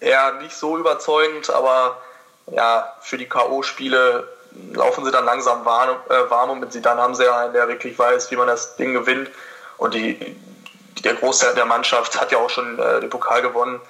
eher 0.00 0.32
nicht 0.34 0.56
so 0.56 0.78
überzeugend, 0.78 1.50
aber 1.50 1.98
ja, 2.46 2.94
für 3.00 3.18
die 3.18 3.28
K.O.-Spiele 3.28 4.24
laufen 4.72 5.04
sie 5.04 5.10
dann 5.10 5.24
langsam 5.24 5.64
warm, 5.64 5.96
äh, 6.08 6.30
warm 6.30 6.50
und 6.50 6.60
mit 6.60 6.72
sie 6.72 6.80
dann 6.80 6.98
haben 6.98 7.14
sie 7.14 7.24
ja 7.24 7.38
einen, 7.40 7.52
der 7.52 7.68
wirklich 7.68 7.98
weiß, 7.98 8.30
wie 8.30 8.36
man 8.36 8.46
das 8.46 8.76
Ding 8.76 8.94
gewinnt. 8.94 9.30
Und 9.76 9.94
die, 9.94 10.36
der 11.04 11.14
Großteil 11.14 11.54
der 11.54 11.66
Mannschaft 11.66 12.18
hat 12.18 12.32
ja 12.32 12.38
auch 12.38 12.50
schon 12.50 12.78
äh, 12.78 13.00
den 13.00 13.10
Pokal 13.10 13.42
gewonnen. 13.42 13.80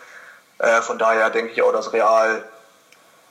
Äh, 0.58 0.82
von 0.82 0.98
daher 0.98 1.30
denke 1.30 1.52
ich 1.52 1.62
auch, 1.62 1.72
dass 1.72 1.92
Real 1.92 2.44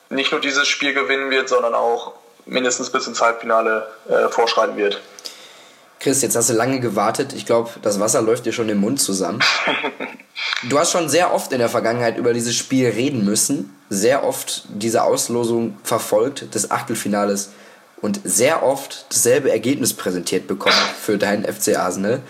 nicht 0.10 0.32
nur 0.32 0.42
dieses 0.42 0.68
Spiel 0.68 0.94
gewinnen 0.94 1.32
wird, 1.32 1.50
sondern 1.50 1.74
auch 1.74 2.14
mindestens 2.46 2.90
bis 2.90 3.08
ins 3.08 3.22
Halbfinale 3.22 3.88
äh, 4.08 4.30
vorschreiten 4.30 4.78
wird. 4.78 5.02
Chris, 6.00 6.22
jetzt 6.22 6.36
hast 6.36 6.50
du 6.50 6.54
lange 6.54 6.80
gewartet. 6.80 7.34
Ich 7.34 7.46
glaube, 7.46 7.72
das 7.82 8.00
Wasser 8.00 8.22
läuft 8.22 8.46
dir 8.46 8.54
schon 8.54 8.70
im 8.70 8.80
Mund 8.80 9.02
zusammen. 9.02 9.40
Du 10.70 10.80
hast 10.80 10.92
schon 10.92 11.10
sehr 11.10 11.34
oft 11.34 11.52
in 11.52 11.60
der 11.60 11.70
Vergangenheit 11.70 12.18
über 12.18 12.34
dieses 12.34 12.56
Spiel 12.56 12.90
reden 12.90 13.24
müssen, 13.24 13.76
sehr 13.90 14.24
oft 14.24 14.64
diese 14.70 15.04
Auslosung 15.04 15.78
verfolgt 15.84 16.56
des 16.56 16.72
Achtelfinales 16.72 17.52
und 18.02 18.20
sehr 18.24 18.64
oft 18.64 19.06
dasselbe 19.10 19.52
Ergebnis 19.52 19.94
präsentiert 19.94 20.48
bekommen 20.48 20.76
für 21.00 21.18
deinen 21.18 21.46
FC 21.46 21.78
Arsenal. 21.78 22.22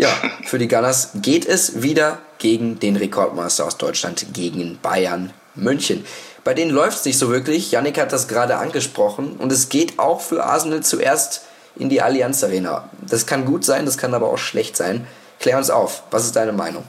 Ja, 0.00 0.08
für 0.46 0.56
die 0.56 0.66
Gunners 0.66 1.10
geht 1.16 1.44
es 1.44 1.82
wieder 1.82 2.20
gegen 2.38 2.80
den 2.80 2.96
Rekordmeister 2.96 3.66
aus 3.66 3.76
Deutschland, 3.76 4.32
gegen 4.32 4.78
Bayern 4.80 5.34
München. 5.54 6.06
Bei 6.42 6.54
denen 6.54 6.70
läuft 6.70 7.00
es 7.00 7.04
nicht 7.04 7.18
so 7.18 7.28
wirklich. 7.28 7.70
Yannick 7.70 8.00
hat 8.00 8.10
das 8.10 8.26
gerade 8.26 8.56
angesprochen. 8.56 9.36
Und 9.36 9.52
es 9.52 9.68
geht 9.68 9.98
auch 9.98 10.22
für 10.22 10.42
Arsenal 10.42 10.82
zuerst 10.82 11.44
in 11.76 11.90
die 11.90 12.00
Allianz 12.00 12.42
Arena. 12.42 12.88
Das 13.02 13.26
kann 13.26 13.44
gut 13.44 13.62
sein, 13.62 13.84
das 13.84 13.98
kann 13.98 14.14
aber 14.14 14.28
auch 14.28 14.38
schlecht 14.38 14.74
sein. 14.74 15.06
Klär 15.38 15.58
uns 15.58 15.68
auf. 15.68 16.02
Was 16.10 16.24
ist 16.24 16.34
deine 16.34 16.52
Meinung? 16.52 16.86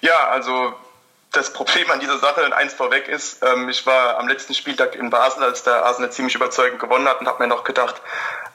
Ja, 0.00 0.30
also 0.30 0.72
das 1.30 1.52
Problem 1.52 1.90
an 1.90 2.00
dieser 2.00 2.18
Sache, 2.20 2.42
und 2.42 2.54
eins 2.54 2.72
vorweg 2.72 3.06
ist, 3.06 3.42
ähm, 3.42 3.68
ich 3.68 3.84
war 3.84 4.16
am 4.16 4.28
letzten 4.28 4.54
Spieltag 4.54 4.94
in 4.94 5.10
Basel, 5.10 5.42
als 5.42 5.62
der 5.62 5.84
Arsenal 5.84 6.10
ziemlich 6.10 6.34
überzeugend 6.34 6.80
gewonnen 6.80 7.06
hat 7.06 7.20
und 7.20 7.26
habe 7.26 7.42
mir 7.42 7.48
noch 7.50 7.64
gedacht, 7.64 8.00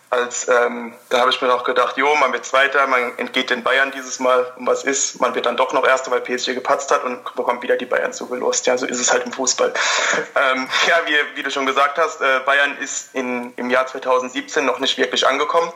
als 0.09 0.47
ähm, 0.47 0.93
da 1.09 1.19
habe 1.19 1.31
ich 1.31 1.41
mir 1.41 1.47
noch 1.47 1.63
gedacht, 1.63 1.97
jo, 1.97 2.13
man 2.15 2.31
wird 2.31 2.45
Zweiter, 2.45 2.87
man 2.87 3.17
entgeht 3.17 3.49
den 3.49 3.63
Bayern 3.63 3.91
dieses 3.91 4.19
Mal 4.19 4.53
und 4.57 4.67
was 4.67 4.83
ist, 4.83 5.19
man 5.19 5.35
wird 5.35 5.45
dann 5.45 5.57
doch 5.57 5.73
noch 5.73 5.85
Erster, 5.85 6.11
weil 6.11 6.21
PSG 6.21 6.53
gepatzt 6.53 6.91
hat 6.91 7.03
und 7.03 7.23
bekommt 7.35 7.63
wieder 7.63 7.75
die 7.75 7.85
Bayern 7.85 8.13
zugelost. 8.13 8.65
Ja, 8.67 8.77
so 8.77 8.85
ist 8.85 8.99
es 8.99 9.11
halt 9.11 9.25
im 9.25 9.33
Fußball. 9.33 9.73
ähm, 10.35 10.67
ja, 10.87 11.01
wie, 11.05 11.37
wie, 11.37 11.43
du 11.43 11.49
schon 11.49 11.65
gesagt 11.65 11.97
hast, 11.97 12.21
äh, 12.21 12.39
Bayern 12.45 12.77
ist 12.79 13.13
in, 13.13 13.53
im 13.55 13.69
Jahr 13.69 13.87
2017 13.87 14.65
noch 14.65 14.79
nicht 14.79 14.97
wirklich 14.97 15.27
angekommen. 15.27 15.71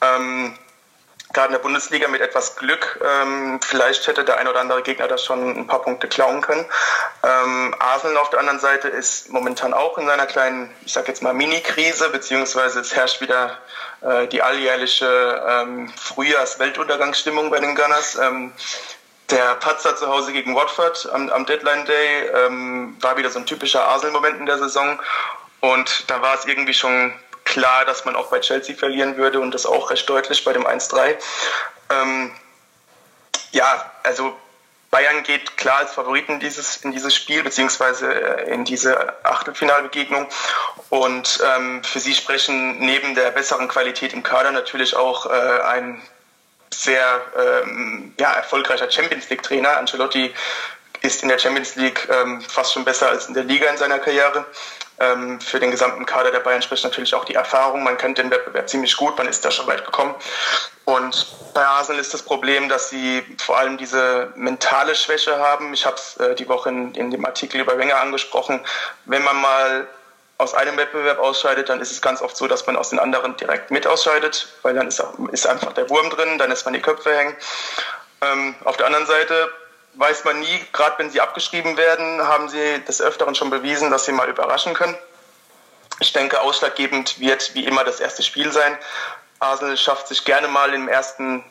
Ähm, 0.00 0.58
gerade 1.32 1.48
in 1.48 1.52
der 1.52 1.58
Bundesliga 1.58 2.08
mit 2.08 2.20
etwas 2.20 2.56
Glück. 2.56 3.00
Ähm, 3.04 3.60
vielleicht 3.62 4.06
hätte 4.06 4.24
der 4.24 4.38
ein 4.38 4.48
oder 4.48 4.60
andere 4.60 4.82
Gegner 4.82 5.08
da 5.08 5.18
schon 5.18 5.58
ein 5.58 5.66
paar 5.66 5.82
Punkte 5.82 6.08
klauen 6.08 6.40
können. 6.40 6.64
Ähm, 7.22 7.74
Arsenal 7.78 8.16
auf 8.18 8.30
der 8.30 8.40
anderen 8.40 8.60
Seite 8.60 8.88
ist 8.88 9.30
momentan 9.30 9.74
auch 9.74 9.98
in 9.98 10.06
seiner 10.06 10.26
kleinen, 10.26 10.70
ich 10.84 10.92
sag 10.92 11.08
jetzt 11.08 11.22
mal 11.22 11.34
Mini-Krise, 11.34 12.08
beziehungsweise 12.10 12.80
es 12.80 12.94
herrscht 12.94 13.20
wieder 13.20 13.58
äh, 14.00 14.26
die 14.28 14.42
alljährliche 14.42 15.42
ähm, 15.46 15.92
Frühjahrs-Weltuntergangsstimmung 15.96 17.50
bei 17.50 17.60
den 17.60 17.74
Gunners. 17.74 18.16
Ähm, 18.16 18.52
der 19.30 19.56
Patzer 19.56 19.94
zu 19.94 20.08
Hause 20.08 20.32
gegen 20.32 20.54
Watford 20.54 21.10
am, 21.12 21.28
am 21.28 21.44
Deadline 21.44 21.84
Day 21.84 22.28
ähm, 22.28 22.96
war 23.00 23.18
wieder 23.18 23.28
so 23.28 23.38
ein 23.38 23.46
typischer 23.46 23.86
Arsenal-Moment 23.86 24.40
in 24.40 24.46
der 24.46 24.58
Saison. 24.58 24.98
Und 25.60 26.08
da 26.08 26.22
war 26.22 26.34
es 26.34 26.46
irgendwie 26.46 26.72
schon 26.72 27.12
klar, 27.48 27.84
dass 27.84 28.04
man 28.04 28.14
auch 28.14 28.28
bei 28.28 28.40
Chelsea 28.40 28.76
verlieren 28.76 29.16
würde 29.16 29.40
und 29.40 29.52
das 29.52 29.66
auch 29.66 29.90
recht 29.90 30.08
deutlich 30.08 30.44
bei 30.44 30.52
dem 30.52 30.66
1-3. 30.66 31.16
Ähm, 31.90 32.30
ja, 33.50 33.90
also 34.02 34.36
Bayern 34.90 35.22
geht 35.22 35.56
klar 35.56 35.78
als 35.78 35.92
Favoriten 35.92 36.34
in 36.34 36.40
dieses, 36.40 36.76
in 36.78 36.92
dieses 36.92 37.14
Spiel, 37.14 37.42
beziehungsweise 37.42 38.12
äh, 38.12 38.52
in 38.52 38.64
diese 38.64 39.24
Achtelfinalbegegnung. 39.24 40.28
Und 40.90 41.40
ähm, 41.44 41.82
für 41.84 42.00
sie 42.00 42.14
sprechen 42.14 42.78
neben 42.78 43.14
der 43.14 43.30
besseren 43.30 43.68
Qualität 43.68 44.12
im 44.12 44.22
Kader 44.22 44.50
natürlich 44.50 44.96
auch 44.96 45.26
äh, 45.26 45.60
ein 45.62 46.00
sehr 46.72 47.20
ähm, 47.36 48.14
ja, 48.18 48.32
erfolgreicher 48.32 48.90
Champions 48.90 49.28
League-Trainer. 49.28 49.78
Ancelotti 49.78 50.34
ist 51.02 51.22
in 51.22 51.28
der 51.28 51.38
Champions 51.38 51.76
League 51.76 52.08
ähm, 52.10 52.40
fast 52.40 52.72
schon 52.72 52.84
besser 52.84 53.08
als 53.08 53.26
in 53.26 53.34
der 53.34 53.44
Liga 53.44 53.68
in 53.68 53.76
seiner 53.76 53.98
Karriere. 53.98 54.44
Ähm, 55.00 55.40
für 55.40 55.60
den 55.60 55.70
gesamten 55.70 56.06
Kader 56.06 56.32
der 56.32 56.40
Bayern 56.40 56.62
spricht 56.62 56.82
natürlich 56.82 57.14
auch 57.14 57.24
die 57.24 57.34
Erfahrung. 57.34 57.84
Man 57.84 57.96
kennt 57.98 58.18
den 58.18 58.30
Wettbewerb 58.30 58.68
ziemlich 58.68 58.96
gut, 58.96 59.16
man 59.16 59.28
ist 59.28 59.44
da 59.44 59.50
schon 59.50 59.66
weit 59.68 59.84
gekommen. 59.84 60.14
Und 60.84 61.26
bei 61.54 61.64
Arsenal 61.64 62.00
ist 62.00 62.14
das 62.14 62.22
Problem, 62.22 62.68
dass 62.68 62.90
sie 62.90 63.22
vor 63.38 63.58
allem 63.58 63.76
diese 63.76 64.32
mentale 64.34 64.94
Schwäche 64.94 65.38
haben. 65.38 65.72
Ich 65.72 65.86
habe 65.86 65.96
es 65.96 66.16
äh, 66.16 66.34
die 66.34 66.48
Woche 66.48 66.70
in, 66.70 66.94
in 66.94 67.10
dem 67.10 67.24
Artikel 67.24 67.60
über 67.60 67.78
Wenger 67.78 68.00
angesprochen. 68.00 68.60
Wenn 69.04 69.22
man 69.22 69.40
mal 69.40 69.86
aus 70.38 70.54
einem 70.54 70.76
Wettbewerb 70.76 71.18
ausscheidet, 71.18 71.68
dann 71.68 71.80
ist 71.80 71.90
es 71.90 72.00
ganz 72.00 72.22
oft 72.22 72.36
so, 72.36 72.46
dass 72.46 72.66
man 72.66 72.76
aus 72.76 72.90
den 72.90 73.00
anderen 73.00 73.36
direkt 73.36 73.70
mit 73.70 73.86
ausscheidet, 73.86 74.48
weil 74.62 74.74
dann 74.74 74.86
ist, 74.86 75.02
ist 75.32 75.46
einfach 75.46 75.72
der 75.72 75.90
Wurm 75.90 76.10
drin, 76.10 76.38
dann 76.38 76.50
ist 76.52 76.64
man 76.64 76.74
die 76.74 76.80
Köpfe 76.80 77.14
hängen. 77.16 77.36
Ähm, 78.22 78.54
auf 78.64 78.76
der 78.76 78.86
anderen 78.86 79.06
Seite 79.06 79.48
weiß 79.98 80.24
man 80.24 80.40
nie, 80.40 80.64
gerade 80.72 80.98
wenn 80.98 81.10
sie 81.10 81.20
abgeschrieben 81.20 81.76
werden, 81.76 82.22
haben 82.22 82.48
sie 82.48 82.82
des 82.86 83.00
Öfteren 83.00 83.34
schon 83.34 83.50
bewiesen, 83.50 83.90
dass 83.90 84.04
sie 84.04 84.12
mal 84.12 84.28
überraschen 84.28 84.74
können. 84.74 84.96
Ich 86.00 86.12
denke, 86.12 86.40
ausschlaggebend 86.40 87.18
wird 87.18 87.54
wie 87.54 87.64
immer 87.64 87.82
das 87.82 87.98
erste 87.98 88.22
Spiel 88.22 88.52
sein. 88.52 88.78
Arsenal 89.40 89.76
schafft 89.76 90.08
sich 90.08 90.24
gerne 90.24 90.46
mal 90.46 90.72
im 90.72 90.88
ersten, 90.88 91.44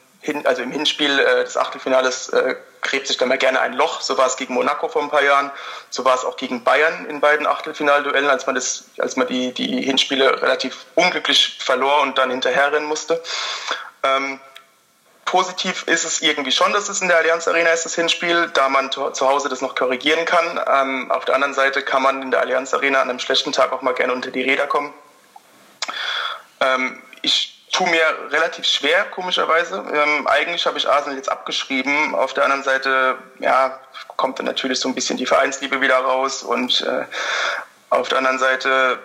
also 0.46 0.62
im 0.62 0.72
Hinspiel 0.72 1.20
äh, 1.20 1.44
des 1.44 1.58
Achtelfinales, 1.58 2.30
äh, 2.30 2.56
gräbt 2.82 3.08
sich 3.08 3.18
dann 3.18 3.28
mal 3.28 3.38
gerne 3.38 3.60
ein 3.60 3.74
Loch. 3.74 4.00
So 4.00 4.18
war 4.18 4.28
es 4.28 4.38
gegen 4.38 4.54
Monaco 4.54 4.88
vor 4.88 5.02
ein 5.02 5.10
paar 5.10 5.24
Jahren. 5.24 5.52
So 5.90 6.06
war 6.06 6.16
es 6.16 6.24
auch 6.24 6.38
gegen 6.38 6.64
Bayern 6.64 7.06
in 7.08 7.20
beiden 7.20 7.46
Achtelfinalduellen, 7.46 8.30
als 8.30 8.46
man, 8.46 8.56
das, 8.56 8.86
als 8.98 9.18
man 9.18 9.28
die, 9.28 9.54
die 9.54 9.82
Hinspiele 9.82 10.42
relativ 10.42 10.86
unglücklich 10.96 11.58
verlor 11.60 12.02
und 12.02 12.18
dann 12.18 12.32
hinterherrennen 12.32 12.88
musste. 12.88 13.22
Ähm, 14.04 14.40
Positiv 15.28 15.84
ist 15.88 16.06
es 16.06 16.22
irgendwie 16.22 16.54
schon, 16.54 16.72
dass 16.72 16.88
es 16.88 17.02
in 17.02 17.10
der 17.10 17.18
Allianz 17.18 17.48
Arena 17.50 17.70
ist, 17.72 17.84
das 17.84 17.96
Hinspiel, 17.96 18.50
da 18.54 18.70
man 18.70 18.92
zu 18.92 19.14
Hause 19.22 19.50
das 19.50 19.62
noch 19.62 19.76
korrigieren 19.76 20.24
kann. 20.26 20.60
Ähm, 20.68 21.12
auf 21.12 21.26
der 21.26 21.36
anderen 21.36 21.54
Seite 21.54 21.82
kann 21.82 22.02
man 22.02 22.22
in 22.22 22.32
der 22.32 22.40
Allianz 22.40 22.74
Arena 22.74 23.02
an 23.02 23.10
einem 23.10 23.20
schlechten 23.20 23.52
Tag 23.52 23.74
auch 23.74 23.82
mal 23.82 23.94
gerne 23.94 24.14
unter 24.14 24.32
die 24.32 24.42
Räder 24.42 24.68
kommen. 24.68 24.94
Ähm, 26.62 27.04
ich 27.22 27.68
tue 27.74 27.90
mir 27.90 28.02
relativ 28.30 28.66
schwer, 28.66 29.04
komischerweise. 29.06 29.84
Ähm, 29.94 30.28
eigentlich 30.28 30.66
habe 30.66 30.78
ich 30.78 30.90
Arsenal 30.90 31.18
jetzt 31.18 31.30
abgeschrieben. 31.30 32.16
Auf 32.16 32.34
der 32.34 32.46
anderen 32.46 32.64
Seite, 32.64 33.18
ja, 33.40 33.78
kommt 34.16 34.40
dann 34.40 34.46
natürlich 34.46 34.80
so 34.80 34.88
ein 34.88 34.96
bisschen 34.96 35.18
die 35.18 35.26
Vereinsliebe 35.26 35.82
wieder 35.82 35.98
raus 35.98 36.42
und 36.42 36.82
äh, 36.82 37.04
auf 37.90 38.08
der 38.08 38.20
anderen 38.20 38.40
Seite 38.40 38.98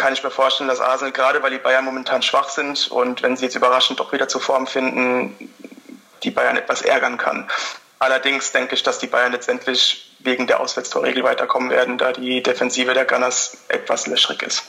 kann 0.00 0.14
ich 0.14 0.24
mir 0.24 0.30
vorstellen, 0.30 0.68
dass 0.68 0.80
Arsenal, 0.80 1.12
gerade 1.12 1.42
weil 1.42 1.50
die 1.50 1.58
Bayern 1.58 1.84
momentan 1.84 2.22
schwach 2.22 2.48
sind 2.48 2.90
und 2.90 3.22
wenn 3.22 3.36
sie 3.36 3.44
jetzt 3.44 3.54
überraschend 3.54 4.00
doch 4.00 4.12
wieder 4.12 4.28
zur 4.28 4.40
Form 4.40 4.66
finden, 4.66 5.36
die 6.22 6.30
Bayern 6.30 6.56
etwas 6.56 6.80
ärgern 6.80 7.18
kann. 7.18 7.48
Allerdings 7.98 8.50
denke 8.50 8.74
ich, 8.74 8.82
dass 8.82 8.98
die 8.98 9.08
Bayern 9.08 9.30
letztendlich 9.32 10.16
wegen 10.20 10.46
der 10.46 10.60
Auswärtstorregel 10.60 11.22
weiterkommen 11.22 11.68
werden, 11.68 11.98
da 11.98 12.12
die 12.12 12.42
Defensive 12.42 12.94
der 12.94 13.04
Gunners 13.04 13.58
etwas 13.68 14.06
löchrig 14.06 14.42
ist. 14.42 14.62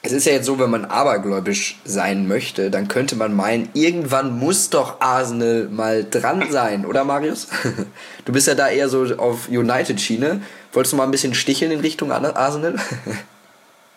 Es 0.00 0.10
ist 0.10 0.24
ja 0.24 0.32
jetzt 0.32 0.46
so, 0.46 0.58
wenn 0.58 0.70
man 0.70 0.86
abergläubisch 0.86 1.78
sein 1.84 2.26
möchte, 2.26 2.70
dann 2.70 2.88
könnte 2.88 3.14
man 3.14 3.36
meinen, 3.36 3.68
irgendwann 3.74 4.38
muss 4.38 4.70
doch 4.70 5.00
Arsenal 5.00 5.68
mal 5.70 6.04
dran 6.08 6.50
sein, 6.50 6.86
oder 6.86 7.04
Marius? 7.04 7.48
Du 8.24 8.32
bist 8.32 8.46
ja 8.46 8.54
da 8.54 8.68
eher 8.68 8.88
so 8.88 9.04
auf 9.16 9.48
United-Schiene. 9.48 10.42
Wolltest 10.72 10.92
du 10.92 10.96
mal 10.96 11.04
ein 11.04 11.10
bisschen 11.10 11.34
sticheln 11.34 11.72
in 11.72 11.80
Richtung 11.80 12.10
Arsenal? 12.12 12.76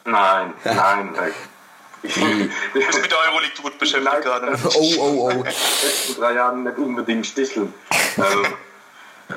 Nein, 0.06 0.54
nein. 0.64 1.16
Ich 2.06 2.14
bin 2.14 2.52
mit 2.78 3.12
der 3.12 3.18
Euroleague 3.18 3.62
gut 3.64 3.80
beschäftigt 3.80 4.22
gerade. 4.22 4.56
Oh, 4.76 4.94
oh, 5.00 5.26
oh. 5.26 5.30
In 5.30 5.38
den 5.38 5.46
letzten 5.46 6.22
drei 6.22 6.34
Jahren 6.34 6.64
nicht 6.64 6.78
unbedingt 6.78 7.26
sticheln. 7.26 7.74
ähm, 8.18 8.46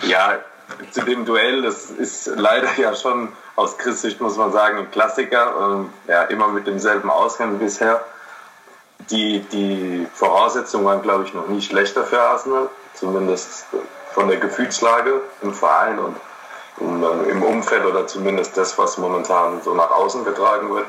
ja, 0.02 0.38
zu 0.90 1.00
dem 1.02 1.24
Duell, 1.24 1.62
das 1.62 1.90
ist 1.90 2.26
leider 2.26 2.68
ja 2.76 2.94
schon 2.94 3.32
aus 3.56 3.78
Christsicht, 3.78 4.20
muss 4.20 4.36
man 4.36 4.52
sagen, 4.52 4.78
ein 4.78 4.90
Klassiker. 4.90 5.54
Ähm, 5.58 5.90
ja, 6.06 6.24
immer 6.24 6.48
mit 6.48 6.66
demselben 6.66 7.10
Ausgang 7.10 7.58
bisher. 7.58 8.04
Die, 9.10 9.40
die 9.40 10.06
Voraussetzungen 10.12 10.84
waren, 10.84 11.00
glaube 11.00 11.24
ich, 11.24 11.32
noch 11.32 11.48
nie 11.48 11.62
schlechter 11.62 12.04
für 12.04 12.20
Arsenal, 12.20 12.68
zumindest 12.92 13.64
von 14.12 14.28
der 14.28 14.36
Gefühlslage 14.38 15.22
im 15.40 15.54
Verein 15.54 15.98
und 15.98 16.16
im 16.80 17.42
Umfeld 17.42 17.84
oder 17.84 18.06
zumindest 18.06 18.56
das, 18.56 18.78
was 18.78 18.98
momentan 18.98 19.60
so 19.62 19.74
nach 19.74 19.90
außen 19.90 20.24
getragen 20.24 20.74
wird. 20.74 20.86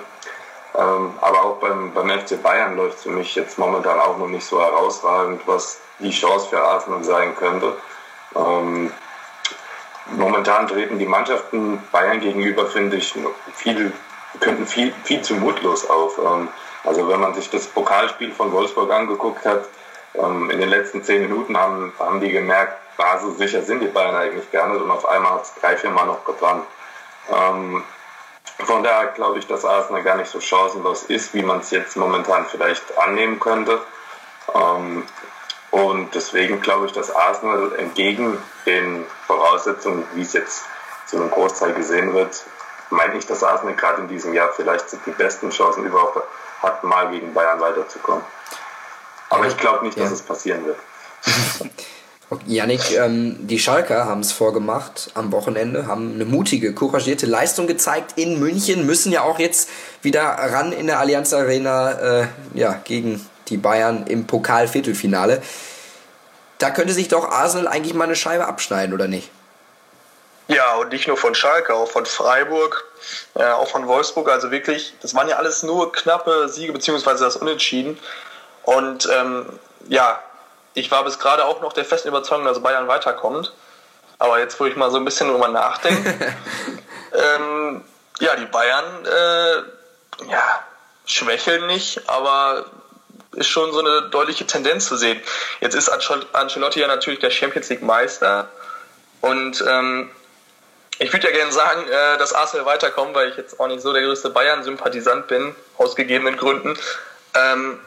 Ähm, 0.75 1.13
aber 1.21 1.43
auch 1.43 1.55
beim, 1.57 1.93
beim 1.93 2.09
FC 2.09 2.41
Bayern 2.41 2.77
läuft 2.77 2.99
für 2.99 3.09
mich 3.09 3.33
jetzt 3.35 3.57
momentan 3.57 3.99
auch 3.99 4.17
noch 4.17 4.27
nicht 4.27 4.45
so 4.45 4.61
herausragend, 4.61 5.41
was 5.47 5.79
die 5.99 6.11
Chance 6.11 6.47
für 6.49 6.61
Arsenal 6.61 7.03
sein 7.03 7.35
könnte. 7.35 7.75
Ähm, 8.35 8.91
momentan 10.11 10.67
treten 10.67 10.99
die 10.99 11.07
Mannschaften 11.07 11.81
Bayern 11.91 12.19
gegenüber, 12.19 12.67
finde 12.67 12.97
ich, 12.97 13.13
viel, 13.53 13.91
könnten 14.39 14.67
viel, 14.67 14.93
viel 15.03 15.21
zu 15.21 15.35
mutlos 15.35 15.89
auf. 15.89 16.19
Ähm, 16.19 16.49
also 16.83 17.09
wenn 17.09 17.19
man 17.19 17.33
sich 17.33 17.49
das 17.49 17.67
Pokalspiel 17.67 18.31
von 18.31 18.51
Wolfsburg 18.51 18.91
angeguckt 18.91 19.45
hat, 19.45 19.65
in 20.13 20.49
den 20.49 20.69
letzten 20.69 21.03
zehn 21.03 21.21
Minuten 21.21 21.55
haben, 21.55 21.93
haben 21.99 22.19
die 22.19 22.31
gemerkt, 22.31 22.73
war 22.99 23.19
so 23.19 23.33
sicher 23.33 23.63
sind 23.63 23.79
die 23.79 23.87
Bayern 23.87 24.15
eigentlich 24.15 24.51
gar 24.51 24.67
nicht 24.67 24.81
und 24.81 24.91
auf 24.91 25.07
einmal 25.07 25.31
hat 25.35 25.43
es 25.43 25.53
drei, 25.59 25.77
vier 25.77 25.89
Mal 25.89 26.05
noch 26.05 26.25
gebrannt. 26.25 26.65
Ähm, 27.31 27.83
von 28.65 28.83
daher 28.83 29.07
glaube 29.07 29.39
ich, 29.39 29.47
dass 29.47 29.63
Arsenal 29.63 30.03
gar 30.03 30.17
nicht 30.17 30.29
so 30.29 30.41
chancenlos 30.41 31.03
ist, 31.03 31.33
wie 31.33 31.41
man 31.41 31.59
es 31.59 31.71
jetzt 31.71 31.95
momentan 31.95 32.45
vielleicht 32.45 32.97
annehmen 32.97 33.39
könnte. 33.39 33.79
Ähm, 34.53 35.05
und 35.71 36.13
deswegen 36.13 36.59
glaube 36.59 36.87
ich, 36.87 36.91
dass 36.91 37.15
Arsenal 37.15 37.73
entgegen 37.77 38.37
den 38.65 39.05
Voraussetzungen, 39.27 40.05
wie 40.15 40.23
es 40.23 40.33
jetzt 40.33 40.65
zu 41.05 41.15
einem 41.15 41.31
Großteil 41.31 41.73
gesehen 41.73 42.13
wird, 42.13 42.43
meine 42.89 43.17
ich, 43.17 43.25
dass 43.25 43.43
Arsenal 43.43 43.75
gerade 43.75 44.01
in 44.01 44.07
diesem 44.09 44.33
Jahr 44.33 44.51
vielleicht 44.51 44.85
die 45.05 45.11
besten 45.11 45.51
Chancen 45.51 45.85
überhaupt 45.85 46.21
hat, 46.61 46.83
mal 46.83 47.11
gegen 47.11 47.33
Bayern 47.33 47.61
weiterzukommen. 47.61 48.25
Aber 49.29 49.45
ich 49.47 49.55
glaube 49.57 49.85
nicht, 49.85 49.97
dass 49.97 50.09
ja. 50.09 50.15
es 50.15 50.21
passieren 50.21 50.65
wird. 50.65 50.79
Janik, 52.45 52.91
ähm, 52.91 53.47
die 53.47 53.57
Schalker 53.57 54.05
haben 54.05 54.21
es 54.21 54.31
vorgemacht 54.31 55.09
am 55.15 55.31
Wochenende, 55.31 55.87
haben 55.87 56.13
eine 56.13 56.25
mutige, 56.25 56.75
couragierte 56.75 57.25
Leistung 57.25 57.65
gezeigt 57.65 58.13
in 58.17 58.39
München, 58.39 58.85
müssen 58.85 59.11
ja 59.11 59.23
auch 59.23 59.39
jetzt 59.39 59.69
wieder 60.03 60.21
ran 60.21 60.71
in 60.71 60.85
der 60.85 60.99
Allianz 60.99 61.33
Arena 61.33 62.21
äh, 62.21 62.27
ja, 62.53 62.79
gegen 62.83 63.27
die 63.47 63.57
Bayern 63.57 64.05
im 64.05 64.27
Pokal-Viertelfinale. 64.27 65.41
Da 66.59 66.69
könnte 66.69 66.93
sich 66.93 67.07
doch 67.07 67.29
Arsenal 67.31 67.67
eigentlich 67.67 67.95
mal 67.95 68.03
eine 68.03 68.15
Scheibe 68.15 68.45
abschneiden, 68.45 68.93
oder 68.93 69.07
nicht? 69.07 69.31
Ja, 70.49 70.75
und 70.75 70.91
nicht 70.91 71.07
nur 71.07 71.17
von 71.17 71.33
Schalke, 71.33 71.73
auch 71.73 71.89
von 71.89 72.05
Freiburg, 72.05 72.85
äh, 73.35 73.43
auch 73.43 73.67
von 73.67 73.87
Wolfsburg. 73.87 74.29
Also 74.29 74.51
wirklich, 74.51 74.93
das 75.01 75.15
waren 75.15 75.29
ja 75.29 75.37
alles 75.37 75.63
nur 75.63 75.91
knappe 75.91 76.49
Siege, 76.49 76.73
beziehungsweise 76.73 77.23
das 77.23 77.37
Unentschieden. 77.37 77.97
Und 78.63 79.09
ähm, 79.11 79.45
ja, 79.87 80.19
ich 80.73 80.91
war 80.91 81.03
bis 81.03 81.19
gerade 81.19 81.45
auch 81.45 81.61
noch 81.61 81.73
der 81.73 81.85
festen 81.85 82.09
Überzeugung, 82.09 82.45
dass 82.45 82.61
Bayern 82.61 82.87
weiterkommt. 82.87 83.53
Aber 84.17 84.39
jetzt, 84.39 84.59
wo 84.59 84.65
ich 84.65 84.75
mal 84.75 84.91
so 84.91 84.97
ein 84.97 85.05
bisschen 85.05 85.29
drüber 85.29 85.47
nachdenke, 85.47 86.09
ähm, 87.13 87.83
ja, 88.19 88.35
die 88.35 88.45
Bayern, 88.45 89.05
äh, 89.05 90.29
ja, 90.29 90.63
schwächeln 91.05 91.67
nicht, 91.67 92.09
aber 92.09 92.65
ist 93.33 93.47
schon 93.47 93.71
so 93.71 93.79
eine 93.79 94.09
deutliche 94.09 94.45
Tendenz 94.45 94.87
zu 94.87 94.97
sehen. 94.97 95.21
Jetzt 95.61 95.75
ist 95.75 95.89
Ancelotti 95.89 96.79
ja 96.81 96.87
natürlich 96.87 97.19
der 97.19 97.29
Champions 97.29 97.69
League 97.69 97.81
Meister 97.81 98.49
und 99.21 99.63
ähm, 99.67 100.09
ich 101.01 101.13
würde 101.13 101.27
ja 101.27 101.33
gerne 101.33 101.51
sagen, 101.51 101.87
äh, 101.87 102.17
dass 102.17 102.33
Arsenal 102.33 102.65
weiterkommt, 102.65 103.15
weil 103.15 103.29
ich 103.29 103.37
jetzt 103.37 103.59
auch 103.59 103.67
nicht 103.67 103.81
so 103.81 103.93
der 103.93 104.01
größte 104.01 104.31
Bayern-Sympathisant 104.31 105.27
bin, 105.27 105.55
aus 105.77 105.95
gegebenen 105.95 106.35
Gründen. 106.35 106.77
Ähm, 107.33 107.79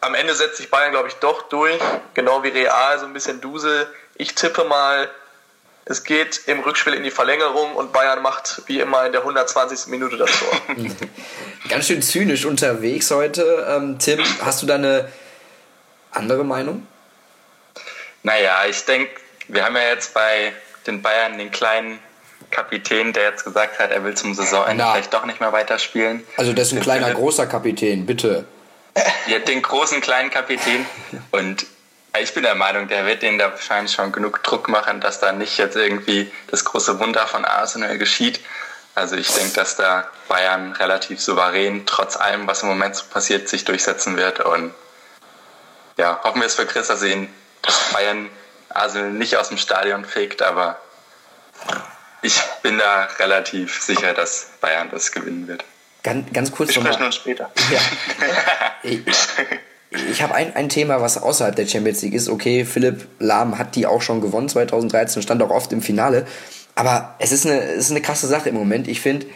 am 0.00 0.14
Ende 0.14 0.34
setzt 0.34 0.56
sich 0.56 0.70
Bayern, 0.70 0.92
glaube 0.92 1.08
ich, 1.08 1.14
doch 1.14 1.42
durch, 1.48 1.78
genau 2.14 2.42
wie 2.42 2.48
Real, 2.48 2.98
so 2.98 3.06
ein 3.06 3.12
bisschen 3.12 3.40
Dusel. 3.40 3.86
Ich 4.14 4.34
tippe 4.34 4.64
mal, 4.64 5.10
es 5.84 6.04
geht 6.04 6.42
im 6.46 6.60
Rückspiel 6.60 6.94
in 6.94 7.02
die 7.02 7.10
Verlängerung 7.10 7.74
und 7.74 7.92
Bayern 7.92 8.22
macht 8.22 8.62
wie 8.66 8.80
immer 8.80 9.06
in 9.06 9.12
der 9.12 9.22
120. 9.22 9.88
Minute 9.88 10.16
das 10.16 10.30
Tor. 10.30 10.76
Ganz 11.68 11.86
schön 11.86 12.02
zynisch 12.02 12.44
unterwegs 12.44 13.10
heute. 13.10 13.66
Ähm, 13.68 13.98
Tim, 13.98 14.20
hast 14.42 14.62
du 14.62 14.66
da 14.66 14.76
eine 14.76 15.10
andere 16.12 16.44
Meinung? 16.44 16.86
Naja, 18.22 18.64
ich 18.68 18.84
denke, 18.84 19.10
wir 19.48 19.64
haben 19.64 19.76
ja 19.76 19.88
jetzt 19.88 20.14
bei 20.14 20.52
den 20.86 21.02
Bayern 21.02 21.38
den 21.38 21.50
kleinen 21.50 21.98
Kapitän, 22.50 23.12
der 23.12 23.30
jetzt 23.30 23.44
gesagt 23.44 23.78
hat, 23.78 23.90
er 23.90 24.02
will 24.04 24.14
zum 24.14 24.34
Saisonende 24.34 24.84
vielleicht 24.84 25.14
doch 25.14 25.24
nicht 25.24 25.40
mehr 25.40 25.52
weiterspielen. 25.52 26.24
Also 26.36 26.52
das 26.52 26.68
ist 26.68 26.74
ein 26.74 26.82
kleiner, 26.82 27.12
großer 27.12 27.46
Kapitän, 27.46 28.06
bitte. 28.06 28.44
Ja, 29.26 29.38
den 29.38 29.62
großen 29.62 30.00
kleinen 30.00 30.30
Kapitän. 30.30 30.86
Und 31.30 31.66
ich 32.20 32.34
bin 32.34 32.42
der 32.42 32.54
Meinung, 32.56 32.88
der 32.88 33.06
wird 33.06 33.22
denen 33.22 33.38
da 33.38 33.50
wahrscheinlich 33.50 33.92
schon 33.92 34.12
genug 34.12 34.42
Druck 34.42 34.68
machen, 34.68 35.00
dass 35.00 35.20
da 35.20 35.32
nicht 35.32 35.58
jetzt 35.58 35.76
irgendwie 35.76 36.30
das 36.48 36.64
große 36.64 36.98
Wunder 36.98 37.26
von 37.26 37.44
Arsenal 37.44 37.98
geschieht. 37.98 38.40
Also 38.94 39.16
ich 39.16 39.32
denke, 39.32 39.54
dass 39.54 39.76
da 39.76 40.08
Bayern 40.28 40.72
relativ 40.72 41.20
souverän, 41.20 41.86
trotz 41.86 42.16
allem, 42.16 42.46
was 42.46 42.62
im 42.62 42.68
Moment 42.68 42.96
so 42.96 43.04
passiert, 43.04 43.48
sich 43.48 43.64
durchsetzen 43.64 44.16
wird. 44.16 44.40
Und 44.40 44.74
ja, 45.96 46.20
hoffen 46.24 46.40
wir 46.40 46.46
es 46.46 46.56
für 46.56 46.66
Chris, 46.66 46.88
dass 46.88 47.02
ihn 47.02 47.32
Bayern 47.92 48.28
Arsenal 48.68 49.10
nicht 49.10 49.36
aus 49.36 49.48
dem 49.48 49.58
Stadion 49.58 50.04
fegt, 50.04 50.42
aber 50.42 50.80
ich 52.22 52.40
bin 52.62 52.78
da 52.78 53.04
relativ 53.18 53.82
sicher, 53.82 54.14
dass 54.14 54.50
Bayern 54.60 54.88
das 54.90 55.12
gewinnen 55.12 55.48
wird. 55.48 55.64
Ganz, 56.02 56.32
ganz 56.32 56.50
kurz 56.50 56.74
Wir 56.74 56.82
sprechen 56.82 57.04
uns 57.04 57.16
später. 57.16 57.50
Ja. 57.70 57.80
Ich, 58.82 59.00
ich 60.10 60.22
habe 60.22 60.34
ein, 60.34 60.54
ein 60.54 60.68
Thema, 60.68 61.00
was 61.00 61.20
außerhalb 61.20 61.56
der 61.56 61.66
Champions 61.66 62.02
League 62.02 62.14
ist. 62.14 62.28
Okay, 62.28 62.64
Philipp 62.64 63.06
Lahm 63.18 63.58
hat 63.58 63.76
die 63.76 63.86
auch 63.86 64.02
schon 64.02 64.20
gewonnen 64.20 64.48
2013, 64.48 65.22
stand 65.22 65.42
auch 65.42 65.50
oft 65.50 65.72
im 65.72 65.82
Finale. 65.82 66.26
Aber 66.74 67.14
es 67.18 67.32
ist 67.32 67.46
eine, 67.46 67.60
es 67.60 67.86
ist 67.86 67.90
eine 67.90 68.00
krasse 68.00 68.26
Sache 68.26 68.48
im 68.48 68.54
Moment. 68.54 68.88
Ich 68.88 69.00
finde, 69.00 69.26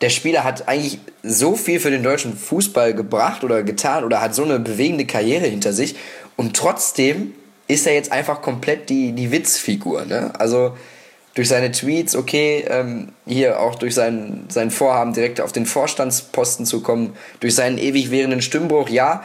der 0.00 0.10
Spieler 0.10 0.44
hat 0.44 0.68
eigentlich 0.68 0.98
so 1.22 1.54
viel 1.54 1.78
für 1.78 1.90
den 1.90 2.02
deutschen 2.02 2.36
Fußball 2.36 2.94
gebracht 2.94 3.44
oder 3.44 3.62
getan 3.62 4.04
oder 4.04 4.20
hat 4.20 4.34
so 4.34 4.42
eine 4.42 4.58
bewegende 4.58 5.06
Karriere 5.06 5.46
hinter 5.46 5.72
sich. 5.72 5.94
Und 6.36 6.56
trotzdem 6.56 7.34
ist 7.68 7.86
er 7.86 7.94
jetzt 7.94 8.10
einfach 8.10 8.42
komplett 8.42 8.90
die, 8.90 9.12
die 9.12 9.30
Witzfigur. 9.30 10.04
Ne? 10.04 10.32
Also 10.38 10.76
durch 11.34 11.48
seine 11.48 11.72
Tweets, 11.72 12.14
okay, 12.14 12.64
ähm, 12.68 13.12
hier 13.26 13.60
auch 13.60 13.76
durch 13.76 13.94
sein, 13.94 14.46
sein 14.48 14.70
Vorhaben, 14.70 15.14
direkt 15.14 15.40
auf 15.40 15.52
den 15.52 15.66
Vorstandsposten 15.66 16.66
zu 16.66 16.82
kommen, 16.82 17.16
durch 17.40 17.54
seinen 17.54 17.78
ewig 17.78 18.10
währenden 18.10 18.42
Stimmbruch, 18.42 18.88
ja. 18.88 19.24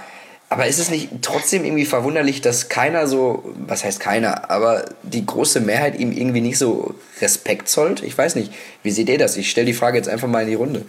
Aber 0.50 0.66
ist 0.66 0.80
es 0.80 0.90
nicht 0.90 1.10
trotzdem 1.22 1.66
irgendwie 1.66 1.86
verwunderlich, 1.86 2.40
dass 2.40 2.70
keiner 2.70 3.08
so, 3.08 3.54
was 3.68 3.84
heißt 3.84 4.00
keiner, 4.00 4.50
aber 4.50 4.86
die 5.04 5.26
große 5.26 5.60
Mehrheit 5.60 6.00
ihm 6.00 6.14
irgendwie 6.14 6.40
nicht 6.40 6.58
so 6.58 6.96
Respekt 7.20 7.68
zollt? 7.68 8.02
Ich 8.02 8.18
weiß 8.18 8.36
nicht. 8.36 8.54
Wie 8.82 8.92
seht 8.92 9.10
ihr 9.10 9.18
das? 9.18 9.36
Ich 9.36 9.52
stelle 9.52 9.66
die 9.66 9.74
Frage 9.74 9.98
jetzt 9.98 10.08
einfach 10.08 10.30
mal 10.30 10.44
in 10.44 10.48
die 10.48 10.56
Runde. 10.56 10.86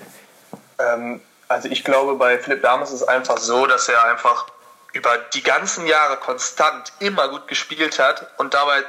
Ähm, 0.78 1.20
also 1.48 1.68
ich 1.68 1.82
glaube, 1.82 2.14
bei 2.14 2.38
Philipp 2.38 2.62
Lahm 2.62 2.82
ist 2.82 2.92
es 2.92 3.02
einfach 3.02 3.38
so, 3.38 3.66
dass 3.66 3.88
er 3.88 4.04
einfach 4.04 4.46
über 4.92 5.10
die 5.34 5.42
ganzen 5.42 5.88
Jahre 5.88 6.18
konstant 6.18 6.92
immer 7.00 7.28
gut 7.28 7.48
gespielt 7.48 7.98
hat 7.98 8.28
und 8.38 8.54
dabei 8.54 8.84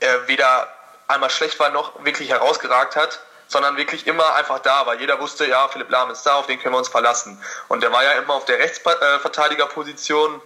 er 0.00 0.28
weder 0.28 0.68
einmal 1.08 1.30
schlecht 1.30 1.58
war, 1.60 1.70
noch 1.70 2.04
wirklich 2.04 2.30
herausgeragt 2.30 2.96
hat, 2.96 3.20
sondern 3.48 3.76
wirklich 3.76 4.06
immer 4.06 4.34
einfach 4.34 4.58
da 4.60 4.86
war. 4.86 4.94
Jeder 4.94 5.20
wusste, 5.20 5.46
ja, 5.46 5.68
Philipp 5.68 5.90
Lahm 5.90 6.10
ist 6.10 6.24
da, 6.24 6.34
auf 6.34 6.46
den 6.46 6.60
können 6.60 6.74
wir 6.74 6.78
uns 6.78 6.88
verlassen. 6.88 7.42
Und 7.68 7.82
der 7.82 7.92
war 7.92 8.02
ja 8.02 8.12
immer 8.12 8.34
auf 8.34 8.44
der 8.46 8.58
Rechtsverteidigerposition, 8.58 10.40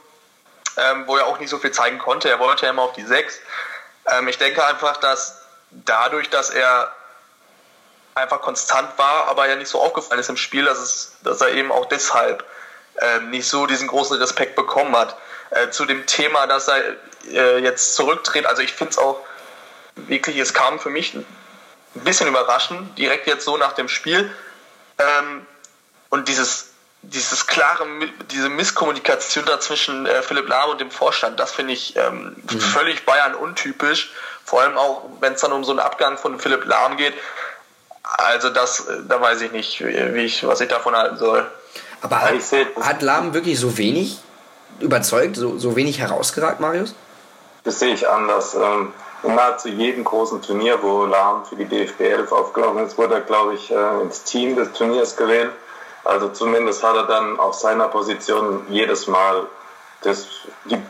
ähm, 0.76 1.04
wo 1.06 1.16
er 1.16 1.26
auch 1.26 1.38
nicht 1.38 1.50
so 1.50 1.58
viel 1.58 1.70
zeigen 1.70 1.98
konnte. 1.98 2.28
Er 2.28 2.38
wollte 2.38 2.66
ja 2.66 2.70
immer 2.70 2.82
auf 2.82 2.92
die 2.92 3.04
Sechs. 3.04 3.38
Ähm, 4.06 4.28
ich 4.28 4.38
denke 4.38 4.64
einfach, 4.64 4.96
dass 4.96 5.40
dadurch, 5.70 6.30
dass 6.30 6.50
er 6.50 6.92
einfach 8.14 8.40
konstant 8.40 8.98
war, 8.98 9.28
aber 9.28 9.48
ja 9.48 9.54
nicht 9.54 9.68
so 9.68 9.80
aufgefallen 9.80 10.20
ist 10.20 10.28
im 10.28 10.36
Spiel, 10.36 10.64
dass, 10.64 10.78
es, 10.78 11.16
dass 11.22 11.40
er 11.40 11.50
eben 11.50 11.70
auch 11.70 11.86
deshalb 11.86 12.44
ähm, 13.00 13.30
nicht 13.30 13.48
so 13.48 13.66
diesen 13.66 13.88
großen 13.88 14.18
Respekt 14.18 14.56
bekommen 14.56 14.96
hat. 14.96 15.16
Äh, 15.50 15.70
zu 15.70 15.84
dem 15.84 16.04
Thema, 16.06 16.46
dass 16.46 16.68
er 16.68 16.82
äh, 17.30 17.58
jetzt 17.58 17.94
zurücktritt, 17.94 18.46
also 18.46 18.60
ich 18.60 18.72
finde 18.72 18.90
es 18.90 18.98
auch 18.98 19.20
wirklich, 20.06 20.38
es 20.38 20.54
kam 20.54 20.78
für 20.78 20.90
mich 20.90 21.14
ein 21.14 21.24
bisschen 21.94 22.28
überraschend, 22.28 22.96
direkt 22.98 23.26
jetzt 23.26 23.44
so 23.44 23.56
nach 23.56 23.72
dem 23.72 23.88
Spiel. 23.88 24.30
Ähm, 24.98 25.46
und 26.10 26.28
dieses, 26.28 26.70
dieses 27.02 27.46
klare, 27.46 27.86
diese 28.30 28.48
Misskommunikation 28.48 29.44
da 29.46 29.60
zwischen 29.60 30.06
äh, 30.06 30.22
Philipp 30.22 30.48
Lahm 30.48 30.70
und 30.70 30.80
dem 30.80 30.90
Vorstand, 30.90 31.38
das 31.38 31.52
finde 31.52 31.72
ich 31.72 31.96
ähm, 31.96 32.36
mhm. 32.50 32.60
völlig 32.60 33.04
Bayern 33.04 33.34
untypisch. 33.34 34.10
Vor 34.44 34.62
allem 34.62 34.78
auch, 34.78 35.04
wenn 35.20 35.34
es 35.34 35.40
dann 35.40 35.52
um 35.52 35.64
so 35.64 35.72
einen 35.72 35.80
Abgang 35.80 36.16
von 36.16 36.38
Philipp 36.38 36.64
Lahm 36.64 36.96
geht. 36.96 37.14
Also 38.02 38.50
das, 38.50 38.86
äh, 38.86 39.00
da 39.06 39.20
weiß 39.20 39.40
ich 39.42 39.52
nicht, 39.52 39.84
wie 39.84 40.22
ich, 40.22 40.46
was 40.46 40.60
ich 40.60 40.68
davon 40.68 40.96
halten 40.96 41.18
soll. 41.18 41.50
Aber 42.00 42.20
hat, 42.20 42.32
hat 42.80 43.02
Lahm 43.02 43.34
wirklich 43.34 43.58
so 43.58 43.76
wenig 43.76 44.18
überzeugt, 44.80 45.36
so, 45.36 45.58
so 45.58 45.74
wenig 45.74 45.98
herausgeragt, 45.98 46.60
Marius? 46.60 46.94
das 47.68 47.78
sehe 47.78 47.92
ich 47.92 48.08
anders. 48.08 48.54
Ähm, 48.54 48.92
in 49.22 49.34
nahezu 49.34 49.68
jedem 49.68 50.04
großen 50.04 50.42
Turnier, 50.42 50.82
wo 50.82 51.04
Lahm 51.04 51.44
für 51.44 51.56
die 51.56 51.64
DFB 51.64 52.00
11 52.00 52.32
aufgelaufen 52.32 52.86
ist, 52.86 52.96
wurde 52.98 53.14
er, 53.14 53.20
glaube 53.22 53.54
ich, 53.54 53.70
äh, 53.70 54.00
ins 54.02 54.22
Team 54.24 54.56
des 54.56 54.72
Turniers 54.72 55.16
gewählt. 55.16 55.52
Also 56.04 56.28
zumindest 56.28 56.82
hat 56.82 56.96
er 56.96 57.04
dann 57.04 57.38
auf 57.38 57.54
seiner 57.54 57.88
Position 57.88 58.64
jedes 58.68 59.06
Mal 59.08 59.46
das, 60.02 60.28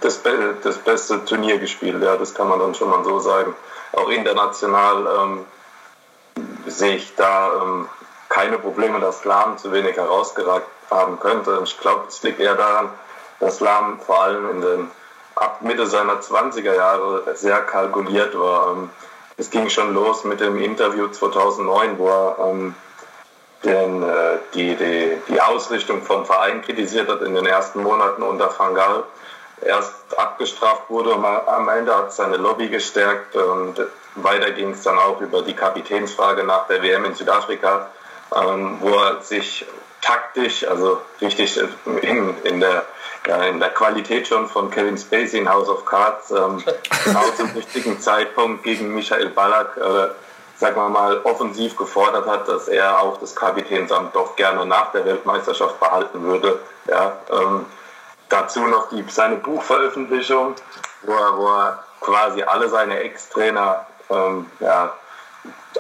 das, 0.01 0.21
das 0.63 0.79
beste 0.79 1.25
Turnier 1.25 1.59
gespielt. 1.59 2.03
Ja, 2.03 2.17
das 2.17 2.35
kann 2.35 2.49
man 2.49 2.61
dann 2.61 2.75
schon 2.75 2.91
mal 2.91 3.03
so 3.05 3.19
sagen. 3.19 3.55
Auch 3.93 4.09
international 4.11 5.07
ähm, 5.19 5.47
sehe 6.67 6.97
ich 6.97 7.15
da 7.17 7.63
ähm, 7.63 7.89
keine 8.29 8.59
Probleme, 8.59 9.01
dass 9.01 9.25
Lahm 9.25 9.57
zu 9.57 9.73
wenig 9.73 9.97
herausgeragt 9.97 10.67
haben 10.91 11.19
könnte. 11.19 11.61
Ich 11.65 11.79
glaube, 11.81 12.05
es 12.09 12.23
liegt 12.23 12.41
eher 12.41 12.55
daran, 12.55 12.91
dass 13.41 13.61
Lahm 13.61 13.99
vor 14.01 14.23
allem 14.23 14.51
in 14.51 14.61
den 14.61 14.91
ab 15.41 15.63
Mitte 15.63 15.87
seiner 15.87 16.21
20er 16.21 16.75
Jahre 16.75 17.35
sehr 17.35 17.61
kalkuliert 17.61 18.39
war. 18.39 18.73
Ähm, 18.73 18.91
es 19.37 19.51
ging 19.51 19.71
schon 19.71 19.95
los 19.95 20.25
mit 20.25 20.41
dem 20.41 20.61
Interview 20.61 21.09
2009, 21.09 21.99
wo 21.99 22.09
er 22.09 22.37
ähm, 22.41 22.75
den, 23.65 24.03
äh, 24.03 24.39
die, 24.55 24.75
die, 24.75 25.19
die 25.29 25.41
Ausrichtung 25.41 26.03
vom 26.03 26.27
Verein 26.27 26.63
kritisiert 26.63 27.09
hat 27.09 27.23
in 27.23 27.35
den 27.35 27.47
ersten 27.47 27.83
Monaten 27.83 28.23
unter 28.23 28.51
Fangal. 28.51 29.05
Erst 29.61 29.95
abgestraft 30.17 30.89
wurde 30.89 31.15
am 31.15 31.69
Ende 31.69 31.95
hat 31.97 32.13
seine 32.13 32.37
Lobby 32.37 32.69
gestärkt 32.69 33.35
und 33.35 33.81
weiter 34.15 34.53
ging 34.53 34.71
es 34.71 34.83
dann 34.83 34.99
auch 34.99 35.21
über 35.21 35.43
die 35.43 35.55
Kapitänsfrage 35.55 36.45
nach 36.45 36.69
der 36.69 36.83
WM 36.83 37.05
in 37.05 37.15
Südafrika, 37.15 37.89
ähm, 38.35 38.79
wo 38.81 38.91
er 38.91 39.21
sich 39.23 39.67
taktisch, 40.01 40.67
also 40.67 41.01
richtig 41.21 41.59
in, 42.03 42.37
in 42.45 42.61
der 42.61 42.85
ja, 43.27 43.43
in 43.45 43.61
der 43.61 43.71
Qualität 43.71 44.27
schon 44.27 44.49
von 44.49 44.71
Kevin 44.71 44.97
Spacey 44.97 45.39
in 45.39 45.49
House 45.49 45.69
of 45.69 45.85
Cards, 45.85 46.31
ähm, 46.31 46.63
genau 47.05 47.25
zum 47.37 47.51
richtigen 47.51 48.01
Zeitpunkt 48.01 48.65
gegen 48.65 48.95
Michael 48.95 49.29
Ballack, 49.31 49.77
äh, 49.77 50.09
sagen 50.57 50.77
wir 50.77 50.89
mal, 50.89 51.21
offensiv 51.25 51.77
gefordert 51.77 52.27
hat, 52.27 52.49
dass 52.49 52.69
er 52.69 53.01
auch 53.01 53.19
das 53.19 53.37
Kapitänsamt 53.37 54.15
doch 54.15 54.35
gerne 54.37 54.65
nach 54.65 54.93
der 54.93 55.05
Weltmeisterschaft 55.05 55.79
behalten 55.79 56.23
würde. 56.23 56.59
Ja, 56.87 57.19
ähm, 57.31 57.67
dazu 58.29 58.61
noch 58.61 58.89
die, 58.89 59.05
seine 59.09 59.37
Buchveröffentlichung, 59.37 60.55
wo 61.03 61.13
er, 61.13 61.37
wo 61.37 61.49
er 61.49 61.85
quasi 62.01 62.43
alle 62.43 62.69
seine 62.69 63.01
Ex-Trainer 63.01 63.87
ähm, 64.11 64.47
ja, 64.61 64.95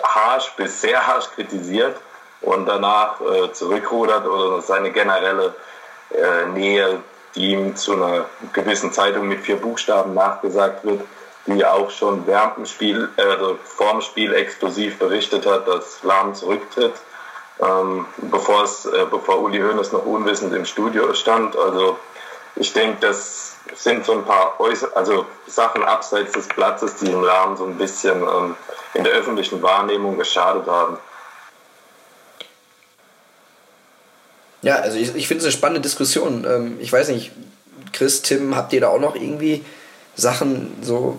harsch 0.03 0.53
bis 0.57 0.81
sehr 0.81 1.05
harsch 1.07 1.31
kritisiert 1.35 1.97
und 2.41 2.67
danach 2.67 3.21
äh, 3.21 3.53
zurückrudert 3.53 4.27
oder 4.27 4.61
seine 4.63 4.91
generelle 4.91 5.55
äh, 6.11 6.47
Nähe 6.47 7.01
die 7.35 7.53
ihm 7.53 7.77
zu 7.77 7.93
einer 7.93 8.27
gewissen 8.53 8.93
Zeitung 8.93 9.29
mit 9.29 9.41
vier 9.41 9.57
Buchstaben 9.57 10.15
nachgesagt 10.15 10.85
wird, 10.85 11.03
die 11.47 11.65
auch 11.65 11.91
schon 11.91 12.27
während 12.27 12.57
dem 12.59 12.67
Spiel, 12.67 13.09
äh, 13.17 13.23
also 13.23 13.59
vor 13.65 13.93
dem 13.93 14.01
Spiel 14.01 14.35
exklusiv 14.35 14.99
berichtet 14.99 15.47
hat, 15.47 15.67
dass 15.69 16.03
Lahm 16.03 16.35
zurücktritt, 16.35 16.95
ähm, 17.61 18.07
bevor, 18.19 18.65
es, 18.65 18.87
äh, 18.87 19.07
bevor 19.11 19.41
Uli 19.41 19.61
Hoeneß 19.61 19.93
noch 19.93 20.05
unwissend 20.05 20.53
im 20.55 20.65
Studio 20.65 21.15
stand. 21.15 21.57
Also 21.57 21.99
ich 22.57 22.73
denke, 22.73 22.99
das 23.01 23.57
sind 23.75 24.05
so 24.05 24.13
ein 24.13 24.25
paar 24.25 24.59
Äußer 24.59 24.89
also 24.95 25.27
Sachen 25.47 25.85
abseits 25.85 26.33
des 26.33 26.49
Platzes, 26.49 26.97
die 26.97 27.11
im 27.11 27.23
Lahm 27.23 27.57
so 27.57 27.65
ein 27.65 27.77
bisschen 27.77 28.23
ähm, 28.23 28.57
in 28.95 29.05
der 29.05 29.13
öffentlichen 29.13 29.63
Wahrnehmung 29.63 30.19
geschadet 30.19 30.67
haben. 30.67 30.99
Ja, 34.63 34.77
also 34.77 34.99
ich, 34.99 35.15
ich 35.15 35.29
finde 35.29 35.41
es 35.41 35.45
eine 35.45 35.53
spannende 35.53 35.81
Diskussion. 35.81 36.47
Ähm, 36.49 36.77
ich 36.81 36.93
weiß 36.93 37.09
nicht, 37.09 37.33
Chris, 37.93 38.23
Tim, 38.23 38.57
habt 38.57 38.73
ihr 38.73 38.81
da 38.81 38.89
auch 38.89 39.01
noch 39.01 39.15
irgendwie 39.15 39.65
Sachen 40.17 40.73
so. 40.83 41.17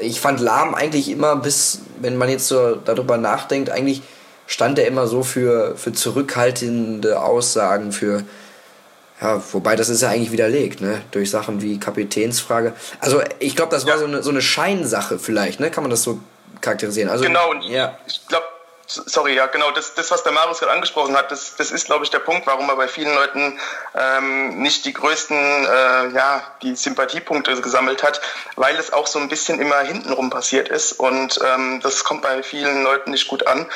Ich 0.00 0.20
fand 0.20 0.40
Lahm 0.40 0.74
eigentlich 0.74 1.10
immer 1.10 1.36
bis, 1.36 1.80
wenn 2.00 2.16
man 2.16 2.28
jetzt 2.28 2.48
so 2.48 2.76
darüber 2.76 3.18
nachdenkt, 3.18 3.70
eigentlich 3.70 4.02
stand 4.46 4.78
er 4.78 4.86
immer 4.86 5.06
so 5.06 5.22
für, 5.22 5.76
für 5.76 5.92
zurückhaltende 5.92 7.20
Aussagen, 7.20 7.92
für. 7.92 8.22
Ja, 9.20 9.40
wobei 9.52 9.76
das 9.76 9.88
ist 9.88 10.02
ja 10.02 10.08
eigentlich 10.08 10.32
widerlegt, 10.32 10.80
ne? 10.80 11.00
Durch 11.12 11.30
Sachen 11.30 11.62
wie 11.62 11.78
Kapitänsfrage. 11.78 12.72
Also 12.98 13.22
ich 13.38 13.54
glaube, 13.54 13.70
das 13.70 13.86
war 13.86 13.98
so 13.98 14.04
eine, 14.04 14.22
so 14.22 14.30
eine 14.30 14.42
Scheinsache 14.42 15.18
vielleicht, 15.18 15.60
ne? 15.60 15.70
Kann 15.70 15.84
man 15.84 15.90
das 15.90 16.02
so 16.02 16.18
charakterisieren? 16.60 17.08
Also, 17.08 17.24
genau, 17.24 17.50
und 17.50 17.62
ja. 17.62 17.96
ich 18.06 18.26
glaube, 18.26 18.44
Sorry, 18.86 19.34
ja, 19.34 19.46
genau. 19.46 19.70
Das, 19.70 19.94
das 19.94 20.10
was 20.10 20.22
der 20.22 20.32
Marius 20.32 20.58
gerade 20.58 20.72
angesprochen 20.72 21.16
hat, 21.16 21.30
das, 21.30 21.56
das 21.56 21.70
ist, 21.70 21.86
glaube 21.86 22.04
ich, 22.04 22.10
der 22.10 22.18
Punkt, 22.18 22.46
warum 22.46 22.68
er 22.68 22.76
bei 22.76 22.88
vielen 22.88 23.14
Leuten 23.14 23.58
ähm, 23.94 24.60
nicht 24.60 24.84
die 24.84 24.92
größten, 24.92 25.36
äh, 25.36 26.08
ja, 26.08 26.42
die 26.62 26.74
Sympathiepunkte 26.74 27.60
gesammelt 27.60 28.02
hat, 28.02 28.20
weil 28.56 28.76
es 28.76 28.92
auch 28.92 29.06
so 29.06 29.18
ein 29.18 29.28
bisschen 29.28 29.60
immer 29.60 29.80
hintenrum 29.80 30.30
passiert 30.30 30.68
ist 30.68 30.92
und 30.92 31.38
ähm, 31.44 31.80
das 31.80 32.04
kommt 32.04 32.22
bei 32.22 32.42
vielen 32.42 32.82
Leuten 32.82 33.12
nicht 33.12 33.28
gut 33.28 33.46
an. 33.46 33.66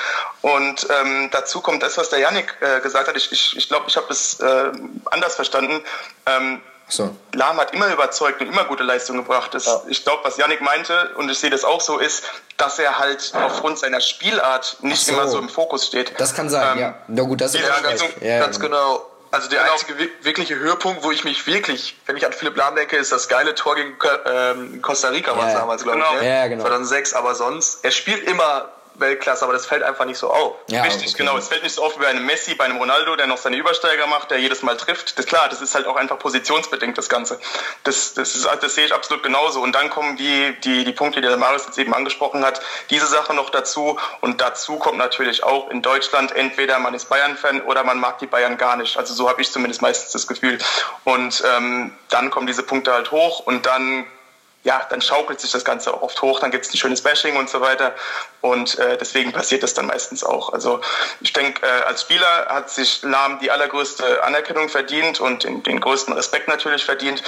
Und 0.42 0.86
ähm, 1.00 1.28
dazu 1.32 1.60
kommt 1.60 1.82
das, 1.82 1.96
was 1.98 2.10
der 2.10 2.20
Yannick 2.20 2.54
äh, 2.60 2.80
gesagt 2.80 3.08
hat. 3.08 3.16
Ich 3.16 3.28
glaube, 3.28 3.34
ich, 3.34 3.56
ich, 3.56 3.68
glaub, 3.68 3.88
ich 3.88 3.96
habe 3.96 4.06
das 4.08 4.40
äh, 4.40 4.72
anders 5.06 5.34
verstanden. 5.34 5.82
Ähm, 6.26 6.60
so. 6.88 7.14
Lahm 7.32 7.58
hat 7.58 7.74
immer 7.74 7.92
überzeugt 7.92 8.40
und 8.40 8.46
immer 8.46 8.64
gute 8.64 8.84
Leistung 8.84 9.16
gebracht. 9.16 9.52
Das, 9.54 9.66
ja. 9.66 9.82
Ich 9.88 10.04
glaube, 10.04 10.22
was 10.24 10.36
Yannick 10.36 10.60
meinte, 10.60 11.10
und 11.16 11.28
ich 11.30 11.38
sehe 11.38 11.50
das 11.50 11.64
auch 11.64 11.80
so, 11.80 11.98
ist, 11.98 12.24
dass 12.56 12.78
er 12.78 12.98
halt 12.98 13.32
aufgrund 13.34 13.78
seiner 13.78 14.00
Spielart 14.00 14.76
nicht 14.82 15.04
so. 15.04 15.12
immer 15.12 15.26
so 15.26 15.38
im 15.38 15.48
Fokus 15.48 15.86
steht. 15.86 16.18
Das 16.18 16.34
kann 16.34 16.48
sein, 16.48 16.76
ähm, 16.76 16.78
ja. 16.78 16.94
Na 17.08 17.22
gut, 17.24 17.40
das 17.40 17.54
ist 17.54 17.62
ja, 17.62 17.80
ganz, 17.80 18.04
ja, 18.20 18.38
ganz 18.38 18.60
genau. 18.60 19.04
Also 19.32 19.48
der 19.48 19.60
genau. 19.60 19.72
einzige 19.72 19.94
wirkliche 20.22 20.56
Höhepunkt, 20.56 21.02
wo 21.02 21.10
ich 21.10 21.24
mich 21.24 21.46
wirklich, 21.48 21.96
wenn 22.06 22.16
ich 22.16 22.24
an 22.24 22.32
Philipp 22.32 22.56
Lahm 22.56 22.76
denke, 22.76 22.96
ist 22.96 23.10
das 23.10 23.28
geile 23.28 23.56
Tor 23.56 23.74
gegen 23.74 23.96
ähm, 24.24 24.80
Costa 24.80 25.08
Rica, 25.08 25.36
war 25.36 25.48
es 25.48 25.54
damals, 25.54 25.82
glaube 25.82 25.98
genau. 25.98 26.14
ich. 26.14 26.22
Ne? 26.22 26.28
Ja, 26.28 26.46
genau. 26.46 26.62
2006, 26.62 27.14
aber 27.14 27.34
sonst, 27.34 27.84
er 27.84 27.90
spielt 27.90 28.22
immer 28.28 28.70
Weltklasse, 28.98 29.44
aber 29.44 29.52
das 29.52 29.66
fällt 29.66 29.82
einfach 29.82 30.04
nicht 30.04 30.18
so 30.18 30.30
auf. 30.30 30.56
Ja, 30.68 30.82
Richtig, 30.82 31.08
okay. 31.08 31.18
genau. 31.18 31.36
Es 31.36 31.48
fällt 31.48 31.62
nicht 31.62 31.74
so 31.74 31.84
auf 31.84 31.96
wie 31.96 32.02
bei 32.02 32.08
einem 32.08 32.24
Messi, 32.24 32.54
bei 32.54 32.64
einem 32.64 32.78
Ronaldo, 32.78 33.16
der 33.16 33.26
noch 33.26 33.38
seine 33.38 33.56
Übersteiger 33.56 34.06
macht, 34.06 34.30
der 34.30 34.38
jedes 34.38 34.62
Mal 34.62 34.76
trifft. 34.76 35.18
Das 35.18 35.24
ist 35.24 35.28
klar, 35.28 35.48
das 35.48 35.60
ist 35.60 35.74
halt 35.74 35.86
auch 35.86 35.96
einfach 35.96 36.18
positionsbedingt, 36.18 36.96
das 36.96 37.08
Ganze. 37.08 37.38
Das, 37.84 38.14
das, 38.14 38.34
ist, 38.34 38.46
das 38.46 38.74
sehe 38.74 38.86
ich 38.86 38.94
absolut 38.94 39.22
genauso. 39.22 39.60
Und 39.60 39.72
dann 39.72 39.90
kommen 39.90 40.16
die, 40.16 40.56
die, 40.64 40.84
die 40.84 40.92
Punkte, 40.92 41.20
die 41.20 41.28
der 41.28 41.36
Marius 41.36 41.66
jetzt 41.66 41.78
eben 41.78 41.94
angesprochen 41.94 42.44
hat, 42.44 42.60
diese 42.90 43.06
Sache 43.06 43.34
noch 43.34 43.50
dazu. 43.50 43.98
Und 44.20 44.40
dazu 44.40 44.76
kommt 44.78 44.98
natürlich 44.98 45.44
auch 45.44 45.70
in 45.70 45.82
Deutschland 45.82 46.32
entweder 46.32 46.78
man 46.78 46.94
ist 46.94 47.08
Bayern-Fan 47.08 47.62
oder 47.62 47.84
man 47.84 47.98
mag 47.98 48.18
die 48.18 48.26
Bayern 48.26 48.56
gar 48.56 48.76
nicht. 48.76 48.96
Also 48.96 49.14
so 49.14 49.28
habe 49.28 49.42
ich 49.42 49.50
zumindest 49.50 49.82
meistens 49.82 50.12
das 50.12 50.26
Gefühl. 50.26 50.58
Und 51.04 51.42
ähm, 51.46 51.92
dann 52.08 52.30
kommen 52.30 52.46
diese 52.46 52.62
Punkte 52.62 52.92
halt 52.92 53.10
hoch 53.10 53.40
und 53.40 53.66
dann 53.66 54.06
ja, 54.66 54.84
dann 54.90 55.00
schaukelt 55.00 55.40
sich 55.40 55.52
das 55.52 55.64
Ganze 55.64 55.94
auch 55.94 56.02
oft 56.02 56.20
hoch, 56.22 56.40
dann 56.40 56.50
gibt 56.50 56.66
es 56.66 56.74
ein 56.74 56.76
schönes 56.76 57.00
Bashing 57.00 57.36
und 57.36 57.48
so 57.48 57.60
weiter. 57.60 57.94
Und 58.40 58.76
äh, 58.80 58.98
deswegen 58.98 59.32
passiert 59.32 59.62
das 59.62 59.74
dann 59.74 59.86
meistens 59.86 60.24
auch. 60.24 60.52
Also 60.52 60.80
ich 61.20 61.32
denke, 61.32 61.64
äh, 61.64 61.84
als 61.84 62.02
Spieler 62.02 62.46
hat 62.48 62.68
sich 62.68 63.02
Lahm 63.02 63.38
die 63.38 63.52
allergrößte 63.52 64.24
Anerkennung 64.24 64.68
verdient 64.68 65.20
und 65.20 65.44
den, 65.44 65.62
den 65.62 65.80
größten 65.80 66.12
Respekt 66.14 66.48
natürlich 66.48 66.84
verdient. 66.84 67.22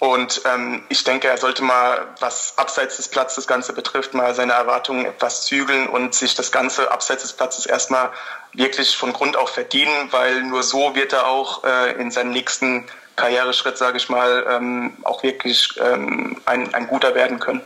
Und 0.00 0.42
ähm, 0.44 0.84
ich 0.90 1.02
denke, 1.02 1.28
er 1.28 1.38
sollte 1.38 1.62
mal, 1.64 2.08
was 2.20 2.58
abseits 2.58 2.98
des 2.98 3.08
Platzes 3.08 3.36
das 3.36 3.46
Ganze 3.46 3.72
betrifft, 3.72 4.12
mal 4.12 4.34
seine 4.34 4.52
Erwartungen 4.52 5.06
etwas 5.06 5.46
zügeln 5.46 5.88
und 5.88 6.14
sich 6.14 6.34
das 6.34 6.52
Ganze 6.52 6.90
abseits 6.90 7.22
des 7.22 7.32
Platzes 7.32 7.64
erstmal 7.64 8.10
wirklich 8.52 8.98
von 8.98 9.14
Grund 9.14 9.38
auf 9.38 9.48
verdienen, 9.48 10.08
weil 10.10 10.42
nur 10.42 10.62
so 10.62 10.94
wird 10.94 11.14
er 11.14 11.26
auch 11.26 11.64
äh, 11.64 11.92
in 11.92 12.10
seinen 12.10 12.32
nächsten 12.32 12.86
Karriereschritt, 13.16 13.76
sage 13.76 13.98
ich 13.98 14.08
mal, 14.08 14.44
ähm, 14.50 14.92
auch 15.02 15.22
wirklich 15.22 15.74
ähm, 15.82 16.40
ein, 16.46 16.72
ein 16.74 16.86
guter 16.88 17.14
werden 17.14 17.38
können. 17.38 17.60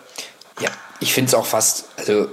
Ja, 0.60 0.70
ich 1.00 1.12
finde 1.12 1.28
es 1.28 1.34
auch 1.34 1.46
fast, 1.46 1.88
also 1.96 2.28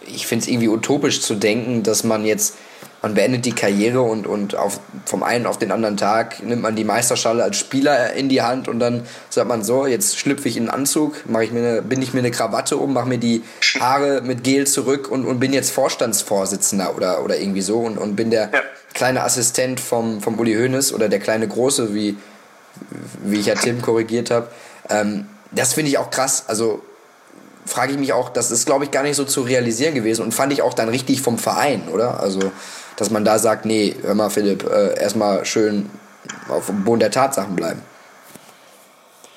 ich 0.00 0.26
finde 0.26 0.44
es 0.44 0.48
irgendwie 0.48 0.68
utopisch 0.68 1.20
zu 1.20 1.34
denken, 1.34 1.82
dass 1.82 2.04
man 2.04 2.24
jetzt, 2.24 2.56
man 3.02 3.14
beendet 3.14 3.44
die 3.44 3.52
Karriere 3.52 4.00
und, 4.02 4.26
und 4.26 4.56
auf, 4.56 4.80
vom 5.04 5.22
einen 5.22 5.46
auf 5.46 5.58
den 5.58 5.72
anderen 5.72 5.96
Tag 5.96 6.42
nimmt 6.42 6.62
man 6.62 6.76
die 6.76 6.84
Meisterschale 6.84 7.42
als 7.42 7.56
Spieler 7.56 8.14
in 8.14 8.28
die 8.28 8.42
Hand 8.42 8.68
und 8.68 8.78
dann 8.78 9.06
sagt 9.28 9.48
man 9.48 9.62
so, 9.62 9.86
jetzt 9.86 10.18
schlüpfe 10.18 10.48
ich 10.48 10.56
in 10.56 10.64
einen 10.64 10.80
Anzug, 10.80 11.28
mache 11.28 11.44
ich 11.44 11.52
mir 11.52 11.60
eine, 11.60 11.82
binde 11.82 12.04
ich 12.04 12.14
mir 12.14 12.20
eine 12.20 12.30
Krawatte 12.30 12.76
um, 12.76 12.92
mache 12.92 13.08
mir 13.08 13.18
die 13.18 13.42
Haare 13.78 14.22
mit 14.22 14.42
Gel 14.42 14.66
zurück 14.66 15.10
und, 15.10 15.26
und 15.26 15.38
bin 15.38 15.52
jetzt 15.52 15.70
Vorstandsvorsitzender 15.70 16.96
oder, 16.96 17.24
oder 17.24 17.38
irgendwie 17.38 17.62
so 17.62 17.80
und, 17.80 17.98
und 17.98 18.16
bin 18.16 18.30
der 18.30 18.50
ja. 18.52 18.60
kleine 18.94 19.22
Assistent 19.22 19.80
vom, 19.80 20.20
vom 20.20 20.38
Uli 20.38 20.54
Hoeneß 20.54 20.92
oder 20.92 21.08
der 21.08 21.20
kleine 21.20 21.46
Große, 21.46 21.94
wie, 21.94 22.16
wie 23.22 23.40
ich 23.40 23.46
ja 23.46 23.54
Tim 23.54 23.82
korrigiert 23.82 24.30
habe. 24.30 24.48
Ähm, 24.88 25.28
das 25.50 25.74
finde 25.74 25.90
ich 25.90 25.98
auch 25.98 26.10
krass. 26.10 26.44
Also 26.46 26.82
frage 27.66 27.92
ich 27.92 27.98
mich 27.98 28.12
auch, 28.12 28.28
das 28.30 28.50
ist, 28.50 28.66
glaube 28.66 28.84
ich, 28.84 28.90
gar 28.90 29.02
nicht 29.02 29.16
so 29.16 29.24
zu 29.24 29.42
realisieren 29.42 29.94
gewesen 29.94 30.22
und 30.22 30.32
fand 30.32 30.52
ich 30.52 30.62
auch 30.62 30.74
dann 30.74 30.88
richtig 30.88 31.22
vom 31.22 31.38
Verein, 31.38 31.88
oder? 31.88 32.20
Also, 32.20 32.40
dass 32.96 33.10
man 33.10 33.24
da 33.24 33.38
sagt, 33.38 33.64
nee, 33.64 33.96
hör 34.02 34.14
mal, 34.14 34.30
Philipp, 34.30 34.68
äh, 34.68 34.98
erstmal 35.00 35.44
schön 35.44 35.90
auf 36.48 36.66
dem 36.66 36.84
Boden 36.84 37.00
der 37.00 37.10
Tatsachen 37.10 37.56
bleiben. 37.56 37.82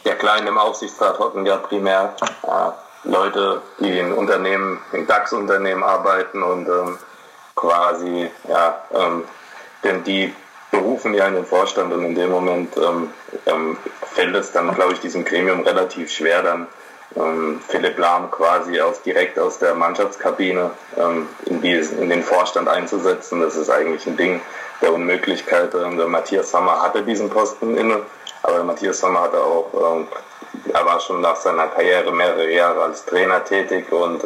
Ja, 0.04 0.16
klar, 0.16 0.38
in 0.38 0.46
dem 0.46 0.58
Aufsichtsrat 0.58 1.18
hocken 1.20 1.46
ja 1.46 1.58
primär 1.58 2.16
äh, 2.44 3.08
Leute, 3.08 3.62
die 3.80 4.00
in 4.00 4.12
Unternehmen, 4.12 4.80
in 4.92 5.08
DAX-Unternehmen 5.08 5.84
arbeiten 5.84 6.44
und 6.44 6.68
ähm, 6.68 6.98
quasi, 7.56 8.30
ja, 8.50 8.82
ähm, 8.94 9.24
denn 9.84 10.04
die 10.04 10.34
berufen 10.74 11.14
ja 11.14 11.28
in 11.28 11.36
den 11.36 11.46
Vorstand 11.46 11.94
und 11.94 12.04
in 12.04 12.16
dem 12.16 12.32
Moment 12.32 12.76
ähm, 12.78 13.14
ähm, 13.46 13.78
fällt 14.14 14.36
es 14.36 14.52
dann, 14.52 14.74
glaube 14.74 14.94
ich, 14.94 15.00
diesem 15.00 15.24
Gremium 15.24 15.62
relativ 15.62 16.12
schwer, 16.12 16.42
dann 16.42 16.68
ähm, 17.16 17.62
Philipp 17.68 17.98
Lahm 18.00 18.32
quasi 18.32 18.82
aus, 18.82 19.02
direkt 19.04 19.38
aus 19.38 19.60
der 19.60 19.76
Mannschaftskabine 19.76 20.72
ähm, 20.98 21.30
in, 21.46 21.62
diesen, 21.62 22.02
in 22.02 22.10
den 22.10 22.24
Vorstand 22.24 22.68
einzusetzen. 22.68 23.40
Das 23.40 23.56
ist 23.56 23.70
eigentlich 23.70 24.06
ein 24.08 24.18
Ding 24.18 24.42
der 24.82 24.94
Unmöglichkeit. 24.94 25.76
Ähm, 25.76 25.98
der 25.98 26.08
Matthias 26.08 26.50
Sommer 26.50 26.82
hatte 26.82 27.04
diesen 27.04 27.30
Posten 27.30 27.78
inne, 27.78 28.02
aber 28.42 28.56
der 28.56 28.64
Matthias 28.64 29.00
Sommer 29.00 29.22
hatte 29.22 29.40
auch, 29.40 29.70
ähm, 29.74 30.08
er 30.74 30.86
war 30.86 31.00
schon 31.00 31.22
nach 31.22 31.36
seiner 31.36 31.68
Karriere 31.68 32.12
mehrere 32.12 32.52
Jahre 32.52 32.82
als 32.82 33.06
Trainer 33.06 33.44
tätig 33.44 33.92
und 33.92 34.24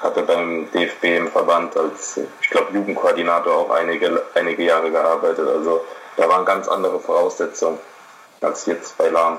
hatte 0.00 0.22
beim 0.22 0.68
DFB 0.72 1.04
im 1.04 1.28
Verband 1.28 1.76
als, 1.76 2.20
ich 2.40 2.50
glaube, 2.50 2.72
Jugendkoordinator 2.72 3.54
auch 3.54 3.70
einige, 3.70 4.22
einige 4.34 4.64
Jahre 4.64 4.90
gearbeitet. 4.90 5.46
Also 5.48 5.80
da 6.16 6.28
waren 6.28 6.44
ganz 6.44 6.68
andere 6.68 7.00
Voraussetzungen 7.00 7.78
als 8.40 8.66
jetzt 8.66 8.96
bei 8.96 9.08
Lahm. 9.08 9.38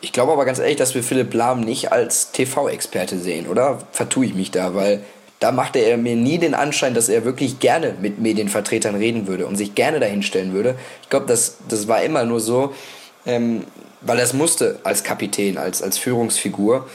Ich 0.00 0.12
glaube 0.12 0.32
aber 0.32 0.44
ganz 0.44 0.58
ehrlich, 0.58 0.76
dass 0.76 0.94
wir 0.94 1.02
Philipp 1.02 1.34
Lahm 1.34 1.60
nicht 1.60 1.92
als 1.92 2.30
TV-Experte 2.30 3.18
sehen, 3.18 3.48
oder? 3.48 3.78
Vertue 3.92 4.26
ich 4.26 4.34
mich 4.34 4.50
da, 4.50 4.74
weil 4.74 5.02
da 5.40 5.52
machte 5.52 5.80
er 5.80 5.96
mir 5.98 6.16
nie 6.16 6.38
den 6.38 6.54
Anschein, 6.54 6.94
dass 6.94 7.08
er 7.08 7.24
wirklich 7.24 7.58
gerne 7.60 7.94
mit 8.00 8.18
Medienvertretern 8.18 8.94
reden 8.94 9.26
würde 9.26 9.46
und 9.46 9.56
sich 9.56 9.74
gerne 9.74 10.00
dahinstellen 10.00 10.52
würde. 10.52 10.76
Ich 11.02 11.10
glaube, 11.10 11.26
das, 11.26 11.58
das 11.68 11.88
war 11.88 12.02
immer 12.02 12.24
nur 12.24 12.40
so, 12.40 12.74
ähm, 13.26 13.64
weil 14.00 14.18
er 14.18 14.24
es 14.24 14.32
musste 14.32 14.78
als 14.84 15.04
Kapitän, 15.04 15.58
als, 15.58 15.82
als 15.82 15.98
Führungsfigur. 15.98 16.88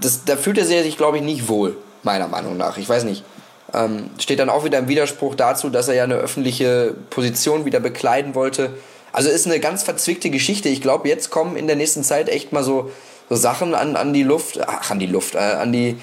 Das, 0.00 0.24
da 0.24 0.36
fühlt 0.36 0.58
er 0.58 0.64
sich, 0.64 0.96
glaube 0.96 1.18
ich, 1.18 1.22
nicht 1.22 1.48
wohl, 1.48 1.76
meiner 2.02 2.28
Meinung 2.28 2.56
nach. 2.56 2.78
Ich 2.78 2.88
weiß 2.88 3.04
nicht. 3.04 3.24
Ähm, 3.72 4.10
steht 4.18 4.40
dann 4.40 4.50
auch 4.50 4.64
wieder 4.64 4.78
im 4.78 4.88
Widerspruch 4.88 5.34
dazu, 5.34 5.70
dass 5.70 5.88
er 5.88 5.94
ja 5.94 6.04
eine 6.04 6.16
öffentliche 6.16 6.94
Position 7.08 7.64
wieder 7.64 7.78
bekleiden 7.80 8.34
wollte 8.34 8.70
also 9.12 9.28
ist 9.28 9.46
eine 9.46 9.60
ganz 9.60 9.82
verzwickte 9.82 10.30
Geschichte. 10.30 10.68
Ich 10.68 10.82
glaube, 10.82 11.08
jetzt 11.08 11.30
kommen 11.30 11.56
in 11.56 11.66
der 11.66 11.76
nächsten 11.76 12.04
Zeit 12.04 12.28
echt 12.28 12.52
mal 12.52 12.62
so, 12.62 12.90
so 13.28 13.36
Sachen 13.36 13.74
an, 13.74 13.96
an 13.96 14.12
die 14.12 14.22
Luft, 14.22 14.60
ach, 14.66 14.90
an 14.90 14.98
die 14.98 15.06
Luft, 15.06 15.34
äh, 15.34 15.38
an 15.38 15.72
die 15.72 15.96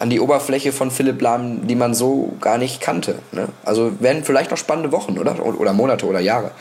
an 0.00 0.10
die 0.10 0.20
Oberfläche 0.20 0.70
von 0.70 0.92
Philipp 0.92 1.20
Lahm, 1.20 1.66
die 1.66 1.74
man 1.74 1.92
so 1.92 2.36
gar 2.40 2.56
nicht 2.56 2.80
kannte. 2.80 3.18
Ne? 3.32 3.48
Also 3.64 4.00
werden 4.00 4.22
vielleicht 4.22 4.52
noch 4.52 4.56
spannende 4.56 4.92
Wochen, 4.92 5.18
oder? 5.18 5.44
Oder 5.44 5.72
Monate 5.72 6.06
oder 6.06 6.20
Jahre. 6.20 6.52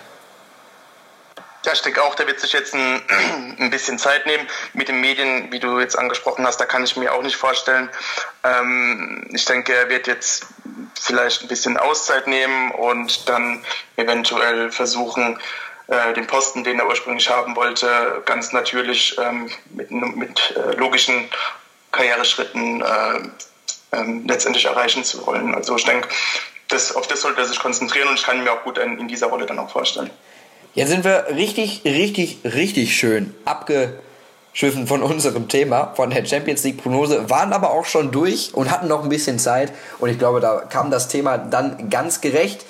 Ja, 1.66 1.74
ich 1.74 1.82
denke 1.82 2.04
auch, 2.04 2.16
der 2.16 2.28
wird 2.28 2.40
sich 2.40 2.54
jetzt 2.54 2.74
ein, 2.74 3.02
ein 3.60 3.70
bisschen 3.70 4.00
Zeit 4.00 4.26
nehmen 4.26 4.48
mit 4.74 4.88
den 4.88 5.02
Medien, 5.02 5.52
wie 5.52 5.60
du 5.60 5.80
jetzt 5.80 5.98
angesprochen 5.98 6.46
hast. 6.46 6.58
Da 6.58 6.66
kann 6.66 6.84
ich 6.84 6.96
mir 6.96 7.14
auch 7.14 7.24
nicht 7.24 7.36
vorstellen. 7.36 7.90
Ähm, 8.44 9.28
ich 9.34 9.46
denke, 9.46 9.74
er 9.74 9.90
wird 9.90 10.08
jetzt 10.08 10.48
vielleicht 11.00 11.42
ein 11.42 11.48
bisschen 11.48 11.78
Auszeit 11.78 12.28
nehmen 12.28 12.72
und 12.72 13.28
dann 13.28 13.64
eventuell 13.96 14.72
versuchen, 14.72 15.40
äh, 15.88 16.14
den 16.14 16.28
Posten, 16.28 16.64
den 16.64 16.80
er 16.80 16.88
ursprünglich 16.88 17.30
haben 17.30 17.56
wollte, 17.56 18.22
ganz 18.26 18.52
natürlich 18.52 19.18
ähm, 19.18 19.50
mit, 19.70 19.90
mit 19.92 20.56
äh, 20.56 20.76
logischen 20.76 21.30
Karriereschritten 21.92 22.82
äh, 22.82 23.20
ähm, 23.94 24.28
letztendlich 24.28 24.66
erreichen 24.66 25.04
zu 25.04 25.26
wollen. 25.26 25.56
Also 25.56 25.76
ich 25.78 25.86
denke, 25.86 26.10
das, 26.68 26.94
auf 26.94 27.08
das 27.08 27.22
sollte 27.22 27.42
er 27.42 27.48
sich 27.48 27.60
konzentrieren 27.60 28.10
und 28.10 28.16
ich 28.16 28.24
kann 28.24 28.44
mir 28.44 28.52
auch 28.52 28.64
gut 28.64 28.78
in, 28.78 29.00
in 29.00 29.08
dieser 29.08 29.28
Rolle 29.28 29.46
dann 29.46 29.60
auch 29.60 29.72
vorstellen. 29.72 30.12
Jetzt 30.78 30.90
sind 30.90 31.04
wir 31.04 31.26
richtig, 31.30 31.82
richtig, 31.86 32.38
richtig 32.44 32.96
schön 32.96 33.34
abgeschiffen 33.46 34.86
von 34.86 35.02
unserem 35.02 35.48
Thema, 35.48 35.94
von 35.96 36.12
der 36.12 36.24
Champions 36.24 36.64
League 36.66 36.84
Prognose, 36.84 37.32
waren 37.32 37.52
aber 37.52 37.72
auch 37.72 37.86
schon 37.86 38.12
durch 38.12 38.54
und 38.54 38.70
hatten 38.70 38.88
noch 38.88 39.02
ein 39.02 39.10
bisschen 39.10 39.40
Zeit 39.40 39.74
und 39.98 40.10
ich 40.10 40.20
glaube, 40.20 40.40
da 40.40 40.60
kam 40.70 40.92
das 40.92 41.08
Thema 41.08 41.40
dann 41.40 41.90
ganz 41.90 42.22
gerecht. 42.22 42.64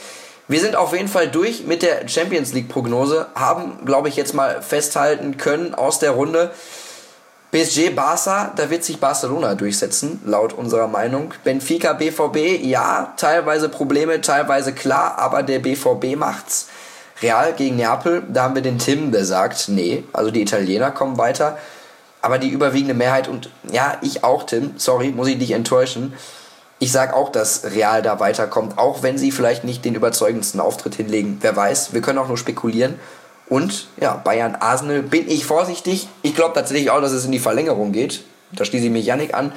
Wir 0.47 0.62
sind 0.62 0.78
auf 0.78 0.93
jeden 0.93 1.10
Fall 1.10 1.28
durch 1.28 1.66
mit 1.66 1.82
der 1.82 2.08
Champions 2.08 2.53
League 2.53 2.70
Prognose, 2.70 3.28
haben, 3.36 3.84
glaube 3.84 4.08
ich, 4.08 4.16
jetzt 4.16 4.34
mal 4.34 4.62
festhalten 4.62 5.36
können 5.36 5.76
aus 5.76 5.99
der 5.99 6.12
Runde. 6.12 6.51
PSG 7.51 7.89
Barca, 7.93 8.53
da 8.55 8.70
wird 8.70 8.86
sich 8.86 9.01
Barcelona 9.01 9.55
durchsetzen, 9.55 10.22
laut 10.26 10.53
unserer 10.53 10.88
Meinung. 10.88 11.34
Benfica 11.43 11.91
BVB, 11.91 12.64
ja, 12.64 13.14
teilweise 13.18 13.68
Probleme, 13.68 14.22
teilweise 14.22 14.72
klar, 14.72 15.18
aber 15.18 15.43
der 15.43 15.60
BVB 15.60 16.16
macht's. 16.16 16.68
Real 17.22 17.53
gegen 17.53 17.78
Neapel, 17.78 18.24
da 18.28 18.43
haben 18.43 18.55
wir 18.55 18.61
den 18.61 18.80
Tim, 18.80 19.11
der 19.11 19.26
sagt, 19.26 19.70
nee, 19.70 20.03
also 20.13 20.32
die 20.32 20.41
Italiener 20.41 20.91
kommen 20.91 21.18
weiter. 21.18 21.57
Aber 22.22 22.38
die 22.39 22.49
überwiegende 22.49 22.93
Mehrheit 22.93 23.28
und 23.28 23.49
ja, 23.72 23.97
ich 24.01 24.24
auch, 24.24 24.43
Tim, 24.43 24.74
sorry, 24.78 25.09
muss 25.09 25.28
ich 25.28 25.38
dich 25.38 25.51
enttäuschen, 25.51 26.13
ich 26.80 26.91
sage 26.91 27.15
auch, 27.15 27.32
dass 27.32 27.63
Real 27.63 28.01
da 28.03 28.20
weiterkommt, 28.20 28.78
auch 28.78 29.01
wenn 29.01 29.18
sie 29.18 29.32
vielleicht 29.32 29.63
nicht 29.63 29.84
den 29.84 29.95
überzeugendsten 29.95 30.59
Auftritt 30.59 30.95
hinlegen. 30.95 31.39
Wer 31.41 31.55
weiß, 31.55 31.93
wir 31.93 32.01
können 32.01 32.20
auch 32.20 32.28
nur 32.28 32.38
spekulieren. 32.38 32.99
Und 33.49 33.88
ja, 33.99 34.13
Bayern 34.15 34.55
Arsenal 34.55 35.01
bin 35.01 35.28
ich 35.28 35.45
vorsichtig. 35.45 36.07
Ich 36.22 36.36
glaube 36.36 36.53
tatsächlich 36.53 36.91
auch, 36.91 37.01
dass 37.01 37.13
es 37.13 37.26
in 37.26 37.32
die 37.32 37.39
Verlängerung 37.39 37.93
geht. 37.93 38.24
Da 38.51 38.63
schließe 38.63 38.86
ich 38.86 38.91
mich 38.91 39.05
Yannick 39.05 39.34
an. 39.34 39.53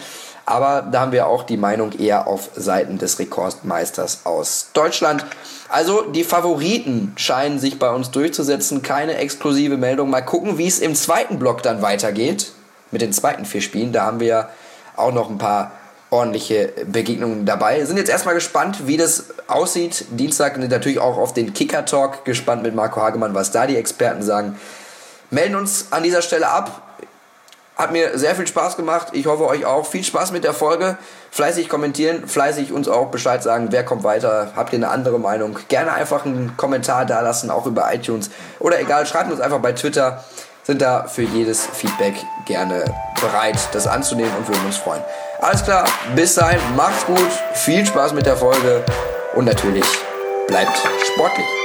Aber 0.50 0.82
da 0.82 1.02
haben 1.02 1.12
wir 1.12 1.28
auch 1.28 1.44
die 1.44 1.56
Meinung 1.56 1.92
eher 1.92 2.26
auf 2.26 2.50
Seiten 2.56 2.98
des 2.98 3.20
Rekordmeisters 3.20 4.22
aus 4.24 4.70
Deutschland. 4.72 5.24
Also 5.68 6.02
die 6.02 6.24
Favoriten 6.24 7.12
scheinen 7.14 7.60
sich 7.60 7.78
bei 7.78 7.88
uns 7.88 8.10
durchzusetzen. 8.10 8.82
Keine 8.82 9.14
exklusive 9.14 9.76
Meldung. 9.76 10.10
Mal 10.10 10.22
gucken, 10.22 10.58
wie 10.58 10.66
es 10.66 10.80
im 10.80 10.96
zweiten 10.96 11.38
Block 11.38 11.62
dann 11.62 11.82
weitergeht. 11.82 12.50
Mit 12.90 13.00
den 13.00 13.12
zweiten 13.12 13.44
vier 13.44 13.60
Spielen. 13.60 13.92
Da 13.92 14.06
haben 14.06 14.18
wir 14.18 14.48
auch 14.96 15.12
noch 15.12 15.30
ein 15.30 15.38
paar 15.38 15.70
ordentliche 16.10 16.72
Begegnungen 16.84 17.46
dabei. 17.46 17.84
Sind 17.84 17.98
jetzt 17.98 18.10
erstmal 18.10 18.34
gespannt, 18.34 18.88
wie 18.88 18.96
das 18.96 19.26
aussieht. 19.46 20.06
Dienstag 20.10 20.58
natürlich 20.58 20.98
auch 20.98 21.16
auf 21.16 21.32
den 21.32 21.54
Kicker-Talk 21.54 22.24
gespannt 22.24 22.64
mit 22.64 22.74
Marco 22.74 23.00
Hagemann, 23.00 23.36
was 23.36 23.52
da 23.52 23.68
die 23.68 23.76
Experten 23.76 24.24
sagen. 24.24 24.58
Melden 25.30 25.54
uns 25.54 25.86
an 25.92 26.02
dieser 26.02 26.22
Stelle 26.22 26.48
ab. 26.48 26.89
Hat 27.80 27.92
mir 27.92 28.18
sehr 28.18 28.34
viel 28.34 28.46
Spaß 28.46 28.76
gemacht. 28.76 29.08
Ich 29.12 29.24
hoffe 29.24 29.46
euch 29.46 29.64
auch. 29.64 29.86
Viel 29.86 30.04
Spaß 30.04 30.32
mit 30.32 30.44
der 30.44 30.52
Folge. 30.52 30.98
Fleißig 31.30 31.70
kommentieren, 31.70 32.28
fleißig 32.28 32.72
uns 32.72 32.88
auch 32.88 33.06
Bescheid 33.06 33.42
sagen, 33.42 33.68
wer 33.70 33.86
kommt 33.86 34.04
weiter. 34.04 34.52
Habt 34.54 34.74
ihr 34.74 34.76
eine 34.76 34.90
andere 34.90 35.18
Meinung? 35.18 35.58
Gerne 35.68 35.94
einfach 35.94 36.26
einen 36.26 36.58
Kommentar 36.58 37.06
da 37.06 37.20
lassen, 37.22 37.50
auch 37.50 37.64
über 37.64 37.90
iTunes. 37.94 38.28
Oder 38.58 38.80
egal, 38.80 39.06
schreibt 39.06 39.32
uns 39.32 39.40
einfach 39.40 39.60
bei 39.60 39.72
Twitter. 39.72 40.22
Sind 40.62 40.82
da 40.82 41.04
für 41.04 41.22
jedes 41.22 41.64
Feedback 41.64 42.14
gerne 42.44 42.84
bereit, 43.18 43.56
das 43.72 43.86
anzunehmen 43.86 44.32
und 44.36 44.46
würden 44.46 44.66
uns 44.66 44.76
freuen. 44.76 45.02
Alles 45.40 45.64
klar, 45.64 45.86
bis 46.14 46.34
dahin, 46.34 46.60
macht's 46.76 47.06
gut, 47.06 47.30
viel 47.54 47.86
Spaß 47.86 48.12
mit 48.12 48.26
der 48.26 48.36
Folge 48.36 48.84
und 49.34 49.46
natürlich 49.46 49.86
bleibt 50.46 50.76
sportlich. 51.14 51.59